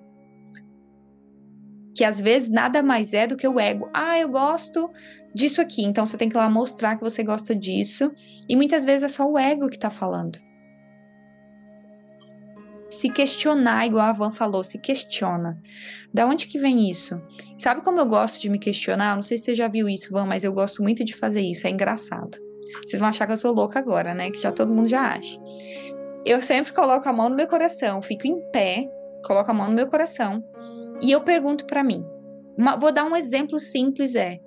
Que 1.95 2.03
às 2.03 2.19
vezes 2.19 2.49
nada 2.49 2.81
mais 2.81 3.13
é 3.13 3.27
do 3.27 3.37
que 3.37 3.47
o 3.47 3.59
ego. 3.59 3.87
Ah, 3.93 4.17
eu 4.19 4.29
gosto 4.29 4.91
disso 5.33 5.61
aqui, 5.61 5.83
então 5.83 6.05
você 6.05 6.17
tem 6.17 6.27
que 6.27 6.35
ir 6.35 6.39
lá 6.39 6.49
mostrar 6.49 6.95
que 6.95 7.03
você 7.03 7.23
gosta 7.23 7.55
disso. 7.55 8.11
E 8.49 8.55
muitas 8.55 8.83
vezes 8.83 9.03
é 9.03 9.07
só 9.09 9.29
o 9.29 9.37
ego 9.37 9.69
que 9.69 9.75
está 9.75 9.91
falando 9.91 10.39
se 12.95 13.09
questionar, 13.09 13.85
igual 13.85 14.05
a 14.05 14.13
Van 14.13 14.31
falou, 14.31 14.63
se 14.63 14.79
questiona. 14.79 15.61
Da 16.13 16.25
onde 16.25 16.47
que 16.47 16.57
vem 16.57 16.89
isso? 16.89 17.21
Sabe 17.57 17.81
como 17.81 17.99
eu 17.99 18.05
gosto 18.05 18.41
de 18.41 18.49
me 18.49 18.57
questionar? 18.57 19.15
Não 19.15 19.21
sei 19.21 19.37
se 19.37 19.45
você 19.45 19.55
já 19.55 19.67
viu 19.67 19.87
isso, 19.87 20.11
Van, 20.11 20.25
mas 20.25 20.43
eu 20.43 20.53
gosto 20.53 20.81
muito 20.81 21.03
de 21.03 21.15
fazer 21.15 21.41
isso, 21.41 21.67
é 21.67 21.69
engraçado. 21.69 22.37
Vocês 22.85 22.99
vão 22.99 23.09
achar 23.09 23.25
que 23.25 23.33
eu 23.33 23.37
sou 23.37 23.53
louca 23.53 23.79
agora, 23.79 24.13
né? 24.13 24.31
Que 24.31 24.41
já 24.41 24.51
todo 24.51 24.73
mundo 24.73 24.87
já 24.87 25.13
acha. 25.13 25.39
Eu 26.25 26.41
sempre 26.41 26.73
coloco 26.73 27.07
a 27.07 27.13
mão 27.13 27.29
no 27.29 27.35
meu 27.35 27.47
coração, 27.47 28.01
fico 28.01 28.25
em 28.25 28.39
pé, 28.51 28.89
coloco 29.23 29.51
a 29.51 29.53
mão 29.53 29.69
no 29.69 29.75
meu 29.75 29.87
coração 29.87 30.43
e 31.01 31.11
eu 31.11 31.21
pergunto 31.21 31.65
para 31.65 31.83
mim. 31.83 32.03
Uma, 32.57 32.75
vou 32.77 32.91
dar 32.91 33.05
um 33.05 33.15
exemplo 33.15 33.59
simples 33.59 34.15
é. 34.15 34.39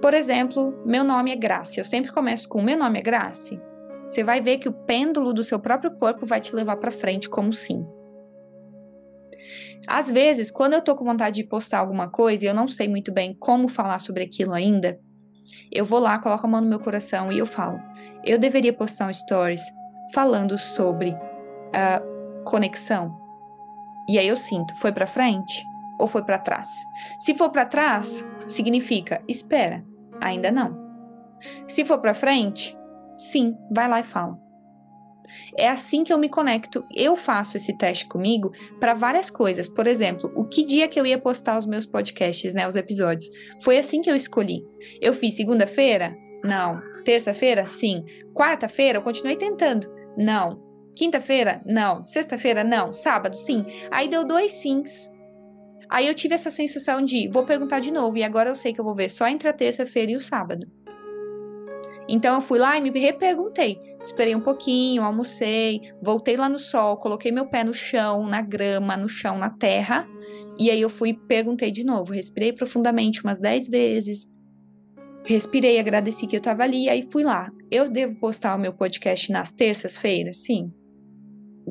Por 0.00 0.14
exemplo, 0.14 0.80
meu 0.86 1.02
nome 1.02 1.32
é 1.32 1.36
Grace. 1.36 1.78
Eu 1.78 1.84
sempre 1.84 2.12
começo 2.12 2.48
com 2.48 2.62
meu 2.62 2.78
nome 2.78 3.00
é 3.00 3.02
Grace 3.02 3.60
você 4.08 4.24
vai 4.24 4.40
ver 4.40 4.56
que 4.56 4.68
o 4.68 4.72
pêndulo 4.72 5.34
do 5.34 5.44
seu 5.44 5.60
próprio 5.60 5.94
corpo 5.98 6.24
vai 6.24 6.40
te 6.40 6.56
levar 6.56 6.76
para 6.76 6.90
frente 6.90 7.28
como 7.28 7.52
sim. 7.52 7.86
Às 9.86 10.10
vezes, 10.10 10.50
quando 10.50 10.72
eu 10.72 10.82
tô 10.82 10.96
com 10.96 11.04
vontade 11.04 11.42
de 11.42 11.48
postar 11.48 11.78
alguma 11.78 12.08
coisa 12.08 12.44
e 12.44 12.48
eu 12.48 12.54
não 12.54 12.66
sei 12.66 12.88
muito 12.88 13.12
bem 13.12 13.34
como 13.38 13.68
falar 13.68 13.98
sobre 13.98 14.24
aquilo 14.24 14.54
ainda, 14.54 14.98
eu 15.70 15.84
vou 15.84 15.98
lá, 15.98 16.18
coloco 16.18 16.46
a 16.46 16.50
mão 16.50 16.60
no 16.62 16.68
meu 16.68 16.80
coração 16.80 17.30
e 17.30 17.38
eu 17.38 17.46
falo: 17.46 17.78
eu 18.24 18.38
deveria 18.38 18.72
postar 18.72 19.08
um 19.08 19.12
stories 19.12 19.62
falando 20.14 20.56
sobre 20.56 21.14
a 21.74 22.02
conexão. 22.44 23.14
E 24.08 24.18
aí 24.18 24.26
eu 24.26 24.36
sinto, 24.36 24.74
foi 24.76 24.90
para 24.90 25.06
frente 25.06 25.62
ou 26.00 26.06
foi 26.06 26.24
para 26.24 26.38
trás? 26.38 26.68
Se 27.18 27.34
for 27.34 27.50
para 27.50 27.66
trás, 27.66 28.26
significa 28.46 29.22
espera, 29.28 29.84
ainda 30.18 30.50
não. 30.50 30.88
Se 31.66 31.84
for 31.84 31.98
para 31.98 32.14
frente, 32.14 32.77
Sim, 33.18 33.54
vai 33.74 33.88
lá 33.88 34.00
e 34.00 34.04
fala. 34.04 34.38
É 35.56 35.68
assim 35.68 36.04
que 36.04 36.12
eu 36.12 36.18
me 36.18 36.28
conecto. 36.28 36.84
Eu 36.94 37.16
faço 37.16 37.56
esse 37.56 37.76
teste 37.76 38.06
comigo 38.06 38.50
para 38.80 38.94
várias 38.94 39.28
coisas. 39.28 39.68
Por 39.68 39.86
exemplo, 39.86 40.32
o 40.36 40.44
que 40.44 40.64
dia 40.64 40.88
que 40.88 40.98
eu 40.98 41.04
ia 41.04 41.18
postar 41.18 41.58
os 41.58 41.66
meus 41.66 41.84
podcasts, 41.84 42.54
né, 42.54 42.66
os 42.66 42.76
episódios. 42.76 43.28
Foi 43.62 43.76
assim 43.76 44.00
que 44.00 44.10
eu 44.10 44.14
escolhi. 44.14 44.62
Eu 45.00 45.12
fiz 45.12 45.36
segunda-feira? 45.36 46.16
Não. 46.44 46.80
Terça-feira? 47.04 47.66
Sim. 47.66 48.04
Quarta-feira 48.34 48.98
eu 48.98 49.02
continuei 49.02 49.36
tentando? 49.36 49.92
Não. 50.16 50.62
Quinta-feira? 50.96 51.60
Não. 51.66 52.06
Sexta-feira? 52.06 52.64
Não. 52.64 52.92
Sábado? 52.92 53.36
Sim. 53.36 53.64
Aí 53.90 54.08
deu 54.08 54.24
dois 54.24 54.52
sims. 54.52 55.10
Aí 55.90 56.06
eu 56.06 56.14
tive 56.14 56.34
essa 56.34 56.50
sensação 56.50 57.02
de 57.02 57.28
vou 57.28 57.44
perguntar 57.44 57.80
de 57.80 57.90
novo 57.90 58.18
e 58.18 58.22
agora 58.22 58.50
eu 58.50 58.54
sei 58.54 58.74
que 58.74 58.80
eu 58.80 58.84
vou 58.84 58.94
ver 58.94 59.08
só 59.08 59.26
entre 59.26 59.48
a 59.48 59.52
terça-feira 59.52 60.12
e 60.12 60.16
o 60.16 60.20
sábado. 60.20 60.66
Então 62.08 62.34
eu 62.34 62.40
fui 62.40 62.58
lá 62.58 62.76
e 62.76 62.80
me 62.80 62.90
reperguntei. 62.90 63.78
Esperei 64.02 64.34
um 64.34 64.40
pouquinho, 64.40 65.02
almocei, 65.02 65.82
voltei 66.00 66.36
lá 66.36 66.48
no 66.48 66.58
sol, 66.58 66.96
coloquei 66.96 67.30
meu 67.30 67.46
pé 67.46 67.62
no 67.62 67.74
chão, 67.74 68.26
na 68.26 68.40
grama, 68.40 68.96
no 68.96 69.08
chão, 69.08 69.38
na 69.38 69.50
terra. 69.50 70.08
E 70.58 70.70
aí 70.70 70.80
eu 70.80 70.88
fui 70.88 71.12
perguntei 71.12 71.70
de 71.70 71.84
novo, 71.84 72.12
respirei 72.12 72.52
profundamente 72.52 73.22
umas 73.22 73.38
10 73.38 73.68
vezes. 73.68 74.32
Respirei, 75.24 75.78
agradeci 75.78 76.26
que 76.26 76.36
eu 76.36 76.40
tava 76.40 76.62
ali, 76.62 76.84
e 76.84 76.88
aí 76.88 77.02
fui 77.02 77.22
lá. 77.22 77.50
Eu 77.70 77.90
devo 77.90 78.18
postar 78.18 78.56
o 78.56 78.58
meu 78.58 78.72
podcast 78.72 79.30
nas 79.30 79.52
terças-feiras? 79.52 80.38
Sim. 80.38 80.72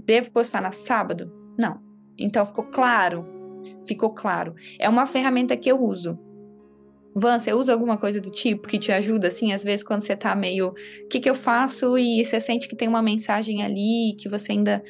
Devo 0.06 0.32
postar 0.32 0.62
na 0.62 0.72
sábado? 0.72 1.34
Não. 1.58 1.82
Então 2.20 2.46
ficou 2.46 2.66
claro. 2.66 3.26
Ficou 3.88 4.12
claro. 4.12 4.54
É 4.80 4.88
uma 4.88 5.08
ferramenta 5.08 5.58
que 5.58 5.72
eu 5.72 5.82
uso. 5.82 6.20
Van, 7.20 7.40
você 7.40 7.52
usa 7.52 7.74
alguma 7.74 7.98
coisa 7.98 8.22
do 8.22 8.30
tipo 8.30 8.68
que 8.68 8.78
te 8.78 8.92
ajuda, 8.92 9.28
assim, 9.28 9.52
às 9.52 9.64
vezes 9.64 9.84
quando 9.84 10.02
você 10.02 10.16
tá 10.16 10.36
meio. 10.36 10.70
O 10.70 11.08
que, 11.10 11.20
que 11.20 11.28
eu 11.30 11.34
faço? 11.34 11.98
E 11.98 12.24
você 12.24 12.40
sente 12.40 12.68
que 12.68 12.76
tem 12.76 12.88
uma 12.88 13.02
mensagem 13.02 13.64
ali 13.64 14.16
que 14.20 14.30
você 14.30 14.52
ainda 14.52 14.84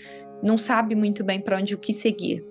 não 0.43 0.57
sabe 0.57 0.93
muito 0.93 1.23
bem 1.23 1.39
para 1.39 1.57
onde 1.57 1.73
o 1.73 1.77
que 1.77 1.93
seguir. 1.93 2.43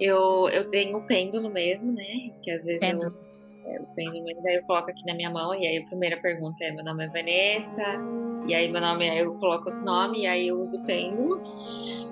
Eu, 0.00 0.48
eu 0.48 0.68
tenho 0.68 0.98
o 0.98 1.06
pêndulo 1.06 1.48
mesmo, 1.48 1.92
né? 1.92 2.32
Que 2.42 2.50
às 2.50 2.64
vezes 2.64 2.80
pêndulo. 2.80 3.14
eu. 3.14 3.28
É, 3.72 3.82
o 3.82 3.86
pêndulo, 3.94 4.24
daí 4.42 4.56
eu 4.56 4.64
coloco 4.64 4.90
aqui 4.90 5.04
na 5.06 5.14
minha 5.14 5.30
mão, 5.30 5.54
e 5.54 5.64
aí 5.64 5.78
a 5.78 5.86
primeira 5.86 6.16
pergunta 6.16 6.56
é: 6.64 6.72
meu 6.72 6.84
nome 6.84 7.04
é 7.04 7.08
Vanessa, 7.08 8.00
e 8.48 8.54
aí 8.54 8.68
meu 8.68 8.80
nome, 8.80 9.08
aí 9.08 9.20
eu 9.20 9.34
coloco 9.34 9.68
outro 9.68 9.84
nome, 9.84 10.22
e 10.22 10.26
aí 10.26 10.48
eu 10.48 10.60
uso 10.60 10.76
o 10.76 10.84
pêndulo, 10.84 11.40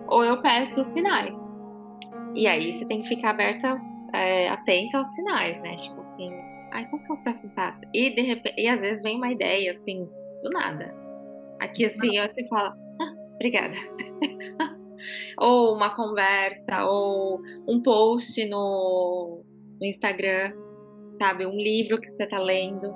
ou 0.06 0.24
eu 0.24 0.40
peço 0.40 0.80
os 0.80 0.86
sinais. 0.88 1.36
E 2.32 2.46
aí 2.46 2.72
você 2.72 2.84
tem 2.84 3.02
que 3.02 3.08
ficar 3.08 3.30
aberta 3.30 3.76
é, 4.12 4.48
atenta 4.50 4.98
aos 4.98 5.08
sinais, 5.14 5.60
né? 5.62 5.74
Tipo 5.76 6.00
assim, 6.00 6.55
ai, 6.72 6.88
qual 6.88 7.02
que 7.02 7.10
é 7.10 7.14
o 7.14 7.22
próximo 7.22 7.50
passo? 7.54 7.86
E 7.94 8.10
de 8.10 8.22
repente, 8.22 8.60
e 8.60 8.68
às 8.68 8.80
vezes 8.80 9.02
vem 9.02 9.16
uma 9.16 9.32
ideia 9.32 9.72
assim, 9.72 10.08
do 10.42 10.50
nada. 10.50 10.94
Aqui 11.60 11.84
assim, 11.86 12.18
você 12.20 12.46
fala, 12.48 12.76
ah, 13.00 13.14
obrigada. 13.34 13.74
ou 15.38 15.74
uma 15.74 15.94
conversa, 15.94 16.84
ou 16.84 17.40
um 17.68 17.82
post 17.82 18.44
no, 18.48 19.42
no 19.80 19.86
Instagram, 19.86 20.52
sabe? 21.18 21.46
Um 21.46 21.56
livro 21.56 22.00
que 22.00 22.10
você 22.10 22.24
está 22.24 22.38
lendo. 22.38 22.94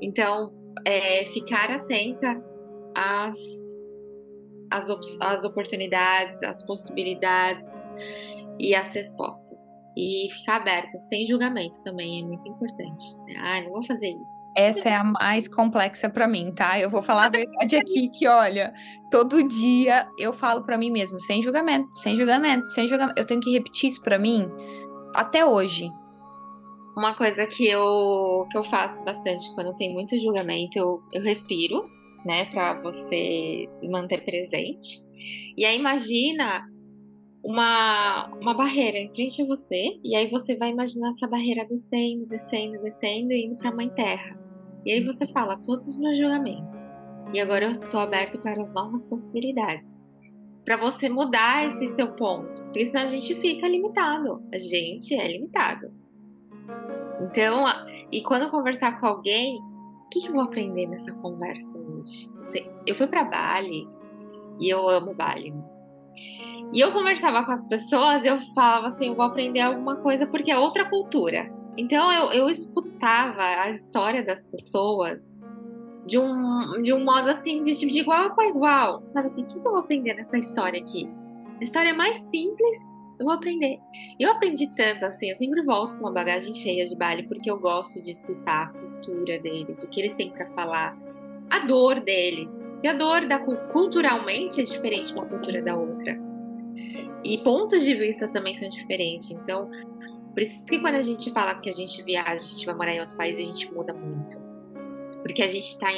Então, 0.00 0.52
é, 0.86 1.24
ficar 1.32 1.70
atenta 1.70 2.42
às, 2.94 3.38
às, 4.70 4.88
às 5.20 5.44
oportunidades, 5.44 6.42
às 6.42 6.64
possibilidades 6.64 7.74
e 8.58 8.74
às 8.74 8.94
respostas. 8.94 9.77
E 10.00 10.30
ficar 10.30 10.58
aberta, 10.58 10.96
sem 11.00 11.26
julgamento 11.26 11.82
também 11.82 12.22
é 12.22 12.24
muito 12.24 12.48
importante. 12.48 13.04
Ah, 13.36 13.60
não 13.62 13.72
vou 13.72 13.84
fazer 13.84 14.10
isso. 14.10 14.30
Essa 14.56 14.90
é 14.90 14.94
a 14.94 15.02
mais 15.02 15.48
complexa 15.48 16.08
para 16.08 16.28
mim, 16.28 16.52
tá? 16.52 16.78
Eu 16.78 16.88
vou 16.88 17.02
falar 17.02 17.26
a 17.26 17.28
verdade 17.28 17.74
aqui 17.74 18.08
que, 18.08 18.28
olha, 18.28 18.72
todo 19.10 19.42
dia 19.42 20.08
eu 20.16 20.32
falo 20.32 20.62
para 20.62 20.78
mim 20.78 20.92
mesmo, 20.92 21.18
sem 21.18 21.42
julgamento, 21.42 21.88
sem 21.98 22.16
julgamento, 22.16 22.68
sem 22.68 22.86
julgamento. 22.86 23.20
Eu 23.20 23.26
tenho 23.26 23.40
que 23.40 23.50
repetir 23.50 23.88
isso 23.88 24.00
para 24.00 24.20
mim 24.20 24.48
até 25.16 25.44
hoje. 25.44 25.90
Uma 26.96 27.12
coisa 27.16 27.44
que 27.48 27.68
eu, 27.68 28.46
que 28.52 28.56
eu 28.56 28.62
faço 28.62 29.04
bastante 29.04 29.52
quando 29.56 29.76
tem 29.76 29.92
muito 29.92 30.16
julgamento, 30.20 30.78
eu, 30.78 31.02
eu 31.12 31.22
respiro, 31.22 31.84
né, 32.24 32.44
para 32.52 32.80
você 32.82 33.68
manter 33.82 34.24
presente. 34.24 35.00
E 35.56 35.64
aí 35.64 35.76
imagina 35.76 36.64
uma, 37.42 38.26
uma 38.40 38.54
barreira 38.54 38.98
em 38.98 39.12
frente 39.14 39.42
a 39.42 39.46
você, 39.46 39.98
e 40.02 40.14
aí 40.16 40.28
você 40.30 40.56
vai 40.56 40.70
imaginar 40.70 41.12
essa 41.12 41.26
barreira 41.26 41.64
descendo, 41.64 42.26
descendo, 42.26 42.82
descendo 42.82 43.32
e 43.32 43.46
indo 43.46 43.56
para 43.56 43.70
a 43.70 43.74
Mãe 43.74 43.88
Terra. 43.90 44.38
E 44.84 44.92
aí 44.92 45.04
você 45.04 45.26
fala 45.28 45.56
todos 45.56 45.86
os 45.88 45.98
meus 45.98 46.16
julgamentos. 46.16 46.98
E 47.32 47.40
agora 47.40 47.66
eu 47.66 47.70
estou 47.70 48.00
aberto 48.00 48.38
para 48.38 48.62
as 48.62 48.72
novas 48.72 49.06
possibilidades. 49.06 50.00
Para 50.64 50.76
você 50.76 51.08
mudar 51.08 51.66
esse 51.66 51.90
seu 51.90 52.12
ponto. 52.12 52.62
Porque 52.64 52.86
senão 52.86 53.02
a 53.02 53.10
gente 53.10 53.34
fica 53.40 53.68
limitado. 53.68 54.42
A 54.52 54.58
gente 54.58 55.14
é 55.14 55.28
limitado. 55.28 55.92
Então, 57.20 57.64
e 58.10 58.22
quando 58.22 58.50
conversar 58.50 58.98
com 59.00 59.06
alguém, 59.06 59.58
o 59.58 60.08
que, 60.10 60.20
que 60.20 60.28
eu 60.28 60.32
vou 60.32 60.42
aprender 60.42 60.86
nessa 60.86 61.12
conversa 61.12 61.76
hoje? 61.76 62.30
Eu 62.86 62.94
fui 62.94 63.06
para 63.06 63.24
Bali 63.24 63.86
e 64.58 64.72
eu 64.72 64.88
amo 64.88 65.14
Bali. 65.14 65.52
E 66.72 66.80
eu 66.80 66.92
conversava 66.92 67.44
com 67.44 67.52
as 67.52 67.66
pessoas 67.66 68.24
eu 68.24 68.38
falava 68.54 68.88
assim: 68.88 69.08
eu 69.08 69.14
vou 69.14 69.24
aprender 69.24 69.60
alguma 69.60 69.96
coisa 69.96 70.26
porque 70.26 70.50
é 70.50 70.58
outra 70.58 70.84
cultura. 70.88 71.50
Então 71.76 72.12
eu, 72.12 72.32
eu 72.32 72.50
escutava 72.50 73.42
a 73.42 73.70
história 73.70 74.24
das 74.24 74.46
pessoas 74.48 75.24
de 76.04 76.18
um, 76.18 76.82
de 76.82 76.92
um 76.92 77.04
modo 77.04 77.28
assim, 77.28 77.62
de, 77.62 77.72
de 77.72 78.00
igual 78.00 78.34
para 78.34 78.48
igual. 78.48 79.04
Sabe 79.04 79.28
assim, 79.28 79.42
o 79.42 79.46
que 79.46 79.58
eu 79.58 79.62
vou 79.62 79.76
aprender 79.76 80.14
nessa 80.14 80.38
história 80.38 80.80
aqui? 80.80 81.08
A 81.60 81.64
história 81.64 81.90
é 81.90 81.92
mais 81.92 82.16
simples, 82.16 82.76
eu 83.18 83.26
vou 83.26 83.34
aprender. 83.34 83.78
Eu 84.18 84.32
aprendi 84.32 84.66
tanto 84.74 85.04
assim, 85.04 85.30
eu 85.30 85.36
sempre 85.36 85.62
volto 85.62 85.96
com 85.96 86.04
uma 86.04 86.12
bagagem 86.12 86.54
cheia 86.54 86.84
de 86.84 86.96
Bali, 86.96 87.24
porque 87.28 87.50
eu 87.50 87.58
gosto 87.58 88.02
de 88.02 88.10
escutar 88.10 88.68
a 88.68 88.72
cultura 88.72 89.38
deles, 89.38 89.82
o 89.82 89.88
que 89.88 90.00
eles 90.00 90.14
têm 90.14 90.30
para 90.30 90.46
falar, 90.50 90.96
a 91.50 91.58
dor 91.60 92.00
deles. 92.00 92.52
E 92.82 92.88
a 92.88 92.92
dor 92.92 93.26
da 93.26 93.38
culturalmente 93.38 94.60
é 94.60 94.64
diferente 94.64 95.12
uma 95.12 95.26
cultura 95.26 95.60
da 95.60 95.76
outra. 95.76 96.27
E 97.24 97.38
pontos 97.38 97.84
de 97.84 97.94
vista 97.94 98.28
também 98.28 98.54
são 98.54 98.68
diferentes. 98.68 99.30
Então, 99.30 99.70
por 100.32 100.42
isso 100.42 100.64
que 100.66 100.78
quando 100.78 100.94
a 100.94 101.02
gente 101.02 101.32
fala 101.32 101.54
que 101.56 101.68
a 101.68 101.72
gente 101.72 102.02
viaja, 102.02 102.32
a 102.32 102.36
gente 102.36 102.64
vai 102.64 102.74
morar 102.74 102.94
em 102.94 103.00
outro 103.00 103.16
país, 103.16 103.36
a 103.36 103.44
gente 103.44 103.72
muda 103.72 103.92
muito. 103.92 104.40
Porque 105.22 105.42
a 105.42 105.48
gente 105.48 105.66
está 105.66 105.88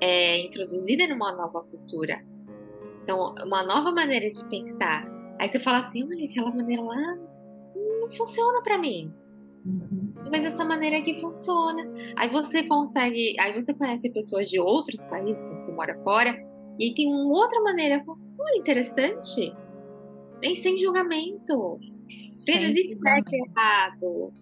é, 0.00 0.40
introduzida 0.40 1.06
numa 1.06 1.32
nova 1.36 1.62
cultura. 1.62 2.24
Então, 3.02 3.34
uma 3.44 3.62
nova 3.62 3.92
maneira 3.92 4.26
de 4.26 4.44
pensar. 4.48 5.06
Aí 5.38 5.48
você 5.48 5.60
fala 5.60 5.80
assim, 5.80 6.04
olha, 6.04 6.24
aquela 6.24 6.50
maneira 6.50 6.82
lá 6.82 7.18
não 8.00 8.10
funciona 8.10 8.62
para 8.62 8.78
mim. 8.78 9.12
Uhum. 9.64 10.14
Mas 10.30 10.44
essa 10.44 10.64
maneira 10.64 10.98
aqui 10.98 11.20
funciona. 11.20 11.82
Aí 12.16 12.28
você 12.28 12.62
consegue, 12.62 13.36
aí 13.38 13.52
você 13.52 13.74
conhece 13.74 14.10
pessoas 14.10 14.48
de 14.48 14.58
outros 14.58 15.04
países, 15.04 15.44
você 15.44 15.72
mora 15.72 15.98
fora, 16.02 16.34
e 16.78 16.94
tem 16.94 17.12
uma 17.12 17.38
outra 17.38 17.60
maneira. 17.62 18.02
Interessante. 18.56 19.54
Nem 20.40 20.54
sem 20.54 20.78
julgamento. 20.78 21.78
Não 22.48 22.62
existe 22.62 22.98
certo 22.98 23.34
e 23.34 23.42
errado. 23.42 24.32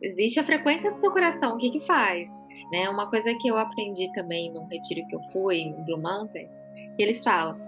Existe 0.00 0.40
a 0.40 0.44
frequência 0.44 0.92
do 0.92 1.00
seu 1.00 1.10
coração. 1.10 1.54
O 1.54 1.58
que 1.58 1.70
que 1.70 1.80
faz? 1.80 2.28
Né? 2.70 2.88
Uma 2.88 3.08
coisa 3.08 3.34
que 3.40 3.48
eu 3.48 3.56
aprendi 3.56 4.12
também 4.12 4.52
num 4.52 4.66
retiro 4.66 5.06
que 5.08 5.16
eu 5.16 5.20
fui, 5.32 5.58
em 5.58 5.84
Blue 5.84 6.00
Mountain, 6.00 6.48
que 6.96 7.02
eles 7.02 7.22
falam: 7.24 7.58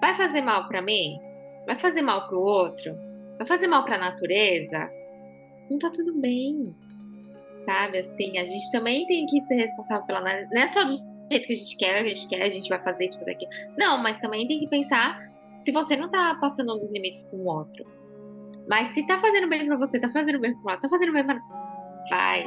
vai 0.00 0.14
fazer 0.14 0.40
mal 0.40 0.66
para 0.68 0.82
mim? 0.82 1.18
Vai 1.66 1.76
fazer 1.76 2.02
mal 2.02 2.26
para 2.26 2.36
o 2.36 2.42
outro? 2.42 2.94
Vai 3.36 3.46
fazer 3.46 3.66
mal 3.66 3.84
para 3.84 3.96
a 3.96 3.98
natureza? 3.98 4.90
Não 5.70 5.78
tá 5.78 5.90
tudo 5.90 6.14
bem. 6.14 6.74
Sabe? 7.66 7.98
Assim, 7.98 8.38
a 8.38 8.44
gente 8.44 8.72
também 8.72 9.06
tem 9.06 9.26
que 9.26 9.44
ser 9.44 9.54
responsável 9.54 10.06
pela 10.06 10.20
natureza. 10.20 10.50
Não 10.52 10.62
é 10.62 10.68
só 10.68 10.84
do 10.84 10.92
jeito 11.30 11.46
que 11.46 11.52
a 11.52 11.56
gente 11.56 11.76
quer, 11.76 11.98
a 11.98 12.06
gente 12.08 12.28
quer, 12.28 12.42
a 12.42 12.48
gente 12.48 12.68
vai 12.68 12.82
fazer 12.82 13.04
isso 13.04 13.18
por 13.18 13.28
aqui. 13.28 13.46
Não, 13.76 13.98
mas 13.98 14.18
também 14.18 14.48
tem 14.48 14.58
que 14.58 14.68
pensar 14.68 15.28
se 15.60 15.72
você 15.72 15.96
não 15.96 16.08
tá 16.08 16.36
passando 16.40 16.74
um 16.74 16.78
dos 16.78 16.92
limites 16.92 17.22
com 17.30 17.36
o 17.36 17.46
outro. 17.46 17.84
Mas 18.68 18.88
se 18.88 19.06
tá 19.06 19.18
fazendo 19.18 19.48
bem 19.48 19.66
pra 19.66 19.76
você, 19.76 19.98
tá 19.98 20.10
fazendo 20.10 20.38
bem 20.38 20.54
pro 20.54 20.70
outro, 20.70 20.80
tá 20.80 20.88
fazendo 20.88 21.12
bem 21.12 21.24
pra. 21.24 21.40
Vai. 22.10 22.44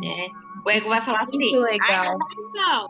Né? 0.00 0.28
O 0.64 0.70
ego 0.70 0.88
vai 0.88 1.02
falar 1.02 1.22
assim. 1.22 1.36
Muito 1.36 1.60
legal. 1.60 2.16
Não. 2.54 2.88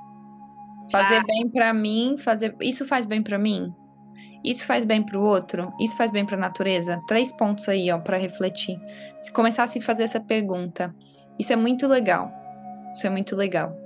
Fazer 0.90 1.16
vai. 1.16 1.24
bem 1.24 1.50
para 1.50 1.74
mim, 1.74 2.16
fazer. 2.18 2.56
Isso 2.60 2.86
faz 2.86 3.06
bem 3.06 3.22
para 3.22 3.38
mim? 3.38 3.74
Isso 4.44 4.66
faz 4.66 4.84
bem 4.84 5.02
para 5.02 5.18
o 5.18 5.22
outro? 5.22 5.72
Isso 5.80 5.96
faz 5.96 6.10
bem 6.10 6.26
para 6.26 6.36
a 6.36 6.40
natureza? 6.40 7.00
Três 7.06 7.30
pontos 7.36 7.68
aí, 7.68 7.90
ó, 7.92 7.98
para 7.98 8.16
refletir. 8.16 8.76
Se 9.20 9.32
começasse 9.32 9.78
a 9.78 9.82
fazer 9.82 10.02
essa 10.02 10.20
pergunta, 10.20 10.94
isso 11.38 11.52
é 11.52 11.56
muito 11.56 11.86
legal. 11.86 12.30
Isso 12.92 13.06
é 13.06 13.10
muito 13.10 13.36
legal. 13.36 13.81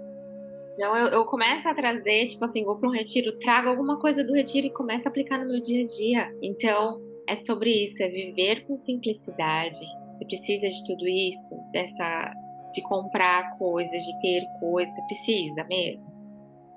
Então 0.76 0.94
eu, 0.94 1.06
eu 1.08 1.24
começo 1.24 1.66
a 1.66 1.74
trazer, 1.74 2.26
tipo 2.26 2.44
assim, 2.44 2.62
vou 2.62 2.76
para 2.76 2.88
um 2.88 2.92
retiro, 2.92 3.38
trago 3.38 3.70
alguma 3.70 3.98
coisa 3.98 4.22
do 4.22 4.34
retiro 4.34 4.66
e 4.66 4.70
começo 4.70 5.08
a 5.08 5.10
aplicar 5.10 5.38
no 5.38 5.48
meu 5.48 5.60
dia 5.62 5.80
a 5.80 5.86
dia. 5.86 6.38
Então, 6.42 7.00
é 7.26 7.34
sobre 7.34 7.70
isso, 7.84 8.02
é 8.02 8.08
viver 8.08 8.66
com 8.66 8.76
simplicidade. 8.76 9.78
Você 10.18 10.24
precisa 10.26 10.68
de 10.68 10.86
tudo 10.86 11.08
isso, 11.08 11.56
dessa 11.72 12.32
de 12.74 12.82
comprar 12.82 13.56
coisas, 13.56 14.02
de 14.02 14.20
ter 14.20 14.46
coisas, 14.60 14.92
precisa 15.06 15.64
mesmo. 15.64 16.12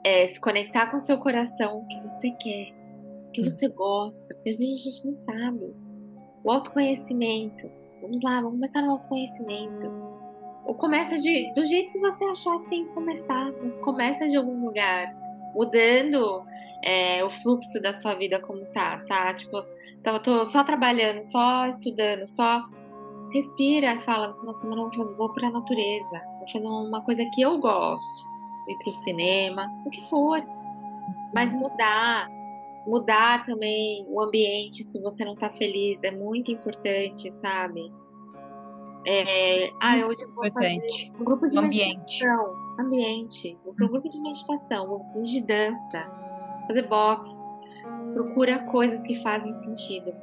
É 0.05 0.27
se 0.27 0.39
conectar 0.39 0.89
com 0.89 0.97
seu 0.97 1.17
coração, 1.17 1.79
o 1.79 1.87
que 1.87 1.99
você 2.01 2.31
quer, 2.31 2.71
o 3.27 3.31
que 3.31 3.43
você 3.43 3.67
gosta, 3.67 4.33
porque 4.33 4.49
às 4.49 4.59
vezes 4.59 4.79
a 4.79 4.89
gente 4.89 5.05
não 5.05 5.15
sabe. 5.15 5.75
O 6.41 6.51
autoconhecimento. 6.51 7.69
Vamos 8.01 8.21
lá, 8.23 8.35
vamos 8.35 8.59
começar 8.59 8.81
no 8.81 8.91
autoconhecimento. 8.91 10.18
Começa 10.75 11.17
de, 11.17 11.53
do 11.53 11.65
jeito 11.65 11.91
que 11.91 11.99
você 11.99 12.23
achar 12.25 12.59
que 12.59 12.69
tem 12.69 12.85
que 12.85 12.93
começar, 12.93 13.51
mas 13.61 13.77
começa 13.77 14.27
de 14.27 14.37
algum 14.37 14.65
lugar, 14.65 15.13
mudando 15.53 16.43
é, 16.83 17.23
o 17.23 17.29
fluxo 17.29 17.81
da 17.81 17.93
sua 17.93 18.13
vida 18.15 18.39
como 18.39 18.65
tá, 18.67 19.03
tá? 19.07 19.33
Tipo, 19.33 19.63
então 19.99 20.13
eu 20.15 20.23
tô 20.23 20.45
só 20.45 20.63
trabalhando, 20.63 21.21
só 21.23 21.67
estudando, 21.67 22.27
só 22.27 22.63
respira, 23.33 24.01
fala, 24.01 24.35
nossa, 24.43 24.59
semana 24.59 24.89
vou, 24.95 25.15
vou 25.15 25.33
pra 25.33 25.49
natureza, 25.49 26.21
vou 26.39 26.47
fazer 26.51 26.67
uma 26.67 27.01
coisa 27.03 27.23
que 27.33 27.41
eu 27.41 27.59
gosto, 27.59 28.27
ir 28.67 28.77
pro 28.83 28.93
cinema, 28.93 29.67
o 29.85 29.89
que 29.89 30.07
for. 30.09 30.41
Mas 31.33 31.53
mudar, 31.53 32.27
mudar 32.87 33.45
também 33.45 34.05
o 34.09 34.21
ambiente 34.21 34.83
se 34.83 34.99
você 34.99 35.23
não 35.23 35.35
tá 35.35 35.51
feliz 35.51 36.01
é 36.03 36.11
muito 36.11 36.51
importante, 36.51 37.31
sabe? 37.41 37.91
É, 39.05 39.71
ah, 39.79 39.95
hoje 40.05 40.23
eu 40.23 40.33
vou 40.33 40.51
fazer 40.51 40.79
um 41.19 41.23
grupo 41.23 41.47
de 41.47 41.57
ambiente. 41.57 41.97
meditação. 41.97 42.53
Ambiente. 42.79 43.57
Vou 43.63 43.73
para 43.73 43.85
um 43.85 43.89
grupo 43.89 44.09
de 44.09 44.21
meditação, 44.21 44.85
um 44.85 44.87
grupo 44.87 45.21
de 45.21 45.45
dança, 45.45 46.11
fazer 46.67 46.87
boxe. 46.87 47.39
Procura 48.13 48.59
coisas 48.59 49.05
que 49.05 49.21
fazem 49.21 49.59
sentido. 49.61 50.13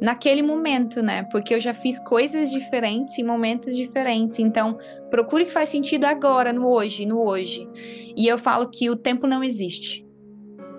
Naquele 0.00 0.42
momento, 0.42 1.00
né? 1.02 1.22
Porque 1.30 1.54
eu 1.54 1.60
já 1.60 1.72
fiz 1.72 2.00
coisas 2.00 2.50
diferentes 2.50 3.18
em 3.18 3.24
momentos 3.24 3.74
diferentes. 3.76 4.38
Então, 4.38 4.76
procure 5.08 5.44
o 5.44 5.46
que 5.46 5.52
faz 5.52 5.68
sentido 5.68 6.04
agora, 6.04 6.52
no 6.52 6.66
hoje, 6.66 7.06
no 7.06 7.22
hoje. 7.22 7.68
E 8.16 8.26
eu 8.26 8.36
falo 8.36 8.68
que 8.68 8.90
o 8.90 8.96
tempo 8.96 9.26
não 9.26 9.42
existe. 9.42 10.04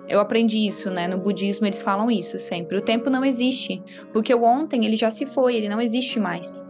Eu 0.06 0.20
aprendi 0.20 0.64
isso, 0.64 0.90
né? 0.90 1.08
No 1.08 1.18
budismo 1.18 1.66
eles 1.66 1.82
falam 1.82 2.10
isso 2.10 2.38
sempre. 2.38 2.76
O 2.76 2.82
tempo 2.82 3.10
não 3.10 3.24
existe, 3.24 3.82
porque 4.12 4.32
o 4.32 4.44
ontem 4.44 4.84
ele 4.84 4.96
já 4.96 5.10
se 5.10 5.26
foi, 5.26 5.56
ele 5.56 5.68
não 5.68 5.80
existe 5.80 6.20
mais. 6.20 6.64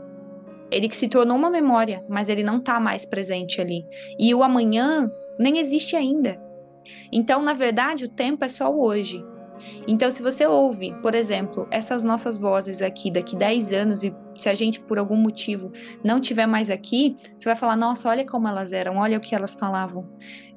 Ele 0.70 0.88
que 0.88 0.96
se 0.96 1.08
tornou 1.08 1.36
uma 1.36 1.50
memória, 1.50 2.04
mas 2.08 2.28
ele 2.28 2.42
não 2.42 2.56
está 2.56 2.80
mais 2.80 3.04
presente 3.04 3.60
ali. 3.60 3.86
E 4.18 4.34
o 4.34 4.42
amanhã 4.42 5.10
nem 5.38 5.58
existe 5.58 5.96
ainda. 5.96 6.40
Então, 7.12 7.42
na 7.42 7.52
verdade, 7.52 8.04
o 8.04 8.08
tempo 8.08 8.44
é 8.44 8.48
só 8.48 8.72
o 8.72 8.82
hoje. 8.82 9.24
Então, 9.86 10.10
se 10.10 10.22
você 10.22 10.46
ouve, 10.46 10.94
por 11.00 11.14
exemplo, 11.14 11.66
essas 11.70 12.04
nossas 12.04 12.36
vozes 12.36 12.82
aqui 12.82 13.10
daqui 13.10 13.34
10 13.34 13.72
anos 13.72 14.04
e 14.04 14.14
se 14.34 14.48
a 14.48 14.54
gente 14.54 14.80
por 14.80 14.98
algum 14.98 15.16
motivo 15.16 15.72
não 16.04 16.20
tiver 16.20 16.46
mais 16.46 16.70
aqui, 16.70 17.16
você 17.36 17.48
vai 17.48 17.56
falar: 17.56 17.76
"Nossa, 17.76 18.08
olha 18.08 18.26
como 18.26 18.46
elas 18.46 18.72
eram, 18.72 18.96
olha 18.96 19.16
o 19.16 19.20
que 19.20 19.34
elas 19.34 19.54
falavam". 19.54 20.06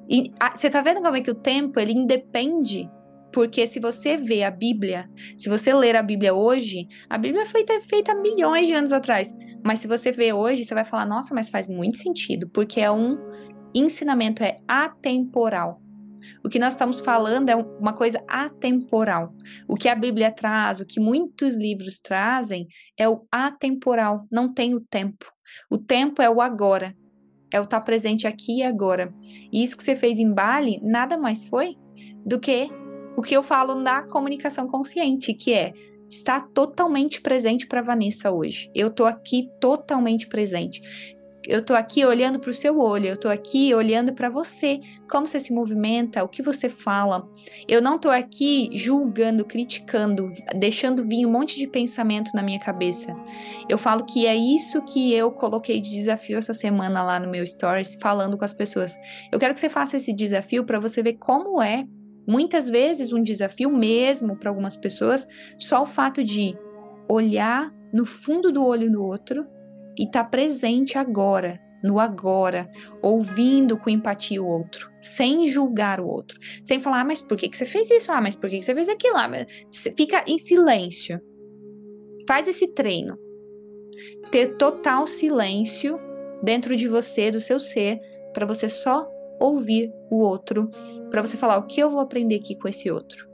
E 0.08 0.32
a, 0.38 0.54
você 0.54 0.68
tá 0.68 0.82
vendo 0.82 1.00
como 1.00 1.16
é 1.16 1.20
que 1.20 1.30
o 1.30 1.34
tempo 1.34 1.78
ele 1.80 1.92
independe 1.92 2.90
porque 3.32 3.66
se 3.66 3.80
você 3.80 4.16
vê 4.16 4.42
a 4.42 4.50
Bíblia, 4.50 5.08
se 5.36 5.48
você 5.48 5.72
ler 5.72 5.96
a 5.96 6.02
Bíblia 6.02 6.34
hoje, 6.34 6.86
a 7.08 7.16
Bíblia 7.16 7.46
foi 7.46 7.64
feita 7.80 8.14
milhões 8.14 8.66
de 8.66 8.74
anos 8.74 8.92
atrás. 8.92 9.34
Mas 9.64 9.80
se 9.80 9.88
você 9.88 10.10
vê 10.10 10.32
hoje, 10.32 10.64
você 10.64 10.74
vai 10.74 10.84
falar, 10.84 11.06
nossa, 11.06 11.34
mas 11.34 11.50
faz 11.50 11.68
muito 11.68 11.98
sentido, 11.98 12.48
porque 12.48 12.80
é 12.80 12.90
um 12.90 13.18
ensinamento, 13.74 14.42
é 14.42 14.56
atemporal. 14.66 15.80
O 16.44 16.48
que 16.48 16.58
nós 16.58 16.74
estamos 16.74 17.00
falando 17.00 17.48
é 17.48 17.56
uma 17.56 17.92
coisa 17.92 18.22
atemporal. 18.28 19.34
O 19.68 19.74
que 19.74 19.88
a 19.88 19.94
Bíblia 19.94 20.32
traz, 20.32 20.80
o 20.80 20.86
que 20.86 21.00
muitos 21.00 21.56
livros 21.56 22.00
trazem, 22.00 22.66
é 22.96 23.08
o 23.08 23.26
atemporal, 23.30 24.26
não 24.30 24.52
tem 24.52 24.74
o 24.74 24.80
tempo. 24.80 25.26
O 25.70 25.78
tempo 25.78 26.22
é 26.22 26.30
o 26.30 26.40
agora, 26.40 26.94
é 27.52 27.60
o 27.60 27.64
estar 27.64 27.80
tá 27.80 27.84
presente 27.84 28.26
aqui 28.26 28.58
e 28.58 28.62
agora. 28.62 29.12
E 29.52 29.62
isso 29.62 29.76
que 29.76 29.84
você 29.84 29.96
fez 29.96 30.18
em 30.18 30.32
Bali 30.32 30.80
nada 30.82 31.18
mais 31.18 31.44
foi 31.44 31.76
do 32.24 32.38
que 32.38 32.68
o 33.16 33.22
que 33.22 33.36
eu 33.36 33.42
falo 33.42 33.74
na 33.74 34.02
comunicação 34.02 34.66
consciente, 34.66 35.34
que 35.34 35.52
é 35.52 35.72
estar 36.08 36.48
totalmente 36.52 37.20
presente 37.20 37.66
para 37.66 37.82
Vanessa 37.82 38.30
hoje. 38.30 38.70
Eu 38.74 38.90
tô 38.90 39.04
aqui 39.04 39.48
totalmente 39.60 40.26
presente 40.26 40.82
eu 41.46 41.64
tô 41.64 41.74
aqui 41.74 42.04
olhando 42.04 42.38
para 42.38 42.50
o 42.50 42.54
seu 42.54 42.78
olho, 42.78 43.06
eu 43.06 43.16
tô 43.16 43.28
aqui 43.28 43.74
olhando 43.74 44.12
para 44.12 44.28
você, 44.28 44.78
como 45.10 45.26
você 45.26 45.40
se 45.40 45.52
movimenta, 45.52 46.22
o 46.22 46.28
que 46.28 46.42
você 46.42 46.68
fala. 46.68 47.26
Eu 47.66 47.80
não 47.80 47.98
tô 47.98 48.10
aqui 48.10 48.68
julgando, 48.72 49.44
criticando, 49.44 50.26
deixando 50.54 51.04
vir 51.04 51.24
um 51.24 51.30
monte 51.30 51.58
de 51.58 51.66
pensamento 51.66 52.30
na 52.34 52.42
minha 52.42 52.60
cabeça. 52.60 53.16
Eu 53.68 53.78
falo 53.78 54.04
que 54.04 54.26
é 54.26 54.36
isso 54.36 54.82
que 54.82 55.12
eu 55.14 55.30
coloquei 55.30 55.80
de 55.80 55.90
desafio 55.90 56.38
essa 56.38 56.54
semana 56.54 57.02
lá 57.02 57.18
no 57.18 57.30
meu 57.30 57.46
stories, 57.46 57.98
falando 58.00 58.36
com 58.36 58.44
as 58.44 58.52
pessoas. 58.52 58.98
Eu 59.32 59.38
quero 59.38 59.54
que 59.54 59.60
você 59.60 59.68
faça 59.68 59.96
esse 59.96 60.12
desafio 60.12 60.64
para 60.64 60.78
você 60.78 61.02
ver 61.02 61.14
como 61.14 61.62
é 61.62 61.86
muitas 62.30 62.70
vezes 62.70 63.12
um 63.12 63.20
desafio 63.20 63.68
mesmo 63.68 64.36
para 64.36 64.48
algumas 64.48 64.76
pessoas, 64.76 65.26
só 65.58 65.82
o 65.82 65.86
fato 65.86 66.22
de 66.22 66.56
olhar 67.08 67.74
no 67.92 68.06
fundo 68.06 68.52
do 68.52 68.64
olho 68.64 68.88
do 68.88 69.02
outro 69.02 69.44
e 69.98 70.04
estar 70.04 70.22
tá 70.22 70.30
presente 70.30 70.96
agora, 70.96 71.60
no 71.82 71.98
agora, 71.98 72.70
ouvindo 73.02 73.76
com 73.76 73.90
empatia 73.90 74.40
o 74.40 74.46
outro, 74.46 74.88
sem 75.00 75.48
julgar 75.48 75.98
o 75.98 76.06
outro, 76.06 76.38
sem 76.62 76.78
falar, 76.78 77.00
ah, 77.00 77.04
mas 77.04 77.20
por 77.20 77.36
que, 77.36 77.48
que 77.48 77.56
você 77.56 77.66
fez 77.66 77.90
isso? 77.90 78.12
Ah, 78.12 78.20
mas 78.20 78.36
por 78.36 78.48
que, 78.48 78.58
que 78.58 78.64
você 78.64 78.74
fez 78.74 78.88
aquilo? 78.88 79.16
Ah, 79.16 79.28
fica 79.96 80.24
em 80.28 80.38
silêncio. 80.38 81.20
Faz 82.28 82.46
esse 82.46 82.68
treino. 82.68 83.18
Ter 84.30 84.56
total 84.56 85.04
silêncio 85.08 85.98
dentro 86.44 86.76
de 86.76 86.86
você, 86.86 87.28
do 87.32 87.40
seu 87.40 87.58
ser, 87.58 87.98
para 88.32 88.46
você 88.46 88.68
só 88.68 89.04
ouvir 89.40 89.92
o 90.10 90.18
outro, 90.18 90.70
para 91.10 91.22
você 91.22 91.36
falar 91.36 91.58
o 91.58 91.66
que 91.66 91.80
eu 91.80 91.90
vou 91.90 92.00
aprender 92.00 92.36
aqui 92.36 92.54
com 92.56 92.68
esse 92.68 92.90
outro. 92.90 93.28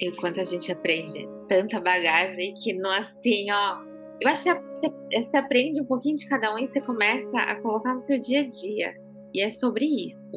Enquanto 0.00 0.40
a 0.40 0.44
gente 0.44 0.72
aprende 0.72 1.26
tanta 1.48 1.80
bagagem 1.80 2.52
que 2.54 2.72
não 2.72 2.90
assim, 2.90 3.50
ó, 3.50 3.78
eu 4.20 4.28
acho 4.28 4.44
que 4.44 4.60
você, 4.74 4.88
você 5.12 5.36
aprende 5.36 5.80
um 5.80 5.84
pouquinho 5.84 6.16
de 6.16 6.28
cada 6.28 6.54
um 6.54 6.58
e 6.58 6.66
você 6.66 6.80
começa 6.80 7.36
a 7.38 7.60
colocar 7.60 7.94
no 7.94 8.00
seu 8.00 8.18
dia 8.18 8.40
a 8.40 8.46
dia. 8.46 8.94
E 9.34 9.42
é 9.42 9.50
sobre 9.50 9.84
isso. 9.84 10.36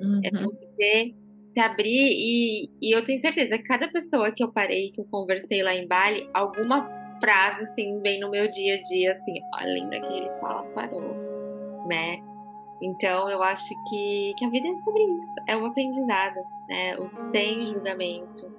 É 0.00 0.04
uhum. 0.04 0.20
É 0.24 0.42
você 0.42 1.14
se 1.50 1.60
abrir 1.60 2.10
e, 2.12 2.70
e 2.80 2.94
eu 2.94 3.04
tenho 3.04 3.18
certeza 3.18 3.58
que 3.58 3.64
cada 3.64 3.88
pessoa 3.90 4.32
que 4.32 4.42
eu 4.42 4.52
parei, 4.52 4.90
que 4.92 5.00
eu 5.00 5.06
conversei 5.10 5.62
lá 5.62 5.74
em 5.74 5.86
Bali, 5.86 6.28
alguma 6.32 6.88
frase 7.20 7.64
assim 7.64 8.00
vem 8.00 8.20
no 8.20 8.30
meu 8.30 8.48
dia 8.50 8.74
a 8.74 8.80
dia, 8.80 9.12
assim, 9.12 9.32
ó, 9.54 9.64
lembra 9.64 10.00
que 10.00 10.12
ele 10.12 10.30
fala 10.40 10.62
farol, 10.62 11.14
né? 11.86 12.16
Então 12.82 13.28
eu 13.28 13.42
acho 13.42 13.68
que, 13.88 14.34
que 14.36 14.44
a 14.44 14.50
vida 14.50 14.68
é 14.68 14.76
sobre 14.76 15.02
isso, 15.02 15.34
é 15.46 15.56
o 15.56 15.66
aprendizado, 15.66 16.40
né? 16.68 16.98
O 16.98 17.08
sem 17.08 17.72
julgamento 17.72 18.50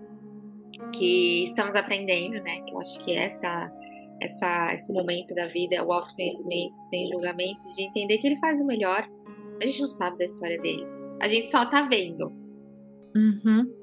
que 0.94 1.44
estamos 1.44 1.76
aprendendo, 1.76 2.42
né? 2.44 2.62
Que 2.62 2.74
eu 2.74 2.80
acho 2.80 3.04
que 3.04 3.16
essa 3.16 3.72
essa, 4.22 4.74
esse 4.74 4.94
momento 4.94 5.34
da 5.34 5.48
vida, 5.48 5.84
o 5.84 5.92
autoconhecimento 5.92 6.76
sem 6.76 7.10
julgamento, 7.10 7.72
de 7.74 7.84
entender 7.84 8.20
que 8.20 8.28
ele 8.28 8.38
faz 8.38 8.60
o 8.60 8.66
melhor. 8.66 9.10
A 9.60 9.66
gente 9.66 9.82
não 9.82 9.88
sabe 9.88 10.18
da 10.18 10.26
história 10.26 10.62
dele. 10.62 10.86
A 11.20 11.28
gente 11.28 11.50
só 11.50 11.66
tá 11.66 11.82
vendo. 11.82 12.32
Uhum. 13.16 13.74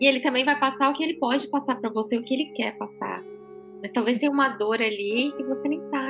E 0.00 0.06
ele 0.06 0.20
também 0.20 0.44
vai 0.44 0.58
passar 0.58 0.90
o 0.90 0.92
que 0.92 1.02
ele 1.02 1.14
pode 1.14 1.48
passar 1.48 1.76
para 1.76 1.90
você, 1.90 2.16
o 2.16 2.24
que 2.24 2.34
ele 2.34 2.46
quer 2.52 2.76
passar. 2.78 3.22
Mas 3.82 3.92
talvez 3.92 4.18
tenha 4.18 4.30
uma 4.30 4.48
dor 4.50 4.80
ali 4.80 5.32
que 5.36 5.42
você 5.44 5.68
nem 5.68 5.80
saiba. 5.90 6.03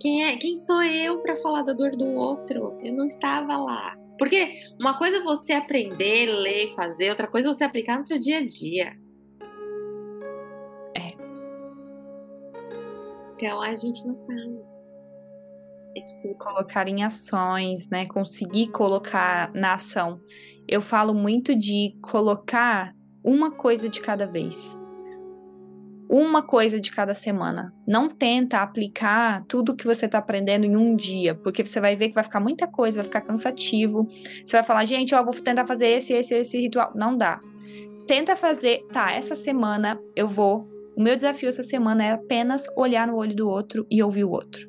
Quem, 0.00 0.24
é, 0.24 0.36
quem 0.36 0.56
sou 0.56 0.82
eu 0.82 1.20
para 1.20 1.36
falar 1.36 1.62
da 1.62 1.72
dor 1.72 1.96
do 1.96 2.06
outro? 2.14 2.76
Eu 2.82 2.92
não 2.92 3.06
estava 3.06 3.56
lá. 3.56 3.96
Porque 4.18 4.52
uma 4.80 4.98
coisa 4.98 5.18
é 5.18 5.22
você 5.22 5.52
aprender, 5.52 6.26
ler, 6.26 6.74
fazer, 6.74 7.10
outra 7.10 7.26
coisa 7.26 7.48
é 7.48 7.54
você 7.54 7.64
aplicar 7.64 7.98
no 7.98 8.04
seu 8.04 8.18
dia 8.18 8.38
a 8.38 8.44
dia. 8.44 8.96
Então 13.38 13.62
a 13.62 13.74
gente 13.74 14.04
não 14.04 14.16
sabe. 14.16 14.58
Escuta. 15.94 16.44
Colocar 16.44 16.88
em 16.88 17.04
ações, 17.04 17.88
né? 17.88 18.06
Conseguir 18.06 18.70
colocar 18.72 19.52
na 19.52 19.74
ação. 19.74 20.20
Eu 20.66 20.82
falo 20.82 21.14
muito 21.14 21.56
de 21.56 21.96
colocar 22.02 22.92
uma 23.24 23.52
coisa 23.52 23.88
de 23.88 24.00
cada 24.00 24.26
vez. 24.26 24.78
Uma 26.08 26.42
coisa 26.42 26.80
de 26.80 26.90
cada 26.90 27.12
semana. 27.12 27.74
Não 27.86 28.08
tenta 28.08 28.58
aplicar 28.58 29.44
tudo 29.46 29.76
que 29.76 29.84
você 29.84 30.06
está 30.06 30.18
aprendendo 30.18 30.64
em 30.64 30.76
um 30.76 30.96
dia, 30.96 31.34
porque 31.34 31.64
você 31.64 31.80
vai 31.80 31.96
ver 31.96 32.08
que 32.08 32.14
vai 32.14 32.24
ficar 32.24 32.40
muita 32.40 32.66
coisa, 32.66 33.02
vai 33.02 33.04
ficar 33.04 33.20
cansativo. 33.20 34.06
Você 34.44 34.56
vai 34.56 34.62
falar, 34.62 34.84
gente, 34.84 35.14
ó, 35.14 35.22
vou 35.22 35.34
tentar 35.34 35.66
fazer 35.66 35.88
esse, 35.88 36.14
esse, 36.14 36.34
esse 36.34 36.58
ritual. 36.58 36.92
Não 36.94 37.16
dá. 37.16 37.38
Tenta 38.06 38.34
fazer, 38.34 38.86
tá, 38.90 39.12
essa 39.12 39.34
semana 39.34 40.00
eu 40.16 40.26
vou 40.26 40.66
o 40.98 41.00
meu 41.00 41.14
desafio 41.14 41.48
essa 41.48 41.62
semana 41.62 42.04
é 42.04 42.10
apenas 42.10 42.66
olhar 42.76 43.06
no 43.06 43.14
olho 43.14 43.32
do 43.32 43.48
outro 43.48 43.86
e 43.88 44.02
ouvir 44.02 44.24
o 44.24 44.30
outro. 44.30 44.68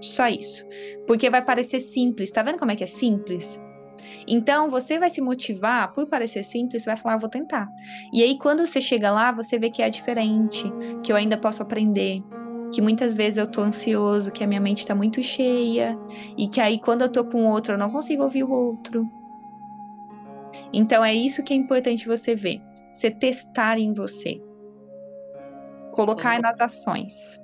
Só 0.00 0.28
isso. 0.28 0.64
Porque 1.08 1.28
vai 1.28 1.44
parecer 1.44 1.80
simples. 1.80 2.30
Tá 2.30 2.40
vendo 2.40 2.56
como 2.56 2.70
é 2.70 2.76
que 2.76 2.84
é 2.84 2.86
simples? 2.86 3.60
Então, 4.26 4.70
você 4.70 4.98
vai 4.98 5.10
se 5.10 5.20
motivar 5.20 5.92
por 5.92 6.06
parecer 6.06 6.44
simples, 6.44 6.82
você 6.82 6.90
vai 6.90 6.96
falar, 6.96 7.14
ah, 7.14 7.18
vou 7.18 7.28
tentar. 7.28 7.68
E 8.12 8.22
aí, 8.22 8.38
quando 8.38 8.66
você 8.66 8.80
chega 8.80 9.10
lá, 9.10 9.32
você 9.32 9.58
vê 9.58 9.70
que 9.70 9.82
é 9.82 9.90
diferente, 9.90 10.64
que 11.02 11.12
eu 11.12 11.16
ainda 11.16 11.36
posso 11.36 11.62
aprender, 11.62 12.20
que 12.72 12.80
muitas 12.80 13.14
vezes 13.14 13.38
eu 13.38 13.46
tô 13.46 13.60
ansioso, 13.60 14.30
que 14.30 14.44
a 14.44 14.46
minha 14.46 14.60
mente 14.60 14.86
tá 14.86 14.94
muito 14.94 15.22
cheia, 15.22 15.98
e 16.36 16.48
que 16.48 16.60
aí, 16.60 16.78
quando 16.78 17.02
eu 17.02 17.08
tô 17.08 17.24
com 17.24 17.46
outro, 17.46 17.74
eu 17.74 17.78
não 17.78 17.90
consigo 17.90 18.22
ouvir 18.22 18.44
o 18.44 18.50
outro. 18.50 19.08
Então, 20.72 21.04
é 21.04 21.14
isso 21.14 21.42
que 21.42 21.52
é 21.52 21.56
importante 21.56 22.06
você 22.06 22.34
ver. 22.34 22.60
Você 22.92 23.10
testar 23.10 23.78
em 23.78 23.92
você 23.92 24.40
colocar 25.98 26.40
nas 26.40 26.60
ações. 26.60 27.42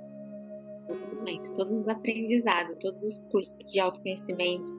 Exatamente. 0.89 1.53
Todos 1.53 1.73
os 1.73 1.87
aprendizados, 1.89 2.77
todos 2.79 3.03
os 3.03 3.19
cursos 3.29 3.57
de 3.69 3.79
autoconhecimento, 3.81 4.71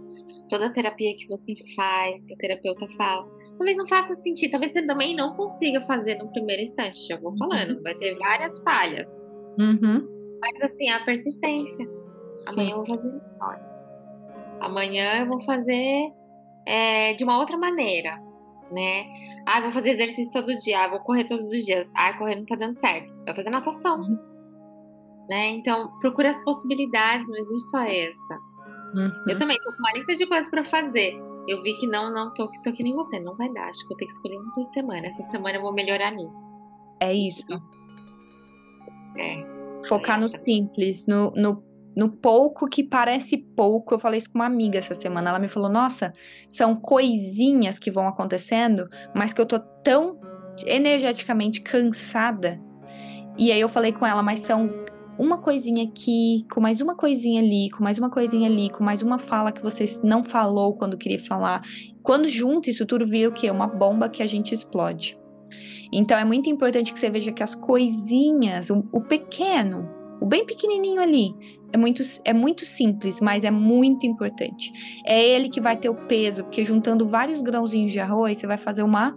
toda 0.48 0.66
a 0.66 0.72
terapia 0.72 1.16
que 1.16 1.26
você 1.26 1.54
faz, 1.74 2.24
que 2.24 2.34
a 2.34 2.36
terapeuta 2.36 2.86
fala, 2.96 3.28
talvez 3.56 3.76
não 3.76 3.86
faça 3.88 4.14
sentido, 4.16 4.52
talvez 4.52 4.72
você 4.72 4.86
também 4.86 5.14
não 5.16 5.34
consiga 5.34 5.80
fazer 5.86 6.16
no 6.16 6.30
primeiro 6.30 6.62
instante, 6.62 7.06
já 7.06 7.18
vou 7.18 7.32
uhum. 7.32 7.38
falando, 7.38 7.82
vai 7.82 7.94
ter 7.94 8.16
várias 8.18 8.58
falhas. 8.62 9.12
Uhum. 9.58 10.06
Mas 10.40 10.62
assim, 10.62 10.88
a 10.90 11.04
persistência. 11.04 11.86
Sim. 12.32 12.72
Amanhã 12.72 12.74
eu 12.74 12.84
vou 12.84 12.86
fazer 12.86 13.16
história. 13.16 13.76
Amanhã 14.60 15.20
eu 15.20 15.26
vou 15.26 15.40
fazer 15.42 16.08
é, 16.66 17.14
de 17.14 17.24
uma 17.24 17.38
outra 17.38 17.56
maneira 17.56 18.26
né? 18.70 19.06
Ah, 19.46 19.60
vou 19.60 19.70
fazer 19.70 19.90
exercício 19.90 20.32
todo 20.32 20.56
dia, 20.56 20.84
ah, 20.84 20.88
vou 20.88 21.00
correr 21.00 21.24
todos 21.24 21.44
os 21.46 21.64
dias. 21.64 21.88
Ah, 21.94 22.16
correr 22.16 22.36
não 22.36 22.46
tá 22.46 22.56
dando 22.56 22.80
certo. 22.80 23.12
Vai 23.24 23.34
fazer 23.34 23.50
natação. 23.50 24.00
Uhum. 24.00 24.18
Né? 25.28 25.48
Então, 25.48 25.90
procura 26.00 26.30
as 26.30 26.42
possibilidades, 26.44 27.26
não 27.28 27.36
existe 27.36 27.70
só 27.70 27.82
essa. 27.82 28.38
Uhum. 28.94 29.12
Eu 29.28 29.38
também 29.38 29.58
tô 29.58 29.72
com 29.72 29.78
uma 29.78 29.92
lista 29.92 30.14
de 30.14 30.26
coisas 30.26 30.50
para 30.50 30.64
fazer. 30.64 31.20
Eu 31.48 31.62
vi 31.62 31.74
que 31.78 31.86
não, 31.86 32.12
não 32.12 32.32
tô, 32.34 32.50
tô 32.64 32.72
que 32.72 32.82
nem 32.82 32.94
você, 32.94 33.20
não 33.20 33.36
vai 33.36 33.52
dar. 33.52 33.68
Acho 33.68 33.86
que 33.86 33.94
eu 33.94 33.96
tenho 33.96 34.08
que 34.08 34.14
escolher 34.14 34.38
uma 34.38 34.54
por 34.54 34.64
semana. 34.64 35.06
Essa 35.06 35.22
semana 35.24 35.58
eu 35.58 35.62
vou 35.62 35.72
melhorar 35.72 36.10
nisso. 36.10 36.56
É 37.00 37.14
isso. 37.14 37.52
É. 39.16 39.44
Focar 39.86 40.18
é 40.18 40.20
no 40.22 40.28
simples, 40.28 41.06
no, 41.06 41.30
no 41.32 41.62
no 41.96 42.10
pouco 42.10 42.68
que 42.68 42.84
parece 42.84 43.38
pouco. 43.38 43.94
Eu 43.94 43.98
falei 43.98 44.18
isso 44.18 44.30
com 44.30 44.38
uma 44.38 44.44
amiga 44.44 44.78
essa 44.78 44.94
semana. 44.94 45.30
Ela 45.30 45.38
me 45.38 45.48
falou: 45.48 45.70
Nossa, 45.70 46.12
são 46.46 46.76
coisinhas 46.76 47.78
que 47.78 47.90
vão 47.90 48.06
acontecendo, 48.06 48.86
mas 49.14 49.32
que 49.32 49.40
eu 49.40 49.46
tô 49.46 49.58
tão 49.58 50.20
energeticamente 50.66 51.62
cansada. 51.62 52.60
E 53.38 53.50
aí 53.50 53.60
eu 53.60 53.68
falei 53.68 53.92
com 53.92 54.06
ela: 54.06 54.22
Mas 54.22 54.40
são 54.40 54.68
uma 55.18 55.38
coisinha 55.38 55.84
aqui, 55.84 56.44
com 56.52 56.60
mais 56.60 56.80
uma 56.80 56.94
coisinha 56.94 57.40
ali, 57.40 57.70
com 57.70 57.82
mais 57.82 57.98
uma 57.98 58.10
coisinha 58.10 58.48
ali, 58.48 58.70
com 58.70 58.84
mais 58.84 59.02
uma 59.02 59.18
fala 59.18 59.52
que 59.52 59.62
você 59.62 59.84
não 60.02 60.22
falou 60.22 60.74
quando 60.74 60.96
queria 60.96 61.18
falar. 61.18 61.62
Quando 62.02 62.28
junta 62.28 62.70
isso 62.70 62.86
tudo 62.86 63.06
vira 63.06 63.28
o 63.28 63.32
quê? 63.32 63.50
Uma 63.50 63.66
bomba 63.66 64.08
que 64.08 64.22
a 64.22 64.26
gente 64.26 64.52
explode. 64.52 65.18
Então 65.92 66.18
é 66.18 66.24
muito 66.24 66.50
importante 66.50 66.92
que 66.92 67.00
você 67.00 67.10
veja 67.10 67.32
que 67.32 67.42
as 67.42 67.54
coisinhas, 67.54 68.70
o, 68.70 68.84
o 68.92 69.00
pequeno, 69.00 69.88
o 70.20 70.26
bem 70.26 70.44
pequenininho 70.44 71.00
ali, 71.00 71.34
é 71.72 71.78
muito, 71.78 72.02
é 72.24 72.32
muito 72.32 72.64
simples, 72.64 73.20
mas 73.20 73.44
é 73.44 73.50
muito 73.50 74.06
importante. 74.06 74.72
É 75.06 75.22
ele 75.22 75.48
que 75.48 75.60
vai 75.60 75.76
ter 75.76 75.88
o 75.88 75.94
peso, 75.94 76.44
porque 76.44 76.64
juntando 76.64 77.06
vários 77.06 77.42
grãozinhos 77.42 77.92
de 77.92 78.00
arroz, 78.00 78.38
você 78.38 78.46
vai 78.46 78.58
fazer 78.58 78.82
uma. 78.82 79.16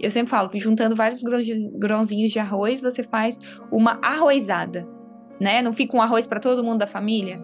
Eu 0.00 0.10
sempre 0.10 0.30
falo 0.30 0.50
juntando 0.54 0.96
vários 0.96 1.22
grãozinhos 1.22 2.30
de 2.30 2.38
arroz, 2.38 2.80
você 2.80 3.02
faz 3.02 3.38
uma 3.70 3.98
arrozada, 4.02 4.88
né? 5.44 5.60
Não 5.60 5.74
fica 5.74 5.94
um 5.94 6.00
arroz 6.00 6.26
para 6.26 6.40
todo 6.40 6.64
mundo 6.64 6.78
da 6.78 6.86
família. 6.86 7.38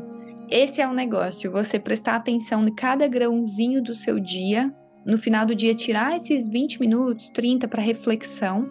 Esse 0.48 0.80
é 0.80 0.88
o 0.88 0.94
negócio, 0.94 1.52
você 1.52 1.78
prestar 1.78 2.16
atenção 2.16 2.66
em 2.66 2.74
cada 2.74 3.06
grãozinho 3.06 3.82
do 3.82 3.94
seu 3.94 4.18
dia, 4.18 4.74
no 5.04 5.18
final 5.18 5.44
do 5.44 5.54
dia 5.54 5.74
tirar 5.74 6.16
esses 6.16 6.48
20 6.48 6.80
minutos, 6.80 7.28
30 7.28 7.68
para 7.68 7.82
reflexão, 7.82 8.70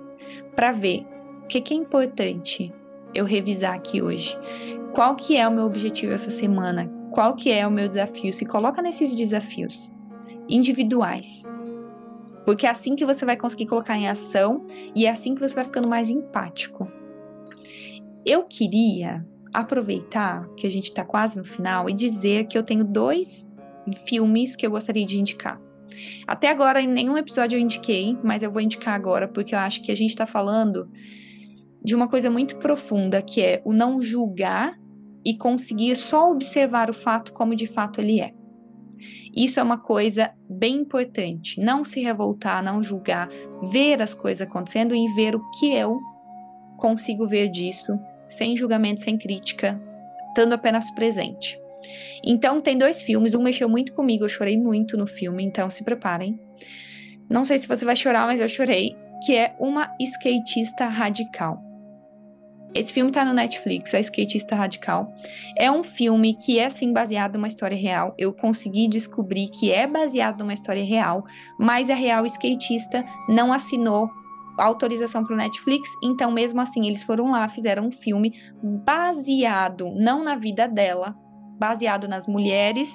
para 0.55 0.71
ver 0.71 1.05
o 1.43 1.47
que, 1.47 1.61
que 1.61 1.75
é 1.75 1.77
importante 1.77 2.73
eu 3.13 3.23
revisar 3.23 3.75
aqui 3.75 4.01
hoje. 4.01 4.35
Qual 4.93 5.15
que 5.15 5.37
é 5.37 5.47
o 5.47 5.51
meu 5.51 5.65
objetivo 5.65 6.11
essa 6.11 6.31
semana? 6.31 6.91
Qual 7.11 7.35
que 7.35 7.51
é 7.51 7.67
o 7.67 7.71
meu 7.71 7.87
desafio? 7.87 8.33
Se 8.33 8.47
coloca 8.47 8.81
nesses 8.81 9.13
desafios 9.13 9.91
individuais. 10.49 11.47
Porque 12.45 12.65
é 12.65 12.69
assim 12.71 12.95
que 12.95 13.05
você 13.05 13.25
vai 13.25 13.37
conseguir 13.37 13.67
colocar 13.67 13.95
em 13.95 14.09
ação 14.09 14.65
e 14.95 15.05
é 15.05 15.11
assim 15.11 15.35
que 15.35 15.41
você 15.41 15.53
vai 15.53 15.65
ficando 15.65 15.87
mais 15.87 16.09
empático. 16.09 16.91
Eu 18.25 18.43
queria 18.43 19.25
aproveitar 19.53 20.47
que 20.55 20.67
a 20.67 20.69
gente 20.69 20.85
está 20.85 21.03
quase 21.03 21.37
no 21.37 21.43
final 21.43 21.89
e 21.89 21.93
dizer 21.93 22.45
que 22.47 22.57
eu 22.57 22.63
tenho 22.63 22.83
dois 22.83 23.47
filmes 24.07 24.55
que 24.55 24.65
eu 24.65 24.71
gostaria 24.71 25.05
de 25.05 25.19
indicar. 25.19 25.59
Até 26.27 26.49
agora, 26.49 26.81
em 26.81 26.87
nenhum 26.87 27.17
episódio 27.17 27.57
eu 27.57 27.61
indiquei, 27.61 28.17
mas 28.23 28.43
eu 28.43 28.51
vou 28.51 28.61
indicar 28.61 28.93
agora 28.93 29.27
porque 29.27 29.55
eu 29.55 29.59
acho 29.59 29.81
que 29.81 29.91
a 29.91 29.95
gente 29.95 30.11
está 30.11 30.27
falando 30.27 30.89
de 31.83 31.95
uma 31.95 32.07
coisa 32.07 32.29
muito 32.29 32.57
profunda, 32.57 33.21
que 33.21 33.41
é 33.41 33.61
o 33.65 33.73
não 33.73 34.01
julgar 34.01 34.77
e 35.25 35.35
conseguir 35.35 35.95
só 35.95 36.31
observar 36.31 36.89
o 36.89 36.93
fato 36.93 37.33
como 37.33 37.55
de 37.55 37.67
fato 37.67 37.99
ele 37.99 38.19
é. 38.19 38.33
Isso 39.35 39.59
é 39.59 39.63
uma 39.63 39.77
coisa 39.77 40.31
bem 40.49 40.77
importante. 40.77 41.59
Não 41.61 41.85
se 41.85 42.01
revoltar, 42.01 42.63
não 42.63 42.83
julgar, 42.83 43.29
ver 43.71 44.01
as 44.01 44.13
coisas 44.13 44.45
acontecendo 44.45 44.93
e 44.95 45.07
ver 45.13 45.35
o 45.35 45.51
que 45.51 45.73
eu 45.73 45.97
consigo 46.77 47.27
ver 47.27 47.49
disso, 47.49 47.97
sem 48.29 48.55
julgamento, 48.55 49.01
sem 49.01 49.17
crítica, 49.17 49.81
estando 50.29 50.53
apenas 50.53 50.89
presente. 50.91 51.59
Então, 52.23 52.61
tem 52.61 52.77
dois 52.77 53.01
filmes. 53.01 53.33
Um 53.33 53.41
mexeu 53.41 53.67
muito 53.67 53.93
comigo, 53.93 54.25
eu 54.25 54.29
chorei 54.29 54.57
muito 54.57 54.97
no 54.97 55.07
filme, 55.07 55.43
então 55.43 55.69
se 55.69 55.83
preparem. 55.83 56.39
Não 57.29 57.43
sei 57.43 57.57
se 57.57 57.67
você 57.67 57.85
vai 57.85 57.95
chorar, 57.95 58.25
mas 58.25 58.39
eu 58.39 58.47
chorei. 58.47 58.95
Que 59.25 59.35
é 59.35 59.55
Uma 59.59 59.93
Skatista 59.99 60.85
Radical. 60.87 61.61
Esse 62.73 62.93
filme 62.93 63.11
tá 63.11 63.25
no 63.25 63.33
Netflix, 63.33 63.93
A 63.93 63.99
Skatista 63.99 64.55
Radical. 64.55 65.11
É 65.57 65.71
um 65.71 65.83
filme 65.83 66.35
que 66.35 66.59
é 66.59 66.69
sim 66.69 66.93
baseado 66.93 67.35
numa 67.35 67.47
história 67.47 67.75
real. 67.75 68.13
Eu 68.17 68.31
consegui 68.31 68.87
descobrir 68.87 69.49
que 69.49 69.71
é 69.71 69.87
baseado 69.87 70.39
numa 70.39 70.53
história 70.53 70.83
real, 70.83 71.23
mas 71.59 71.89
a 71.89 71.95
real 71.95 72.25
skatista 72.27 73.03
não 73.27 73.51
assinou 73.51 74.09
autorização 74.59 75.23
para 75.23 75.33
o 75.33 75.37
Netflix, 75.37 75.89
então 76.03 76.31
mesmo 76.31 76.61
assim 76.61 76.87
eles 76.87 77.03
foram 77.03 77.31
lá, 77.31 77.47
fizeram 77.47 77.87
um 77.87 77.91
filme 77.91 78.33
baseado 78.61 79.91
não 79.95 80.23
na 80.23 80.35
vida 80.35 80.67
dela, 80.67 81.15
baseado 81.57 82.07
nas 82.07 82.27
mulheres 82.27 82.93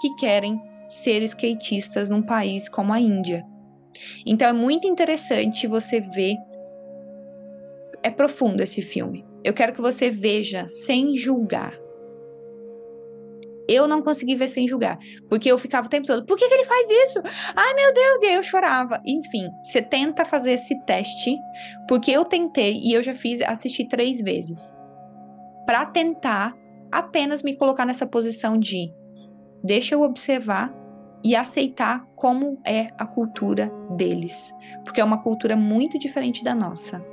que 0.00 0.14
querem 0.16 0.60
ser 0.88 1.22
skatistas 1.22 2.10
num 2.10 2.22
país 2.22 2.68
como 2.68 2.92
a 2.92 3.00
Índia. 3.00 3.44
Então 4.26 4.48
é 4.48 4.52
muito 4.52 4.86
interessante 4.86 5.66
você 5.66 6.00
ver 6.00 6.36
é 8.02 8.10
profundo 8.10 8.62
esse 8.62 8.82
filme. 8.82 9.24
Eu 9.44 9.54
quero 9.54 9.72
que 9.72 9.80
você 9.80 10.10
veja 10.10 10.66
sem 10.66 11.14
julgar. 11.16 11.72
Eu 13.68 13.86
não 13.86 14.02
consegui 14.02 14.34
ver 14.34 14.48
sem 14.48 14.66
julgar, 14.66 14.98
porque 15.28 15.50
eu 15.50 15.56
ficava 15.56 15.86
o 15.86 15.90
tempo 15.90 16.06
todo, 16.06 16.26
por 16.26 16.36
que, 16.36 16.48
que 16.48 16.54
ele 16.54 16.64
faz 16.64 16.90
isso? 16.90 17.22
Ai 17.54 17.74
meu 17.74 17.92
Deus, 17.94 18.22
e 18.22 18.26
aí 18.26 18.34
eu 18.34 18.42
chorava. 18.42 19.00
Enfim, 19.06 19.48
você 19.62 19.80
tenta 19.80 20.24
fazer 20.24 20.52
esse 20.52 20.78
teste, 20.84 21.36
porque 21.88 22.10
eu 22.10 22.24
tentei 22.24 22.80
e 22.82 22.92
eu 22.92 23.02
já 23.02 23.14
fiz, 23.14 23.40
assisti 23.40 23.86
três 23.86 24.20
vezes, 24.20 24.76
para 25.64 25.86
tentar 25.86 26.54
apenas 26.90 27.42
me 27.42 27.56
colocar 27.56 27.86
nessa 27.86 28.06
posição 28.06 28.58
de 28.58 28.92
deixa 29.64 29.94
eu 29.94 30.02
observar 30.02 30.81
e 31.24 31.36
aceitar 31.36 32.04
como 32.16 32.58
é 32.64 32.88
a 32.98 33.06
cultura 33.06 33.72
deles, 33.96 34.52
porque 34.84 35.00
é 35.00 35.04
uma 35.04 35.22
cultura 35.22 35.56
muito 35.56 35.98
diferente 35.98 36.42
da 36.42 36.54
nossa. 36.54 37.04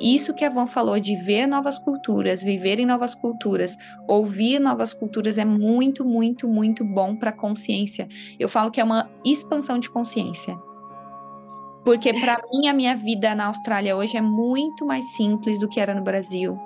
Isso 0.00 0.34
que 0.34 0.44
a 0.44 0.50
Van 0.50 0.66
falou 0.66 1.00
de 1.00 1.16
ver 1.16 1.46
novas 1.46 1.78
culturas, 1.78 2.42
viver 2.42 2.78
em 2.78 2.86
novas 2.86 3.14
culturas, 3.14 3.76
ouvir 4.06 4.58
novas 4.60 4.92
culturas 4.92 5.38
é 5.38 5.44
muito, 5.44 6.04
muito, 6.04 6.46
muito 6.46 6.84
bom 6.84 7.16
para 7.16 7.30
a 7.30 7.36
consciência. 7.36 8.06
Eu 8.38 8.48
falo 8.48 8.70
que 8.70 8.80
é 8.80 8.84
uma 8.84 9.10
expansão 9.24 9.78
de 9.78 9.90
consciência. 9.90 10.56
Porque 11.84 12.12
para 12.14 12.40
mim 12.50 12.68
a 12.68 12.72
minha 12.72 12.96
vida 12.96 13.34
na 13.34 13.46
Austrália 13.46 13.96
hoje 13.96 14.16
é 14.16 14.22
muito 14.22 14.86
mais 14.86 15.04
simples 15.12 15.58
do 15.58 15.68
que 15.68 15.80
era 15.80 15.94
no 15.94 16.02
Brasil. 16.02 16.58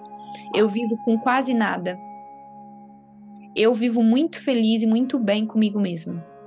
Eu 0.55 0.69
vivo 0.69 0.97
com 1.05 1.19
quase 1.19 1.55
nada. 1.55 1.99
Eu 3.55 3.75
vivo 3.75 4.03
muito 4.03 4.41
feliz 4.41 4.83
e 4.83 4.87
muito 4.87 5.19
bem 5.19 5.45
comigo 5.45 5.81
mesma 5.81 6.38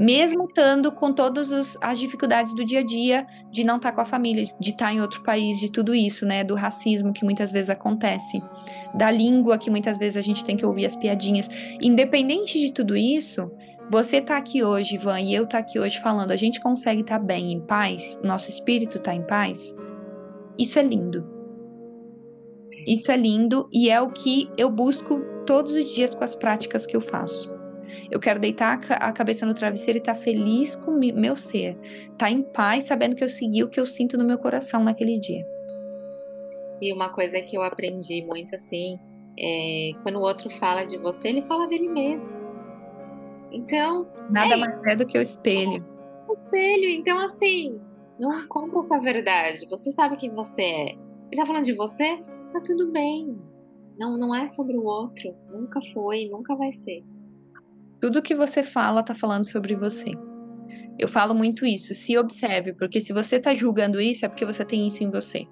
mesmo 0.00 0.46
estando 0.46 0.90
com 0.90 1.12
todas 1.12 1.76
as 1.82 1.98
dificuldades 1.98 2.54
do 2.54 2.64
dia 2.64 2.80
a 2.80 2.82
dia 2.82 3.26
de 3.52 3.62
não 3.62 3.76
estar 3.76 3.90
tá 3.90 3.94
com 3.96 4.00
a 4.00 4.06
família, 4.06 4.46
de 4.58 4.70
estar 4.70 4.86
tá 4.86 4.94
em 4.94 5.02
outro 5.02 5.22
país, 5.22 5.60
de 5.60 5.70
tudo 5.70 5.94
isso, 5.94 6.24
né? 6.24 6.42
Do 6.42 6.54
racismo 6.54 7.12
que 7.12 7.22
muitas 7.22 7.52
vezes 7.52 7.68
acontece, 7.68 8.42
da 8.94 9.10
língua 9.10 9.58
que 9.58 9.68
muitas 9.68 9.98
vezes 9.98 10.16
a 10.16 10.22
gente 10.22 10.42
tem 10.42 10.56
que 10.56 10.64
ouvir 10.64 10.86
as 10.86 10.96
piadinhas. 10.96 11.50
Independente 11.82 12.58
de 12.58 12.72
tudo 12.72 12.96
isso, 12.96 13.52
você 13.90 14.22
tá 14.22 14.38
aqui 14.38 14.64
hoje, 14.64 14.94
Ivan, 14.94 15.20
e 15.20 15.34
eu 15.34 15.46
tá 15.46 15.58
aqui 15.58 15.78
hoje 15.78 16.00
falando, 16.00 16.30
a 16.30 16.36
gente 16.36 16.62
consegue 16.62 17.02
estar 17.02 17.18
tá 17.18 17.24
bem, 17.24 17.52
em 17.52 17.60
paz, 17.60 18.18
nosso 18.24 18.48
espírito 18.48 19.00
tá 19.00 19.14
em 19.14 19.22
paz. 19.22 19.76
Isso 20.58 20.78
é 20.78 20.82
lindo. 20.82 21.28
Isso 22.86 23.12
é 23.12 23.16
lindo 23.18 23.68
e 23.70 23.90
é 23.90 24.00
o 24.00 24.10
que 24.10 24.50
eu 24.56 24.70
busco 24.70 25.20
todos 25.44 25.72
os 25.74 25.90
dias 25.90 26.14
com 26.14 26.24
as 26.24 26.34
práticas 26.34 26.86
que 26.86 26.96
eu 26.96 27.02
faço. 27.02 27.59
Eu 28.10 28.18
quero 28.20 28.40
deitar 28.40 28.80
a 28.90 29.12
cabeça 29.12 29.46
no 29.46 29.54
travesseiro 29.54 29.98
e 29.98 30.00
estar 30.00 30.14
tá 30.14 30.20
feliz 30.20 30.74
com 30.76 30.90
meu 30.92 31.36
ser. 31.36 31.78
Estar 32.02 32.16
tá 32.16 32.30
em 32.30 32.42
paz, 32.42 32.84
sabendo 32.84 33.16
que 33.16 33.24
eu 33.24 33.28
segui 33.28 33.62
o 33.62 33.68
que 33.68 33.80
eu 33.80 33.86
sinto 33.86 34.18
no 34.18 34.24
meu 34.24 34.38
coração 34.38 34.82
naquele 34.82 35.18
dia. 35.18 35.46
E 36.80 36.92
uma 36.92 37.10
coisa 37.10 37.40
que 37.42 37.56
eu 37.56 37.62
aprendi 37.62 38.24
muito 38.24 38.54
assim, 38.56 38.98
é 39.38 39.90
quando 40.02 40.16
o 40.16 40.22
outro 40.22 40.48
fala 40.50 40.84
de 40.84 40.96
você, 40.96 41.28
ele 41.28 41.42
fala 41.42 41.66
dele 41.66 41.88
mesmo. 41.88 42.32
Então. 43.52 44.06
Nada 44.30 44.54
é 44.54 44.56
mais 44.56 44.84
é 44.86 44.96
do 44.96 45.06
que 45.06 45.18
o 45.18 45.20
espelho. 45.20 45.84
O 46.28 46.32
espelho. 46.32 46.88
Então, 46.88 47.18
assim, 47.18 47.80
não 48.18 48.46
conta 48.46 48.78
essa 48.80 49.00
verdade. 49.00 49.66
Você 49.68 49.92
sabe 49.92 50.16
quem 50.16 50.30
você 50.30 50.62
é. 50.62 50.88
Ele 51.30 51.40
tá 51.40 51.46
falando 51.46 51.64
de 51.64 51.74
você? 51.74 52.18
Tá 52.52 52.60
tudo 52.64 52.90
bem. 52.90 53.38
Não, 53.98 54.16
não 54.16 54.34
é 54.34 54.48
sobre 54.48 54.76
o 54.76 54.84
outro. 54.84 55.34
Nunca 55.50 55.80
foi, 55.92 56.28
nunca 56.28 56.54
vai 56.54 56.72
ser. 56.72 57.04
Tudo 58.00 58.22
que 58.22 58.34
você 58.34 58.62
fala 58.62 59.00
está 59.00 59.14
falando 59.14 59.44
sobre 59.44 59.74
você. 59.76 60.10
Eu 60.98 61.08
falo 61.08 61.34
muito 61.34 61.66
isso. 61.66 61.94
Se 61.94 62.18
observe, 62.18 62.72
porque 62.74 63.00
se 63.00 63.12
você 63.12 63.36
está 63.36 63.54
julgando 63.54 64.00
isso, 64.00 64.24
é 64.24 64.28
porque 64.28 64.44
você 64.44 64.64
tem 64.64 64.86
isso 64.86 65.02
em 65.02 65.10
você. 65.10 65.46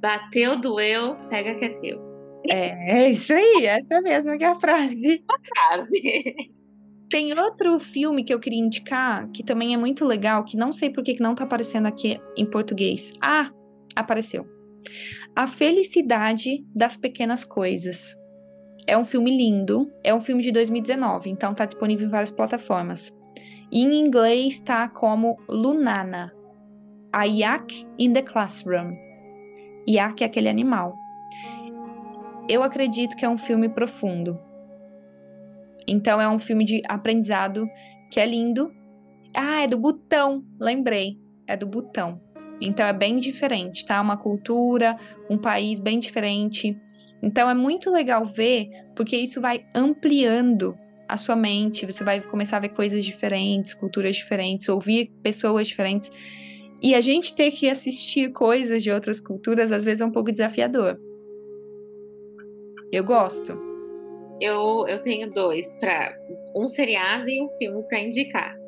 Bateu, 0.00 0.60
doeu, 0.60 1.16
pega 1.28 1.54
que 1.58 1.64
é 1.64 1.68
teu. 1.70 1.96
É, 2.48 3.04
é 3.04 3.10
isso 3.10 3.32
aí, 3.32 3.64
essa 3.66 4.00
mesma 4.02 4.36
que 4.36 4.44
é 4.44 4.48
a 4.48 4.54
frase. 4.54 5.24
A 5.28 5.76
frase. 5.78 6.34
Tem 7.10 7.38
outro 7.38 7.78
filme 7.78 8.24
que 8.24 8.34
eu 8.34 8.40
queria 8.40 8.58
indicar, 8.58 9.30
que 9.30 9.44
também 9.44 9.72
é 9.72 9.76
muito 9.76 10.04
legal, 10.04 10.44
que 10.44 10.56
não 10.56 10.72
sei 10.72 10.90
por 10.90 11.04
que 11.04 11.20
não 11.20 11.34
tá 11.34 11.44
aparecendo 11.44 11.86
aqui 11.86 12.18
em 12.36 12.44
português. 12.44 13.12
Ah, 13.22 13.50
apareceu. 13.94 14.46
A 15.36 15.46
Felicidade 15.46 16.64
das 16.74 16.96
Pequenas 16.96 17.44
Coisas. 17.44 18.16
É 18.86 18.98
um 18.98 19.04
filme 19.04 19.34
lindo, 19.34 19.90
é 20.02 20.14
um 20.14 20.20
filme 20.20 20.42
de 20.42 20.52
2019, 20.52 21.30
então 21.30 21.54
tá 21.54 21.64
disponível 21.64 22.06
em 22.06 22.10
várias 22.10 22.30
plataformas. 22.30 23.16
E 23.72 23.82
em 23.82 23.98
inglês 23.98 24.60
tá 24.60 24.88
como 24.88 25.38
Lunana, 25.48 26.32
a 27.12 27.24
Yak 27.24 27.86
in 27.98 28.12
the 28.12 28.22
Classroom. 28.22 28.94
Yak 29.88 30.22
é 30.22 30.26
aquele 30.26 30.48
animal. 30.48 30.94
Eu 32.48 32.62
acredito 32.62 33.16
que 33.16 33.24
é 33.24 33.28
um 33.28 33.38
filme 33.38 33.68
profundo. 33.70 34.38
Então 35.88 36.20
é 36.20 36.28
um 36.28 36.38
filme 36.38 36.64
de 36.64 36.82
aprendizado 36.88 37.66
que 38.10 38.20
é 38.20 38.26
lindo. 38.26 38.70
Ah, 39.34 39.62
é 39.62 39.66
do 39.66 39.78
Butão, 39.78 40.44
lembrei. 40.60 41.18
É 41.46 41.56
do 41.56 41.66
Butão. 41.66 42.20
Então 42.60 42.86
é 42.86 42.92
bem 42.92 43.16
diferente, 43.16 43.84
tá? 43.84 44.00
Uma 44.00 44.16
cultura, 44.16 44.96
um 45.28 45.36
país 45.36 45.80
bem 45.80 45.98
diferente. 45.98 46.76
Então 47.22 47.48
é 47.48 47.54
muito 47.54 47.90
legal 47.90 48.24
ver, 48.24 48.68
porque 48.94 49.16
isso 49.16 49.40
vai 49.40 49.64
ampliando 49.74 50.76
a 51.08 51.16
sua 51.16 51.36
mente, 51.36 51.86
você 51.86 52.02
vai 52.02 52.20
começar 52.20 52.56
a 52.56 52.60
ver 52.60 52.70
coisas 52.70 53.04
diferentes, 53.04 53.74
culturas 53.74 54.16
diferentes, 54.16 54.68
ouvir 54.68 55.10
pessoas 55.22 55.66
diferentes. 55.66 56.10
E 56.82 56.94
a 56.94 57.00
gente 57.00 57.34
ter 57.34 57.50
que 57.50 57.68
assistir 57.68 58.30
coisas 58.32 58.82
de 58.82 58.90
outras 58.90 59.20
culturas 59.20 59.72
às 59.72 59.84
vezes 59.84 60.00
é 60.00 60.06
um 60.06 60.10
pouco 60.10 60.30
desafiador. 60.30 60.98
Eu 62.92 63.04
gosto. 63.04 63.58
Eu, 64.40 64.86
eu 64.88 65.02
tenho 65.02 65.30
dois 65.30 65.66
para 65.80 66.14
um 66.54 66.68
seriado 66.68 67.28
e 67.28 67.42
um 67.42 67.48
filme 67.58 67.82
para 67.88 68.00
indicar. 68.00 68.63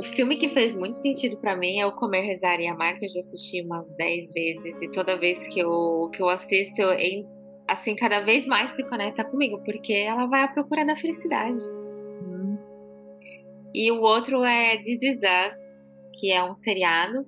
O 0.00 0.02
filme 0.02 0.36
que 0.36 0.48
fez 0.48 0.74
muito 0.74 0.96
sentido 0.96 1.36
para 1.36 1.54
mim 1.54 1.78
é 1.78 1.84
o 1.84 1.92
Comer, 1.92 2.22
Rezar 2.22 2.58
e 2.58 2.66
Amar, 2.66 2.96
que 2.96 3.04
eu 3.04 3.08
já 3.10 3.18
assisti 3.18 3.60
umas 3.60 3.86
10 3.96 4.32
vezes. 4.32 4.74
E 4.80 4.90
toda 4.90 5.18
vez 5.18 5.46
que 5.46 5.60
eu, 5.60 6.08
que 6.10 6.22
eu 6.22 6.28
assisto, 6.30 6.80
eu, 6.80 7.28
assim, 7.68 7.94
cada 7.94 8.20
vez 8.20 8.46
mais 8.46 8.70
se 8.70 8.82
conecta 8.88 9.22
comigo, 9.22 9.62
porque 9.62 9.92
ela 9.92 10.24
vai 10.24 10.42
à 10.42 10.48
procura 10.48 10.86
da 10.86 10.96
felicidade. 10.96 11.60
Uhum. 12.22 12.58
E 13.74 13.92
o 13.92 14.00
outro 14.00 14.42
é 14.42 14.78
This 14.78 15.02
Is 15.02 15.18
Us, 15.18 15.60
que 16.18 16.32
é 16.32 16.42
um 16.42 16.56
seriado, 16.56 17.26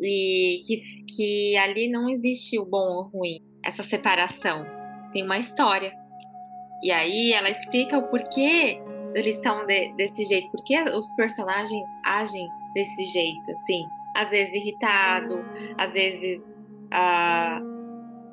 e 0.00 0.60
que, 0.64 0.80
que 1.16 1.56
ali 1.56 1.90
não 1.90 2.08
existe 2.08 2.56
o 2.56 2.64
bom 2.64 2.98
ou 2.98 3.04
o 3.06 3.08
ruim, 3.18 3.40
essa 3.64 3.82
separação. 3.82 4.64
Tem 5.12 5.24
uma 5.24 5.38
história. 5.38 5.92
E 6.84 6.92
aí 6.92 7.32
ela 7.32 7.50
explica 7.50 7.98
o 7.98 8.08
porquê 8.08 8.80
eles 9.14 9.36
são 9.42 9.66
de, 9.66 9.92
desse 9.94 10.24
jeito, 10.24 10.50
porquê 10.50 10.80
os 10.82 11.12
personagens 11.14 11.82
agem 12.04 12.46
desse 12.74 13.04
jeito, 13.06 13.50
assim. 13.50 13.84
Às 14.16 14.28
vezes 14.30 14.54
irritado, 14.54 15.44
às 15.78 15.92
vezes. 15.92 16.44
Uh, 16.92 17.72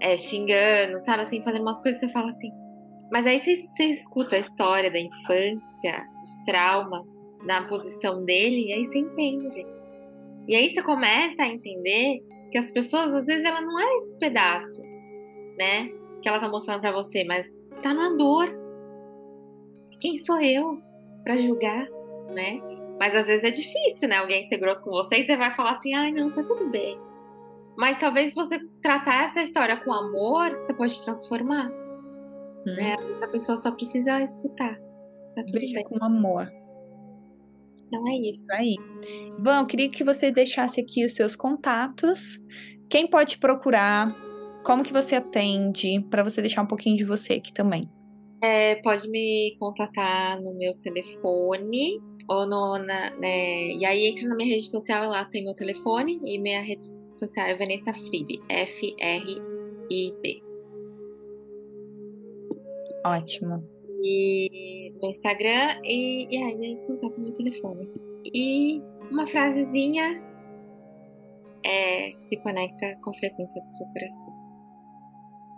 é, 0.01 0.17
xingando, 0.17 0.99
sabe? 0.99 1.23
Assim, 1.23 1.43
fazendo 1.43 1.61
umas 1.61 1.81
coisas 1.81 1.99
que 1.99 2.07
você 2.07 2.13
fala 2.13 2.31
assim. 2.31 2.51
Mas 3.11 3.25
aí 3.25 3.39
você, 3.39 3.55
você 3.55 3.83
escuta 3.85 4.35
a 4.35 4.39
história 4.39 4.91
da 4.91 4.99
infância, 4.99 6.07
dos 6.19 6.35
traumas, 6.45 7.19
na 7.43 7.67
posição 7.67 8.23
dele, 8.23 8.67
e 8.67 8.73
aí 8.73 8.85
você 8.85 8.99
entende. 8.99 9.65
E 10.47 10.55
aí 10.55 10.69
você 10.69 10.81
começa 10.81 11.41
a 11.41 11.47
entender 11.47 12.19
que 12.51 12.57
as 12.57 12.71
pessoas, 12.71 13.13
às 13.13 13.25
vezes, 13.25 13.43
ela 13.43 13.61
não 13.61 13.79
é 13.79 13.95
esse 13.97 14.17
pedaço, 14.17 14.81
né? 15.57 15.89
Que 16.21 16.29
ela 16.29 16.39
tá 16.39 16.47
mostrando 16.47 16.81
para 16.81 16.91
você, 16.91 17.23
mas 17.23 17.49
tá 17.81 17.93
na 17.93 18.09
dor. 18.15 18.49
Quem 19.99 20.15
sou 20.17 20.41
eu 20.41 20.81
para 21.23 21.37
julgar, 21.37 21.87
né? 22.33 22.61
Mas 22.99 23.15
às 23.15 23.25
vezes 23.25 23.43
é 23.43 23.51
difícil, 23.51 24.09
né? 24.09 24.17
Alguém 24.17 24.47
ser 24.47 24.57
grosso 24.57 24.83
com 24.83 24.91
você 24.91 25.19
e 25.19 25.25
você 25.25 25.37
vai 25.37 25.55
falar 25.55 25.73
assim, 25.73 25.93
ai, 25.93 26.11
não, 26.11 26.31
tá 26.31 26.43
tudo 26.43 26.69
bem. 26.69 26.97
Mas 27.77 27.97
talvez 27.97 28.29
se 28.31 28.35
você 28.35 28.59
tratar 28.81 29.29
essa 29.29 29.41
história 29.41 29.77
com 29.77 29.93
amor, 29.93 30.49
você 30.51 30.73
pode 30.73 31.01
transformar. 31.01 31.69
Hum. 31.69 32.75
Né? 32.75 32.95
Às 32.99 33.05
vezes 33.05 33.23
a 33.23 33.27
pessoa 33.27 33.57
só 33.57 33.71
precisa 33.71 34.21
escutar. 34.21 34.75
Tá 35.35 35.43
tudo 35.47 35.59
bem. 35.59 35.83
com 35.85 36.03
amor. 36.03 36.51
Então 37.87 38.07
é 38.07 38.15
isso. 38.17 38.43
isso 38.43 38.53
aí. 38.53 38.75
Bom, 39.39 39.61
eu 39.61 39.65
queria 39.65 39.89
que 39.89 40.03
você 40.03 40.29
deixasse 40.31 40.81
aqui 40.81 41.05
os 41.05 41.15
seus 41.15 41.35
contatos. 41.35 42.39
Quem 42.89 43.09
pode 43.09 43.37
procurar? 43.37 44.13
Como 44.63 44.83
que 44.83 44.91
você 44.91 45.15
atende? 45.15 46.05
Para 46.09 46.23
você 46.23 46.41
deixar 46.41 46.61
um 46.61 46.67
pouquinho 46.67 46.97
de 46.97 47.05
você 47.05 47.33
aqui 47.33 47.53
também. 47.53 47.81
É, 48.41 48.75
pode 48.81 49.09
me 49.09 49.55
contatar 49.59 50.41
no 50.41 50.53
meu 50.53 50.73
telefone 50.79 51.99
ou 52.29 52.45
no, 52.47 52.77
na, 52.77 53.09
né, 53.17 53.71
e 53.73 53.83
aí 53.85 54.07
entra 54.07 54.27
na 54.27 54.35
minha 54.35 54.53
rede 54.53 54.69
social, 54.69 55.09
lá 55.09 55.25
tem 55.25 55.43
meu 55.43 55.55
telefone 55.55 56.21
e 56.23 56.39
minha 56.39 56.61
rede 56.61 56.85
social 57.17 57.47
é 57.47 57.57
Vanessa 57.57 57.91
Fribe, 57.93 58.39
F-R-I-B. 58.47 60.41
Ótimo. 63.05 63.63
E 64.01 64.91
no 65.01 65.09
Instagram 65.09 65.81
e, 65.83 66.27
e 66.29 66.37
aí 66.43 66.77
contato 66.85 67.17
no 67.17 67.23
meu 67.25 67.33
telefone. 67.33 67.89
E 68.33 68.81
uma 69.11 69.27
frasezinha 69.27 70.23
é 71.65 72.11
se 72.29 72.37
conecta 72.37 72.95
com 73.03 73.09
a 73.09 73.13
frequência 73.15 73.61
do 73.61 73.71
seu 73.71 73.87
coração. 73.87 74.29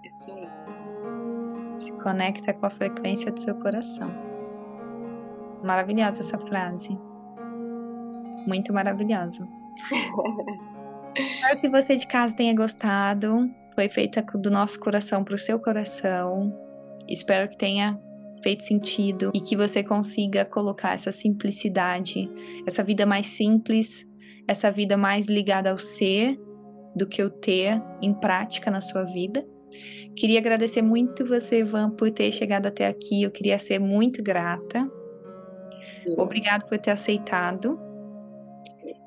É 0.06 0.10
só 0.10 0.38
isso. 0.38 1.21
Se 1.82 1.92
conecta 1.94 2.54
com 2.54 2.68
a 2.68 2.70
frequência 2.70 3.32
do 3.32 3.40
seu 3.40 3.56
coração. 3.56 4.14
Maravilhosa 5.64 6.22
essa 6.22 6.38
frase. 6.38 6.96
Muito 8.46 8.72
maravilhosa. 8.72 9.48
Espero 11.18 11.60
que 11.60 11.68
você 11.68 11.96
de 11.96 12.06
casa 12.06 12.36
tenha 12.36 12.56
gostado. 12.56 13.50
Foi 13.74 13.90
feita 13.90 14.22
do 14.36 14.52
nosso 14.52 14.80
coração 14.80 15.24
para 15.24 15.34
o 15.34 15.40
seu 15.40 15.60
coração. 15.60 16.56
Espero 17.10 17.50
que 17.50 17.58
tenha 17.58 18.00
feito 18.44 18.62
sentido 18.62 19.32
e 19.34 19.42
que 19.42 19.58
você 19.58 19.84
consiga 19.84 20.46
colocar 20.46 20.94
essa 20.94 21.12
simplicidade, 21.12 22.30
essa 22.68 22.84
vida 22.84 23.08
mais 23.08 23.26
simples, 23.26 24.06
essa 24.48 24.70
vida 24.70 24.96
mais 24.98 25.26
ligada 25.26 25.72
ao 25.72 25.80
ser 25.80 26.40
do 26.96 27.08
que 27.08 27.24
o 27.24 27.30
ter 27.32 27.82
em 28.04 28.14
prática 28.14 28.70
na 28.70 28.82
sua 28.82 29.04
vida. 29.04 29.44
Queria 30.16 30.40
agradecer 30.40 30.82
muito 30.82 31.26
você, 31.26 31.60
Ivan, 31.60 31.92
por 31.92 32.12
ter 32.12 32.32
chegado 32.32 32.68
até 32.68 32.88
aqui. 32.88 33.24
Eu 33.24 33.32
queria 33.32 33.58
ser 33.58 33.80
muito 33.80 34.22
grata. 34.24 34.90
Obrigado 36.18 36.68
por 36.68 36.78
ter 36.78 36.92
aceitado 36.92 37.80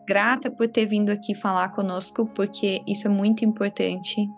grata 0.06 0.50
por 0.50 0.68
ter 0.68 0.86
vindo 0.86 1.10
aqui 1.10 1.34
falar 1.34 1.70
conosco, 1.70 2.26
porque 2.34 2.82
isso 2.86 3.06
é 3.06 3.10
muito 3.10 3.44
importante. 3.44 4.28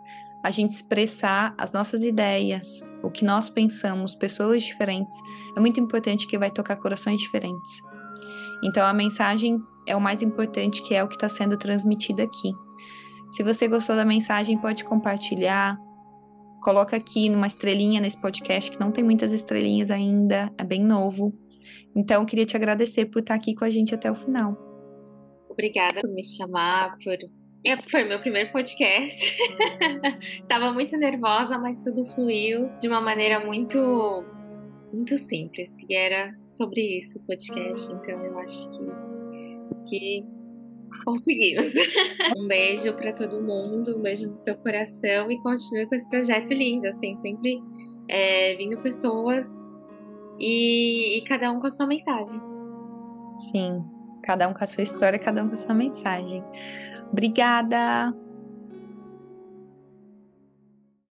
A 0.43 0.51
gente 0.51 0.71
expressar 0.71 1.55
as 1.59 1.73
nossas 1.73 2.05
ideias, 2.05 2.89
o 3.03 3.11
que 3.11 3.25
nós 3.25 3.51
pensamos, 3.51 4.15
pessoas 4.15 4.63
diferentes, 4.63 5.17
é 5.57 5.61
muito 5.61 5.81
importante 5.81 6.27
que 6.27 6.39
vai 6.39 6.51
tocar 6.51 6.77
corações 6.77 7.21
diferentes. 7.21 7.83
Então 8.63 8.87
a 8.87 8.93
mensagem 8.93 9.61
é 9.87 9.97
o 9.97 10.01
mais 10.01 10.23
importante, 10.23 10.83
que 10.83 10.95
é 10.95 11.03
o 11.03 11.09
que 11.09 11.15
está 11.15 11.29
sendo 11.29 11.57
transmitido 11.57 12.23
aqui. 12.23 12.53
Se 13.31 13.43
você 13.43 13.67
gostou 13.67 13.97
da 13.97 14.05
mensagem, 14.05 14.57
pode 14.57 14.85
compartilhar. 14.85 15.77
Coloca 16.67 16.97
aqui 16.97 17.29
numa 17.29 17.47
estrelinha 17.47 18.01
nesse 18.01 18.21
podcast, 18.21 18.73
que 18.73 18.81
não 18.81 18.91
tem 18.91 19.05
muitas 19.05 19.33
estrelinhas 19.33 19.89
ainda, 19.89 20.53
é 20.59 20.65
bem 20.65 20.83
novo. 20.83 21.33
Então, 21.95 22.27
queria 22.27 22.45
te 22.45 22.57
agradecer 22.57 23.07
por 23.07 23.21
estar 23.21 23.35
aqui 23.35 23.55
com 23.55 23.65
a 23.65 23.71
gente 23.71 23.95
até 23.95 24.11
o 24.11 24.17
final. 24.17 24.59
Obrigada 25.49 26.01
por 26.01 26.11
me 26.11 26.25
chamar, 26.25 26.97
por. 27.05 27.17
É, 27.65 27.81
foi 27.89 28.03
meu 28.03 28.19
primeiro 28.19 28.51
podcast. 28.51 29.39
Estava 30.43 30.73
muito 30.73 30.97
nervosa, 30.97 31.57
mas 31.57 31.79
tudo 31.79 32.05
fluiu 32.17 32.69
de 32.81 32.89
uma 32.89 33.01
maneira 33.01 33.47
muito, 33.47 34.25
muito 34.93 35.17
simples. 35.29 35.71
E 35.89 35.95
era 35.95 36.35
sobre 36.51 36.81
isso 36.99 37.17
o 37.17 37.21
podcast. 37.21 37.93
Então 37.93 38.25
eu 38.25 38.39
acho 38.41 38.71
que, 38.73 39.89
que 39.89 40.36
conseguimos. 41.05 41.73
um 42.37 42.47
beijo 42.47 42.93
para 42.95 43.13
todo 43.13 43.43
mundo, 43.43 43.99
um 43.99 44.03
beijo 44.03 44.29
no 44.29 44.37
seu 44.37 44.57
coração 44.59 45.31
e 45.31 45.41
continue 45.43 45.87
com 45.87 45.95
esse 45.95 46.09
projeto 46.09 46.53
lindo, 46.53 46.89
assim, 46.89 47.17
sempre 47.21 47.63
é, 48.09 48.57
vindo 48.57 48.81
pessoas 48.83 49.45
e, 50.39 51.19
e 51.19 51.25
cada 51.25 51.51
um 51.53 51.61
com 51.61 51.67
a 51.67 51.71
sua 51.71 51.87
mensagem. 51.87 52.41
Sim, 53.37 53.85
Cada 54.27 54.49
um 54.49 54.53
com 54.53 54.65
a 54.65 54.67
sua 54.67 54.83
história, 54.83 55.19
cada 55.19 55.43
um 55.43 55.47
com 55.47 55.53
a 55.53 55.57
sua 55.57 55.75
mensagem. 55.75 56.43
Obrigada! 57.13 58.13